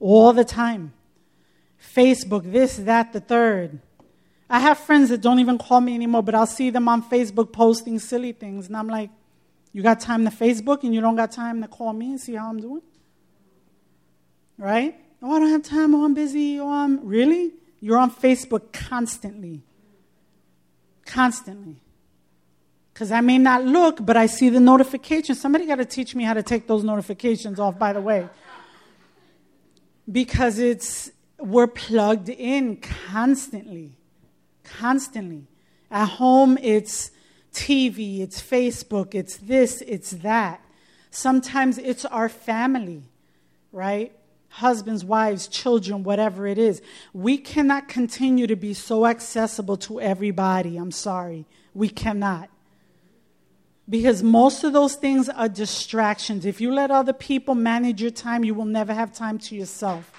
All 0.00 0.32
the 0.32 0.44
time. 0.44 0.94
Facebook, 1.94 2.50
this, 2.50 2.76
that, 2.76 3.12
the 3.12 3.20
third. 3.20 3.80
I 4.48 4.60
have 4.60 4.78
friends 4.78 5.08
that 5.10 5.20
don't 5.20 5.40
even 5.40 5.58
call 5.58 5.80
me 5.80 5.94
anymore, 5.94 6.22
but 6.22 6.34
I'll 6.34 6.46
see 6.46 6.70
them 6.70 6.88
on 6.88 7.02
Facebook 7.02 7.52
posting 7.52 7.98
silly 7.98 8.32
things. 8.32 8.68
And 8.68 8.76
I'm 8.76 8.88
like, 8.88 9.10
you 9.72 9.82
got 9.82 10.00
time 10.00 10.24
to 10.24 10.30
Facebook 10.30 10.82
and 10.82 10.94
you 10.94 11.00
don't 11.00 11.16
got 11.16 11.32
time 11.32 11.62
to 11.62 11.68
call 11.68 11.92
me 11.92 12.10
and 12.10 12.20
see 12.20 12.34
how 12.34 12.48
I'm 12.50 12.60
doing? 12.60 12.82
Right? 14.58 14.96
Oh, 15.22 15.34
I 15.34 15.38
don't 15.38 15.48
have 15.48 15.62
time. 15.62 15.94
Oh, 15.94 16.04
I'm 16.04 16.14
busy. 16.14 16.60
Oh, 16.60 16.70
I'm. 16.70 17.06
Really? 17.06 17.52
You're 17.80 17.98
on 17.98 18.10
Facebook 18.10 18.72
constantly. 18.72 19.62
Constantly. 21.06 21.76
Because 22.92 23.10
I 23.10 23.22
may 23.22 23.38
not 23.38 23.64
look, 23.64 24.04
but 24.04 24.16
I 24.16 24.26
see 24.26 24.50
the 24.50 24.60
notifications. 24.60 25.40
Somebody 25.40 25.66
got 25.66 25.76
to 25.76 25.84
teach 25.84 26.14
me 26.14 26.24
how 26.24 26.34
to 26.34 26.42
take 26.42 26.66
those 26.66 26.84
notifications 26.84 27.58
off, 27.58 27.78
by 27.78 27.92
the 27.92 28.00
way. 28.00 28.28
Because 30.10 30.58
it's, 30.58 31.10
we're 31.38 31.66
plugged 31.66 32.28
in 32.28 32.76
constantly. 32.76 33.96
Constantly. 34.62 35.46
At 35.90 36.06
home, 36.06 36.58
it's 36.60 37.10
TV, 37.52 38.20
it's 38.20 38.40
Facebook, 38.40 39.14
it's 39.14 39.36
this, 39.36 39.82
it's 39.82 40.10
that. 40.10 40.60
Sometimes 41.10 41.78
it's 41.78 42.04
our 42.06 42.28
family, 42.28 43.02
right? 43.70 44.12
Husbands, 44.48 45.04
wives, 45.04 45.48
children, 45.48 46.02
whatever 46.02 46.46
it 46.46 46.58
is. 46.58 46.82
We 47.12 47.38
cannot 47.38 47.88
continue 47.88 48.46
to 48.46 48.56
be 48.56 48.74
so 48.74 49.06
accessible 49.06 49.76
to 49.78 50.00
everybody. 50.00 50.76
I'm 50.76 50.90
sorry. 50.90 51.46
We 51.74 51.88
cannot. 51.88 52.48
Because 53.88 54.22
most 54.22 54.64
of 54.64 54.72
those 54.72 54.94
things 54.94 55.28
are 55.28 55.48
distractions. 55.48 56.46
If 56.46 56.60
you 56.60 56.72
let 56.72 56.90
other 56.90 57.12
people 57.12 57.54
manage 57.54 58.00
your 58.00 58.10
time, 58.10 58.44
you 58.44 58.54
will 58.54 58.64
never 58.64 58.94
have 58.94 59.12
time 59.12 59.38
to 59.38 59.54
yourself. 59.54 60.12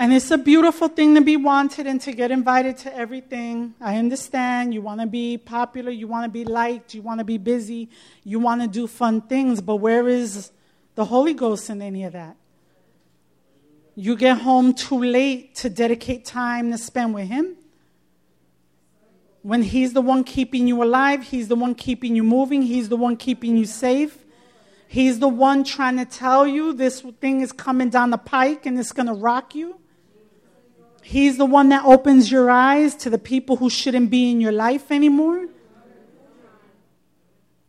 And 0.00 0.12
it's 0.12 0.30
a 0.30 0.38
beautiful 0.38 0.86
thing 0.86 1.16
to 1.16 1.20
be 1.20 1.36
wanted 1.36 1.88
and 1.88 2.00
to 2.02 2.12
get 2.12 2.30
invited 2.30 2.78
to 2.78 2.96
everything. 2.96 3.74
I 3.80 3.96
understand. 3.96 4.72
You 4.72 4.80
want 4.80 5.00
to 5.00 5.08
be 5.08 5.38
popular, 5.38 5.90
you 5.90 6.06
want 6.06 6.24
to 6.24 6.28
be 6.28 6.44
liked, 6.44 6.94
you 6.94 7.02
want 7.02 7.18
to 7.18 7.24
be 7.24 7.36
busy, 7.36 7.90
you 8.22 8.38
want 8.38 8.62
to 8.62 8.68
do 8.68 8.86
fun 8.86 9.22
things, 9.22 9.60
but 9.60 9.76
where 9.76 10.06
is 10.06 10.52
the 10.94 11.04
Holy 11.04 11.34
Ghost 11.34 11.68
in 11.68 11.82
any 11.82 12.04
of 12.04 12.12
that? 12.12 12.36
You 13.96 14.16
get 14.16 14.38
home 14.38 14.72
too 14.72 15.02
late 15.02 15.56
to 15.56 15.68
dedicate 15.68 16.24
time 16.24 16.70
to 16.70 16.78
spend 16.78 17.12
with 17.12 17.26
Him. 17.26 17.56
When 19.42 19.64
He's 19.64 19.94
the 19.94 20.00
one 20.00 20.22
keeping 20.22 20.68
you 20.68 20.80
alive, 20.80 21.24
He's 21.24 21.48
the 21.48 21.56
one 21.56 21.74
keeping 21.74 22.14
you 22.14 22.22
moving, 22.22 22.62
He's 22.62 22.88
the 22.88 22.96
one 22.96 23.16
keeping 23.16 23.56
you 23.56 23.64
safe. 23.64 24.16
He's 24.86 25.18
the 25.18 25.28
one 25.28 25.64
trying 25.64 25.96
to 25.96 26.04
tell 26.04 26.46
you 26.46 26.72
this 26.72 27.00
thing 27.20 27.40
is 27.40 27.50
coming 27.50 27.90
down 27.90 28.10
the 28.10 28.16
pike 28.16 28.64
and 28.64 28.78
it's 28.78 28.92
going 28.92 29.08
to 29.08 29.12
rock 29.12 29.56
you. 29.56 29.80
He's 31.08 31.38
the 31.38 31.46
one 31.46 31.70
that 31.70 31.86
opens 31.86 32.30
your 32.30 32.50
eyes 32.50 32.94
to 32.96 33.08
the 33.08 33.16
people 33.16 33.56
who 33.56 33.70
shouldn't 33.70 34.10
be 34.10 34.30
in 34.30 34.42
your 34.42 34.52
life 34.52 34.92
anymore. 34.92 35.48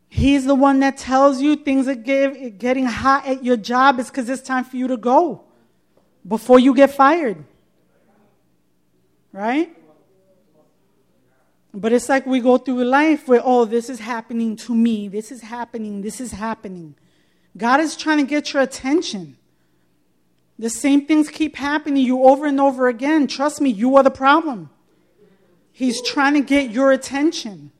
He's 0.10 0.44
the 0.44 0.56
one 0.56 0.82
that 0.82 0.98
tells 0.98 1.42
you 1.42 1.56
things 1.56 1.88
are 1.88 1.96
getting 1.96 2.86
hot 2.86 3.26
at 3.26 3.42
your 3.42 3.56
job 3.56 3.98
is 3.98 4.10
because 4.10 4.28
it's 4.28 4.42
time 4.42 4.66
for 4.66 4.76
you 4.76 4.90
to 4.90 4.98
go 4.98 5.46
before 6.28 6.60
you 6.60 6.76
get 6.76 6.92
fired. 6.92 7.46
Right? 9.32 9.74
But 11.74 11.94
it's 11.94 12.10
like 12.10 12.26
we 12.26 12.42
go 12.42 12.58
through 12.58 12.84
life 12.84 13.26
where, 13.26 13.42
oh, 13.42 13.64
this 13.64 13.90
is 13.90 14.00
happening 14.00 14.58
to 14.58 14.76
me, 14.76 15.08
this 15.08 15.32
is 15.32 15.44
happening, 15.44 16.02
this 16.02 16.20
is 16.20 16.34
happening. 16.34 16.94
God 17.56 17.80
is 17.80 17.96
trying 17.96 18.18
to 18.18 18.26
get 18.26 18.52
your 18.52 18.64
attention. 18.64 19.38
The 20.60 20.70
same 20.70 21.06
things 21.06 21.30
keep 21.30 21.56
happening 21.56 21.96
to 21.96 22.02
you 22.02 22.26
over 22.26 22.46
and 22.46 22.60
over 22.60 22.90
again. 22.90 23.28
Trust 23.28 23.62
me, 23.62 23.70
you 23.70 23.96
are 23.96 24.04
the 24.04 24.12
problem. 24.12 24.70
He's 25.72 26.02
trying 26.02 26.34
to 26.34 26.42
get 26.42 26.70
your 26.70 26.92
attention. 26.92 27.72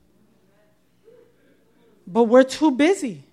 But 2.06 2.24
we're 2.24 2.42
too 2.42 2.70
busy, 2.70 3.24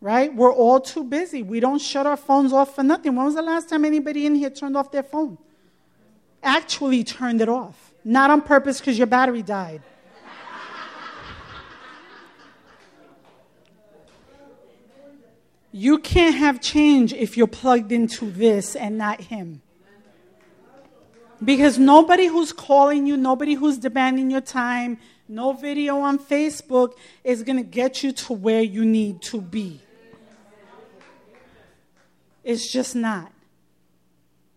right? 0.00 0.34
We're 0.34 0.52
all 0.52 0.80
too 0.80 1.04
busy. 1.04 1.44
We 1.44 1.60
don't 1.60 1.78
shut 1.78 2.06
our 2.06 2.16
phones 2.16 2.52
off 2.52 2.74
for 2.74 2.82
nothing. 2.82 3.14
When 3.14 3.24
was 3.24 3.36
the 3.36 3.42
last 3.42 3.68
time 3.68 3.84
anybody 3.84 4.26
in 4.26 4.34
here 4.34 4.50
turned 4.50 4.76
off 4.76 4.90
their 4.90 5.04
phone? 5.04 5.38
Actually 6.42 7.04
turned 7.04 7.40
it 7.40 7.48
off. 7.48 7.92
Not 8.04 8.30
on 8.30 8.42
purpose 8.42 8.80
because 8.80 8.98
your 8.98 9.06
battery 9.06 9.42
died. 9.42 9.80
You 15.70 15.98
can't 15.98 16.34
have 16.36 16.60
change 16.60 17.12
if 17.12 17.36
you're 17.36 17.46
plugged 17.46 17.92
into 17.92 18.30
this 18.30 18.74
and 18.74 18.96
not 18.96 19.20
Him. 19.22 19.62
Because 21.44 21.78
nobody 21.78 22.26
who's 22.26 22.52
calling 22.52 23.06
you, 23.06 23.16
nobody 23.16 23.54
who's 23.54 23.78
demanding 23.78 24.30
your 24.30 24.40
time, 24.40 24.98
no 25.28 25.52
video 25.52 26.00
on 26.00 26.18
Facebook 26.18 26.94
is 27.22 27.42
going 27.42 27.58
to 27.58 27.62
get 27.62 28.02
you 28.02 28.12
to 28.12 28.32
where 28.32 28.62
you 28.62 28.84
need 28.84 29.22
to 29.22 29.40
be. 29.40 29.80
It's 32.42 32.72
just 32.72 32.96
not. 32.96 33.30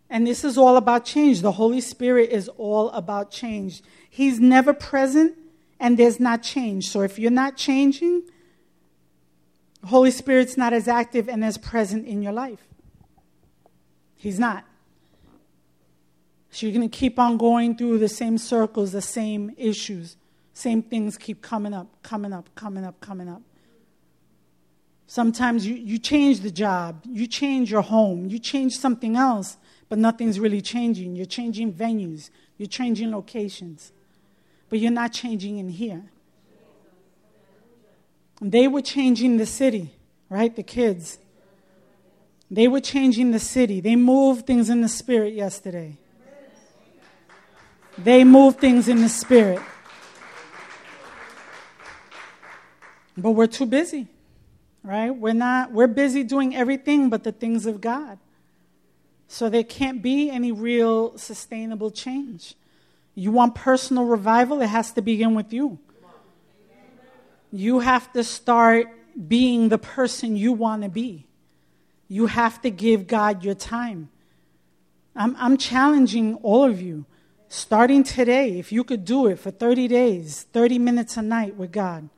And 0.08 0.26
this 0.26 0.44
is 0.44 0.58
all 0.58 0.76
about 0.76 1.04
change. 1.04 1.40
The 1.40 1.52
Holy 1.52 1.80
Spirit 1.80 2.30
is 2.30 2.48
all 2.56 2.90
about 2.90 3.30
change. 3.30 3.82
He's 4.08 4.40
never 4.40 4.72
present 4.72 5.36
and 5.78 5.98
there's 5.98 6.18
not 6.18 6.42
change. 6.42 6.88
So 6.88 7.02
if 7.02 7.18
you're 7.18 7.30
not 7.30 7.56
changing, 7.56 8.22
Holy 9.84 10.10
Spirit's 10.10 10.56
not 10.56 10.72
as 10.72 10.86
active 10.86 11.28
and 11.28 11.44
as 11.44 11.58
present 11.58 12.06
in 12.06 12.22
your 12.22 12.32
life. 12.32 12.64
He's 14.14 14.38
not. 14.38 14.64
So 16.50 16.66
you're 16.66 16.74
going 16.74 16.88
to 16.88 16.96
keep 16.96 17.18
on 17.18 17.38
going 17.38 17.76
through 17.76 17.98
the 17.98 18.08
same 18.08 18.38
circles, 18.38 18.92
the 18.92 19.02
same 19.02 19.52
issues, 19.56 20.16
same 20.52 20.82
things 20.82 21.16
keep 21.16 21.42
coming 21.42 21.72
up, 21.72 22.02
coming 22.02 22.32
up, 22.32 22.54
coming 22.54 22.84
up, 22.84 23.00
coming 23.00 23.28
up. 23.28 23.42
Sometimes 25.06 25.66
you, 25.66 25.74
you 25.74 25.98
change 25.98 26.40
the 26.40 26.50
job, 26.50 27.02
you 27.08 27.26
change 27.26 27.70
your 27.70 27.82
home, 27.82 28.28
you 28.28 28.38
change 28.38 28.74
something 28.74 29.16
else, 29.16 29.56
but 29.88 29.98
nothing's 29.98 30.38
really 30.38 30.60
changing. 30.60 31.16
You're 31.16 31.26
changing 31.26 31.72
venues, 31.72 32.30
you're 32.56 32.68
changing 32.68 33.10
locations, 33.10 33.92
but 34.68 34.78
you're 34.78 34.90
not 34.90 35.12
changing 35.12 35.58
in 35.58 35.68
here. 35.68 36.11
They 38.42 38.66
were 38.66 38.82
changing 38.82 39.36
the 39.36 39.46
city, 39.46 39.94
right? 40.28 40.54
The 40.54 40.64
kids. 40.64 41.18
They 42.50 42.66
were 42.66 42.80
changing 42.80 43.30
the 43.30 43.38
city. 43.38 43.80
They 43.80 43.94
moved 43.94 44.46
things 44.46 44.68
in 44.68 44.80
the 44.80 44.88
spirit 44.88 45.32
yesterday. 45.32 45.96
They 47.96 48.24
moved 48.24 48.58
things 48.58 48.88
in 48.88 49.00
the 49.00 49.08
spirit. 49.08 49.60
But 53.16 53.30
we're 53.30 53.46
too 53.46 53.66
busy, 53.66 54.08
right? 54.82 55.10
We're 55.10 55.34
not, 55.34 55.70
we're 55.70 55.86
busy 55.86 56.24
doing 56.24 56.56
everything 56.56 57.10
but 57.10 57.22
the 57.22 57.32
things 57.32 57.64
of 57.64 57.80
God. 57.80 58.18
So 59.28 59.48
there 59.48 59.62
can't 59.62 60.02
be 60.02 60.30
any 60.30 60.50
real 60.50 61.16
sustainable 61.16 61.92
change. 61.92 62.54
You 63.14 63.30
want 63.30 63.54
personal 63.54 64.04
revival, 64.04 64.60
it 64.62 64.66
has 64.66 64.90
to 64.92 65.02
begin 65.02 65.34
with 65.34 65.52
you. 65.52 65.78
You 67.52 67.80
have 67.80 68.12
to 68.14 68.24
start 68.24 68.88
being 69.28 69.68
the 69.68 69.78
person 69.78 70.36
you 70.36 70.52
want 70.52 70.82
to 70.82 70.88
be. 70.88 71.26
You 72.08 72.26
have 72.26 72.60
to 72.62 72.70
give 72.70 73.06
God 73.06 73.44
your 73.44 73.54
time. 73.54 74.08
I'm, 75.14 75.36
I'm 75.38 75.56
challenging 75.56 76.36
all 76.36 76.64
of 76.64 76.80
you, 76.80 77.04
starting 77.48 78.02
today, 78.02 78.58
if 78.58 78.72
you 78.72 78.82
could 78.82 79.04
do 79.04 79.26
it 79.26 79.38
for 79.38 79.50
30 79.50 79.86
days, 79.88 80.46
30 80.52 80.78
minutes 80.78 81.16
a 81.16 81.22
night 81.22 81.56
with 81.56 81.70
God 81.70 82.08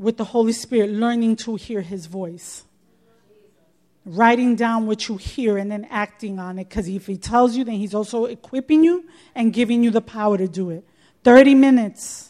with 0.00 0.16
the 0.16 0.24
Holy 0.24 0.52
Spirit, 0.52 0.90
learning 0.90 1.36
to 1.36 1.56
hear 1.56 1.82
His 1.82 2.06
voice. 2.06 2.64
Writing 4.06 4.56
down 4.56 4.86
what 4.86 5.08
you 5.08 5.18
hear 5.18 5.58
and 5.58 5.70
then 5.70 5.86
acting 5.90 6.38
on 6.38 6.58
it. 6.58 6.70
Because 6.70 6.88
if 6.88 7.06
He 7.06 7.18
tells 7.18 7.54
you, 7.54 7.64
then 7.64 7.74
He's 7.74 7.94
also 7.94 8.24
equipping 8.24 8.82
you 8.82 9.04
and 9.34 9.52
giving 9.52 9.84
you 9.84 9.90
the 9.90 10.00
power 10.00 10.38
to 10.38 10.48
do 10.48 10.70
it. 10.70 10.84
30 11.22 11.54
minutes. 11.54 12.29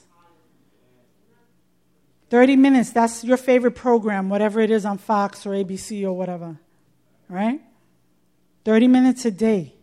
30 2.30 2.56
minutes, 2.56 2.90
that's 2.90 3.24
your 3.24 3.36
favorite 3.36 3.74
program, 3.74 4.28
whatever 4.28 4.60
it 4.60 4.70
is 4.70 4.84
on 4.84 4.98
Fox 4.98 5.44
or 5.44 5.50
ABC 5.50 6.04
or 6.04 6.12
whatever. 6.12 6.58
Right? 7.28 7.60
30 8.64 8.88
minutes 8.88 9.24
a 9.24 9.30
day. 9.30 9.74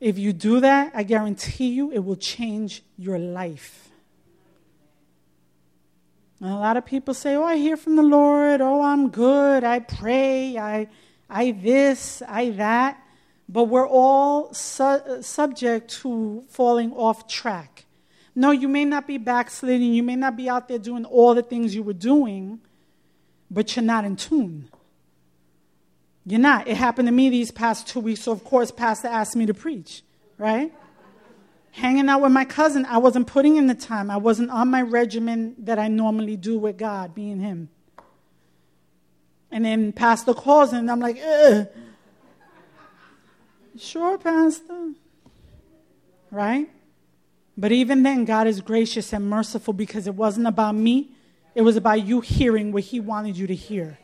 If 0.00 0.18
you 0.18 0.32
do 0.32 0.60
that, 0.60 0.92
I 0.94 1.04
guarantee 1.04 1.68
you 1.68 1.92
it 1.92 2.00
will 2.00 2.16
change 2.16 2.82
your 2.98 3.18
life. 3.18 3.90
And 6.40 6.50
a 6.50 6.56
lot 6.56 6.76
of 6.76 6.86
people 6.86 7.12
say, 7.14 7.36
Oh, 7.36 7.44
I 7.44 7.56
hear 7.56 7.76
from 7.76 7.96
the 7.96 8.02
Lord. 8.02 8.60
Oh, 8.60 8.82
I'm 8.82 9.10
good. 9.10 9.62
I 9.62 9.80
pray. 9.80 10.56
I, 10.56 10.88
I 11.28 11.52
this, 11.52 12.22
I 12.26 12.50
that. 12.50 13.00
But 13.48 13.64
we're 13.64 13.88
all 13.88 14.54
su- 14.54 15.18
subject 15.20 15.90
to 16.00 16.44
falling 16.48 16.92
off 16.92 17.28
track. 17.28 17.84
No, 18.34 18.50
you 18.50 18.68
may 18.68 18.84
not 18.84 19.06
be 19.06 19.18
backsliding. 19.18 19.92
You 19.92 20.02
may 20.02 20.16
not 20.16 20.36
be 20.36 20.48
out 20.48 20.68
there 20.68 20.78
doing 20.78 21.04
all 21.04 21.34
the 21.34 21.42
things 21.42 21.74
you 21.74 21.82
were 21.82 21.92
doing, 21.92 22.60
but 23.50 23.74
you're 23.74 23.84
not 23.84 24.04
in 24.04 24.16
tune. 24.16 24.68
You're 26.24 26.40
not. 26.40 26.68
It 26.68 26.76
happened 26.76 27.08
to 27.08 27.12
me 27.12 27.28
these 27.30 27.50
past 27.50 27.88
two 27.88 28.00
weeks, 28.00 28.22
so 28.22 28.32
of 28.32 28.44
course, 28.44 28.70
Pastor 28.70 29.08
asked 29.08 29.34
me 29.34 29.46
to 29.46 29.54
preach, 29.54 30.02
right? 30.38 30.72
hanging 31.72 32.08
out 32.08 32.20
with 32.20 32.32
my 32.32 32.44
cousin, 32.44 32.84
I 32.86 32.98
wasn't 32.98 33.26
putting 33.26 33.56
in 33.56 33.66
the 33.66 33.74
time. 33.74 34.10
I 34.10 34.16
wasn't 34.16 34.50
on 34.50 34.68
my 34.68 34.82
regimen 34.82 35.54
that 35.58 35.78
I 35.78 35.88
normally 35.88 36.36
do 36.36 36.58
with 36.58 36.76
God, 36.76 37.16
and 37.16 37.40
him. 37.40 37.68
And 39.50 39.64
then 39.64 39.92
Pastor 39.92 40.34
calls 40.34 40.72
and 40.72 40.90
I'm 40.90 41.00
like, 41.00 41.20
Ugh. 41.20 41.68
sure, 43.78 44.16
Pastor. 44.18 44.92
Right? 46.30 46.70
But 47.60 47.72
even 47.72 48.02
then, 48.04 48.24
God 48.24 48.46
is 48.46 48.62
gracious 48.62 49.12
and 49.12 49.28
merciful 49.28 49.74
because 49.74 50.06
it 50.06 50.14
wasn't 50.14 50.46
about 50.46 50.74
me, 50.74 51.10
it 51.54 51.60
was 51.60 51.76
about 51.76 52.06
you 52.06 52.22
hearing 52.22 52.72
what 52.72 52.84
He 52.84 53.00
wanted 53.00 53.36
you 53.36 53.46
to 53.46 53.54
hear. 53.54 53.98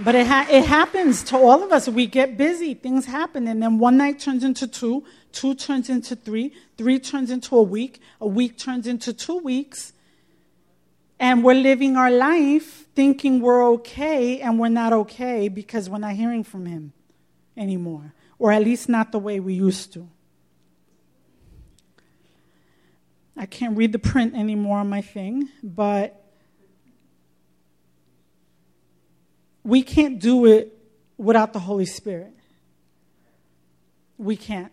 But 0.00 0.14
it, 0.14 0.26
ha- 0.26 0.48
it 0.50 0.64
happens 0.64 1.22
to 1.24 1.36
all 1.36 1.62
of 1.62 1.70
us. 1.70 1.86
We 1.86 2.06
get 2.06 2.36
busy, 2.36 2.74
things 2.74 3.04
happen, 3.06 3.46
and 3.46 3.62
then 3.62 3.78
one 3.78 3.96
night 3.96 4.18
turns 4.18 4.42
into 4.42 4.66
two, 4.66 5.04
two 5.30 5.54
turns 5.54 5.88
into 5.88 6.16
three, 6.16 6.52
three 6.76 6.98
turns 6.98 7.30
into 7.30 7.56
a 7.56 7.62
week, 7.62 8.00
a 8.20 8.26
week 8.26 8.58
turns 8.58 8.88
into 8.88 9.12
two 9.12 9.38
weeks. 9.38 9.92
And 11.20 11.44
we're 11.44 11.54
living 11.54 11.96
our 11.96 12.10
life 12.10 12.86
thinking 12.96 13.40
we're 13.40 13.64
okay, 13.74 14.40
and 14.40 14.58
we're 14.58 14.68
not 14.68 14.92
okay 14.92 15.48
because 15.48 15.88
we're 15.88 15.98
not 15.98 16.14
hearing 16.14 16.42
from 16.42 16.66
Him 16.66 16.92
anymore, 17.56 18.14
or 18.40 18.50
at 18.50 18.64
least 18.64 18.88
not 18.88 19.12
the 19.12 19.18
way 19.18 19.38
we 19.38 19.52
used 19.52 19.92
to. 19.92 20.08
I 23.36 23.44
can't 23.46 23.76
read 23.76 23.92
the 23.92 23.98
print 23.98 24.34
anymore 24.34 24.78
on 24.78 24.88
my 24.88 25.02
thing, 25.02 25.50
but 25.62 26.24
we 29.62 29.82
can't 29.82 30.18
do 30.18 30.46
it 30.46 30.76
without 31.18 31.52
the 31.52 31.58
Holy 31.58 31.84
Spirit. 31.84 32.32
We 34.16 34.36
can't. 34.36 34.72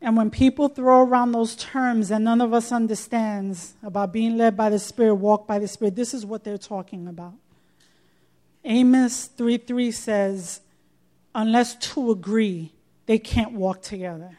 And 0.00 0.16
when 0.16 0.30
people 0.30 0.68
throw 0.68 1.02
around 1.02 1.32
those 1.32 1.56
terms 1.56 2.12
and 2.12 2.24
none 2.24 2.40
of 2.40 2.54
us 2.54 2.70
understands 2.70 3.74
about 3.82 4.12
being 4.12 4.36
led 4.36 4.56
by 4.56 4.70
the 4.70 4.78
Spirit, 4.78 5.16
walk 5.16 5.48
by 5.48 5.58
the 5.58 5.66
Spirit, 5.66 5.96
this 5.96 6.14
is 6.14 6.24
what 6.24 6.44
they're 6.44 6.56
talking 6.56 7.08
about. 7.08 7.34
Amos 8.64 9.26
3 9.26 9.58
3 9.58 9.90
says, 9.90 10.60
unless 11.34 11.74
two 11.76 12.10
agree, 12.10 12.72
they 13.06 13.18
can't 13.18 13.52
walk 13.52 13.82
together. 13.82 14.38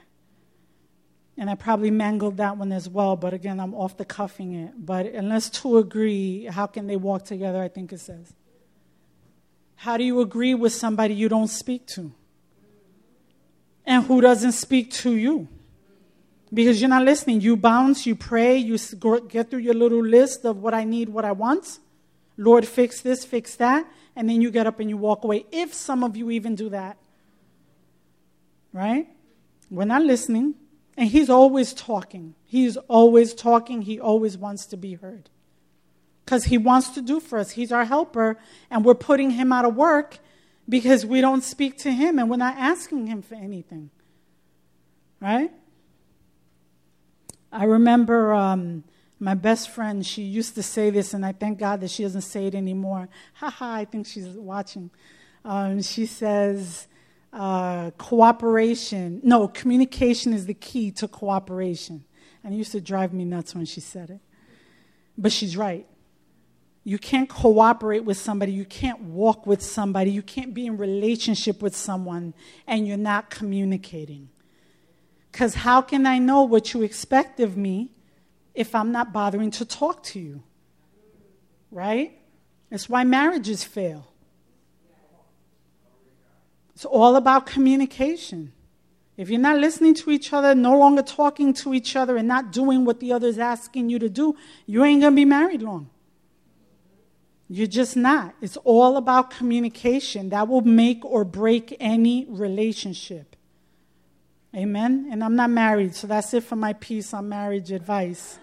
And 1.37 1.49
I 1.49 1.55
probably 1.55 1.91
mangled 1.91 2.37
that 2.37 2.57
one 2.57 2.71
as 2.71 2.87
well, 2.87 3.17
but 3.17 3.33
again, 3.33 3.59
I'm 3.59 3.73
off 3.73 3.97
the 3.97 4.05
cuffing 4.05 4.53
it. 4.53 4.73
But 4.85 5.07
unless 5.07 5.49
two 5.49 5.77
agree, 5.77 6.45
how 6.45 6.65
can 6.65 6.87
they 6.87 6.95
walk 6.95 7.25
together? 7.25 7.61
I 7.61 7.67
think 7.67 7.91
it 7.91 7.99
says. 7.99 8.33
How 9.75 9.97
do 9.97 10.05
you 10.05 10.21
agree 10.21 10.53
with 10.53 10.71
somebody 10.71 11.13
you 11.13 11.27
don't 11.27 11.49
speak 11.49 11.85
to? 11.87 12.13
And 13.85 14.05
who 14.05 14.21
doesn't 14.21 14.53
speak 14.53 14.91
to 14.93 15.15
you? 15.15 15.49
Because 16.53 16.79
you're 16.79 16.89
not 16.89 17.03
listening. 17.03 17.41
You 17.41 17.57
bounce, 17.57 18.05
you 18.05 18.15
pray, 18.15 18.57
you 18.57 18.77
get 19.27 19.49
through 19.49 19.59
your 19.59 19.73
little 19.73 20.03
list 20.03 20.45
of 20.45 20.57
what 20.57 20.73
I 20.73 20.85
need, 20.85 21.09
what 21.09 21.25
I 21.25 21.33
want. 21.33 21.79
Lord, 22.37 22.65
fix 22.65 23.01
this, 23.01 23.25
fix 23.25 23.55
that. 23.57 23.85
And 24.15 24.29
then 24.29 24.41
you 24.41 24.51
get 24.51 24.67
up 24.67 24.79
and 24.79 24.89
you 24.89 24.97
walk 24.97 25.23
away. 25.23 25.45
If 25.51 25.73
some 25.73 26.03
of 26.03 26.15
you 26.15 26.31
even 26.31 26.55
do 26.55 26.69
that. 26.69 26.97
Right? 28.71 29.07
We're 29.69 29.85
not 29.85 30.03
listening. 30.03 30.55
And 30.97 31.09
He's 31.09 31.29
always 31.29 31.73
talking. 31.73 32.35
He's 32.45 32.77
always 32.77 33.33
talking. 33.33 33.81
He 33.81 33.99
always 33.99 34.37
wants 34.37 34.65
to 34.67 34.77
be 34.77 34.93
heard 34.93 35.29
because 36.23 36.45
He 36.45 36.57
wants 36.57 36.89
to 36.89 37.01
do 37.01 37.19
for 37.19 37.37
us. 37.37 37.51
He's 37.51 37.71
our 37.71 37.85
helper, 37.85 38.37
and 38.69 38.83
we're 38.83 38.95
putting 38.95 39.31
Him 39.31 39.51
out 39.51 39.65
of 39.65 39.75
work 39.75 40.19
because 40.67 41.05
we 41.05 41.21
don't 41.21 41.43
speak 41.43 41.77
to 41.79 41.91
Him 41.91 42.17
and 42.17 42.29
we're 42.29 42.37
not 42.37 42.55
asking 42.57 43.07
Him 43.07 43.21
for 43.21 43.35
anything. 43.35 43.91
Right? 45.19 45.51
I 47.51 47.65
remember 47.65 48.33
um, 48.33 48.83
my 49.19 49.33
best 49.33 49.69
friend, 49.69 50.05
she 50.05 50.23
used 50.23 50.55
to 50.55 50.63
say 50.63 50.89
this, 50.89 51.13
and 51.13 51.25
I 51.25 51.31
thank 51.31 51.59
God 51.59 51.81
that 51.81 51.89
she 51.89 52.03
doesn't 52.03 52.21
say 52.21 52.47
it 52.47 52.55
anymore. 52.55 53.07
Haha, 53.33 53.73
I 53.73 53.85
think 53.85 54.07
she's 54.07 54.27
watching. 54.27 54.91
Um, 55.45 55.81
she 55.81 56.05
says, 56.05 56.87
uh, 57.31 57.91
cooperation, 57.91 59.21
no, 59.23 59.47
communication 59.47 60.33
is 60.33 60.45
the 60.45 60.53
key 60.53 60.91
to 60.91 61.07
cooperation. 61.07 62.03
And 62.43 62.53
it 62.53 62.57
used 62.57 62.73
to 62.73 62.81
drive 62.81 63.13
me 63.13 63.25
nuts 63.25 63.55
when 63.55 63.65
she 63.65 63.79
said 63.79 64.09
it. 64.09 64.19
But 65.17 65.31
she's 65.31 65.55
right. 65.55 65.87
You 66.83 66.99
can't 66.99 67.27
cooperate 67.27 68.05
with 68.05 68.17
somebody. 68.17 68.51
You 68.51 68.65
can't 68.65 69.01
walk 69.01 69.47
with 69.47 69.63
somebody. 69.63 70.11
You 70.11 70.21
can't 70.21 70.53
be 70.53 70.67
in 70.67 70.77
relationship 70.77 71.61
with 71.61 71.75
someone 71.75 72.33
and 72.67 72.87
you're 72.87 72.97
not 72.97 73.29
communicating. 73.29 74.29
Because 75.31 75.55
how 75.55 75.81
can 75.81 76.05
I 76.05 76.19
know 76.19 76.43
what 76.43 76.73
you 76.73 76.83
expect 76.83 77.39
of 77.39 77.57
me 77.57 77.89
if 78.55 78.73
I'm 78.73 78.91
not 78.91 79.13
bothering 79.13 79.51
to 79.51 79.65
talk 79.65 80.03
to 80.03 80.19
you? 80.19 80.43
Right? 81.71 82.17
That's 82.69 82.89
why 82.89 83.03
marriages 83.03 83.63
fail. 83.63 84.07
It's 86.73 86.85
all 86.85 87.15
about 87.15 87.45
communication. 87.45 88.51
If 89.17 89.29
you're 89.29 89.39
not 89.39 89.59
listening 89.59 89.93
to 89.95 90.11
each 90.11 90.33
other, 90.33 90.53
no 90.53 90.77
longer 90.77 91.01
talking 91.01 91.53
to 91.55 91.73
each 91.73 91.95
other, 91.95 92.17
and 92.17 92.27
not 92.27 92.51
doing 92.51 92.83
what 92.83 92.99
the 92.99 93.13
other's 93.13 93.37
asking 93.37 93.89
you 93.89 93.99
to 93.99 94.09
do, 94.09 94.35
you 94.65 94.83
ain't 94.83 95.01
going 95.01 95.13
to 95.13 95.15
be 95.15 95.25
married 95.25 95.61
long. 95.61 95.89
You're 97.47 97.67
just 97.67 97.95
not. 97.95 98.35
It's 98.41 98.57
all 98.57 98.97
about 98.97 99.29
communication. 99.29 100.29
That 100.29 100.47
will 100.47 100.61
make 100.61 101.05
or 101.05 101.23
break 101.23 101.77
any 101.79 102.25
relationship. 102.27 103.35
Amen? 104.53 105.07
And 105.11 105.23
I'm 105.23 105.35
not 105.35 105.49
married, 105.49 105.95
so 105.95 106.07
that's 106.07 106.33
it 106.33 106.43
for 106.43 106.55
my 106.55 106.73
piece 106.73 107.13
on 107.13 107.29
marriage 107.29 107.71
advice. 107.71 108.39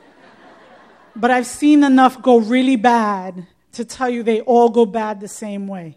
But 1.15 1.31
I've 1.31 1.47
seen 1.47 1.85
enough 1.85 2.23
go 2.23 2.39
really 2.39 2.77
bad 2.77 3.47
to 3.73 3.85
tell 3.85 4.09
you 4.09 4.23
they 4.23 4.41
all 4.43 4.69
go 4.69 4.87
bad 4.87 5.21
the 5.21 5.29
same 5.29 5.67
way. 5.67 5.97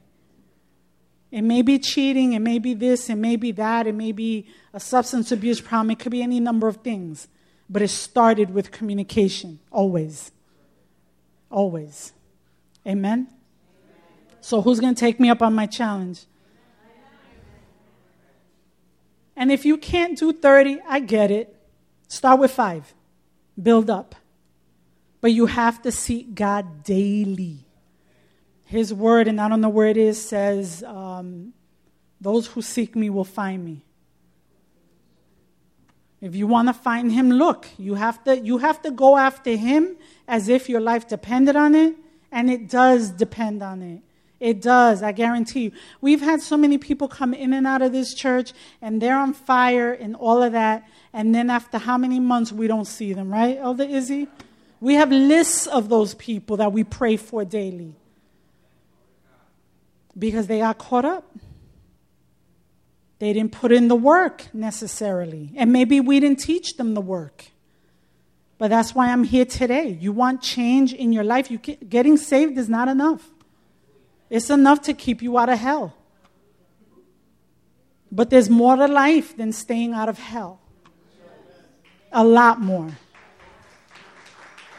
It 1.31 1.41
may 1.41 1.61
be 1.61 1.79
cheating, 1.79 2.33
it 2.33 2.39
may 2.39 2.59
be 2.59 2.73
this, 2.73 3.09
it 3.09 3.15
may 3.15 3.35
be 3.35 3.51
that, 3.53 3.87
it 3.87 3.95
may 3.95 4.11
be 4.11 4.47
a 4.73 4.79
substance 4.79 5.31
abuse 5.31 5.59
problem, 5.59 5.91
it 5.91 5.99
could 5.99 6.11
be 6.11 6.21
any 6.21 6.39
number 6.39 6.67
of 6.67 6.77
things. 6.77 7.27
But 7.69 7.81
it 7.81 7.89
started 7.89 8.53
with 8.53 8.71
communication, 8.71 9.59
always. 9.71 10.31
Always. 11.49 12.13
Amen? 12.87 13.27
So, 14.39 14.61
who's 14.61 14.79
going 14.79 14.93
to 14.93 14.99
take 14.99 15.19
me 15.19 15.29
up 15.29 15.41
on 15.41 15.53
my 15.55 15.65
challenge? 15.65 16.25
And 19.35 19.51
if 19.51 19.65
you 19.65 19.77
can't 19.77 20.17
do 20.17 20.31
30, 20.31 20.79
I 20.87 20.99
get 20.99 21.31
it. 21.31 21.55
Start 22.07 22.39
with 22.39 22.51
five, 22.51 22.93
build 23.61 23.89
up. 23.89 24.15
But 25.25 25.31
you 25.31 25.47
have 25.47 25.81
to 25.81 25.91
seek 25.91 26.35
God 26.35 26.83
daily. 26.83 27.65
His 28.63 28.93
word, 28.93 29.27
and 29.27 29.41
I 29.41 29.49
don't 29.49 29.59
know 29.59 29.69
where 29.69 29.87
it 29.87 29.97
is, 29.97 30.21
says, 30.21 30.83
um, 30.83 31.51
Those 32.21 32.45
who 32.45 32.61
seek 32.61 32.95
me 32.95 33.09
will 33.09 33.23
find 33.23 33.65
me. 33.65 33.83
If 36.21 36.35
you 36.35 36.45
want 36.45 36.67
to 36.67 36.75
find 36.75 37.11
him, 37.11 37.31
look. 37.31 37.65
You 37.79 37.95
have, 37.95 38.23
to, 38.25 38.39
you 38.39 38.59
have 38.59 38.83
to 38.83 38.91
go 38.91 39.17
after 39.17 39.55
him 39.55 39.97
as 40.27 40.47
if 40.47 40.69
your 40.69 40.79
life 40.79 41.07
depended 41.07 41.55
on 41.55 41.73
it, 41.73 41.95
and 42.31 42.51
it 42.51 42.69
does 42.69 43.09
depend 43.09 43.63
on 43.63 43.81
it. 43.81 44.01
It 44.39 44.61
does, 44.61 45.01
I 45.01 45.11
guarantee 45.11 45.63
you. 45.63 45.71
We've 46.01 46.21
had 46.21 46.39
so 46.39 46.55
many 46.55 46.77
people 46.77 47.07
come 47.07 47.33
in 47.33 47.51
and 47.51 47.65
out 47.65 47.81
of 47.81 47.93
this 47.93 48.13
church, 48.13 48.53
and 48.79 49.01
they're 49.01 49.17
on 49.17 49.33
fire 49.33 49.91
and 49.91 50.15
all 50.15 50.43
of 50.43 50.51
that, 50.51 50.87
and 51.13 51.33
then 51.33 51.49
after 51.49 51.79
how 51.79 51.97
many 51.97 52.19
months 52.19 52.51
we 52.51 52.67
don't 52.67 52.85
see 52.85 53.11
them, 53.11 53.33
right, 53.33 53.57
Elder 53.57 53.85
Izzy? 53.85 54.27
We 54.85 54.93
have 54.93 55.09
lists 55.11 55.65
of 55.65 55.89
those 55.89 56.13
people 56.13 56.57
that 56.57 56.71
we 56.71 56.83
pray 56.83 57.17
for 57.17 57.43
daily 57.43 57.95
because 60.15 60.45
they 60.45 60.59
got 60.59 60.77
caught 60.77 61.05
up. 61.05 61.35
They 63.17 63.33
didn't 63.33 63.51
put 63.51 63.71
in 63.71 63.87
the 63.87 63.95
work 63.95 64.45
necessarily. 64.53 65.49
And 65.55 65.73
maybe 65.73 65.99
we 65.99 66.19
didn't 66.19 66.37
teach 66.37 66.77
them 66.77 66.93
the 66.93 67.01
work. 67.01 67.45
But 68.59 68.67
that's 68.67 68.93
why 68.93 69.11
I'm 69.11 69.23
here 69.23 69.43
today. 69.43 69.97
You 69.99 70.11
want 70.11 70.43
change 70.43 70.93
in 70.93 71.11
your 71.11 71.23
life. 71.23 71.49
You 71.49 71.57
getting 71.57 72.15
saved 72.15 72.55
is 72.59 72.69
not 72.69 72.87
enough. 72.87 73.27
It's 74.29 74.51
enough 74.51 74.83
to 74.83 74.93
keep 74.93 75.23
you 75.23 75.35
out 75.39 75.49
of 75.49 75.57
hell. 75.57 75.95
But 78.11 78.29
there's 78.29 78.51
more 78.51 78.75
to 78.75 78.87
life 78.87 79.35
than 79.35 79.51
staying 79.51 79.93
out 79.93 80.09
of 80.09 80.19
hell. 80.19 80.59
A 82.11 82.23
lot 82.23 82.61
more. 82.61 82.91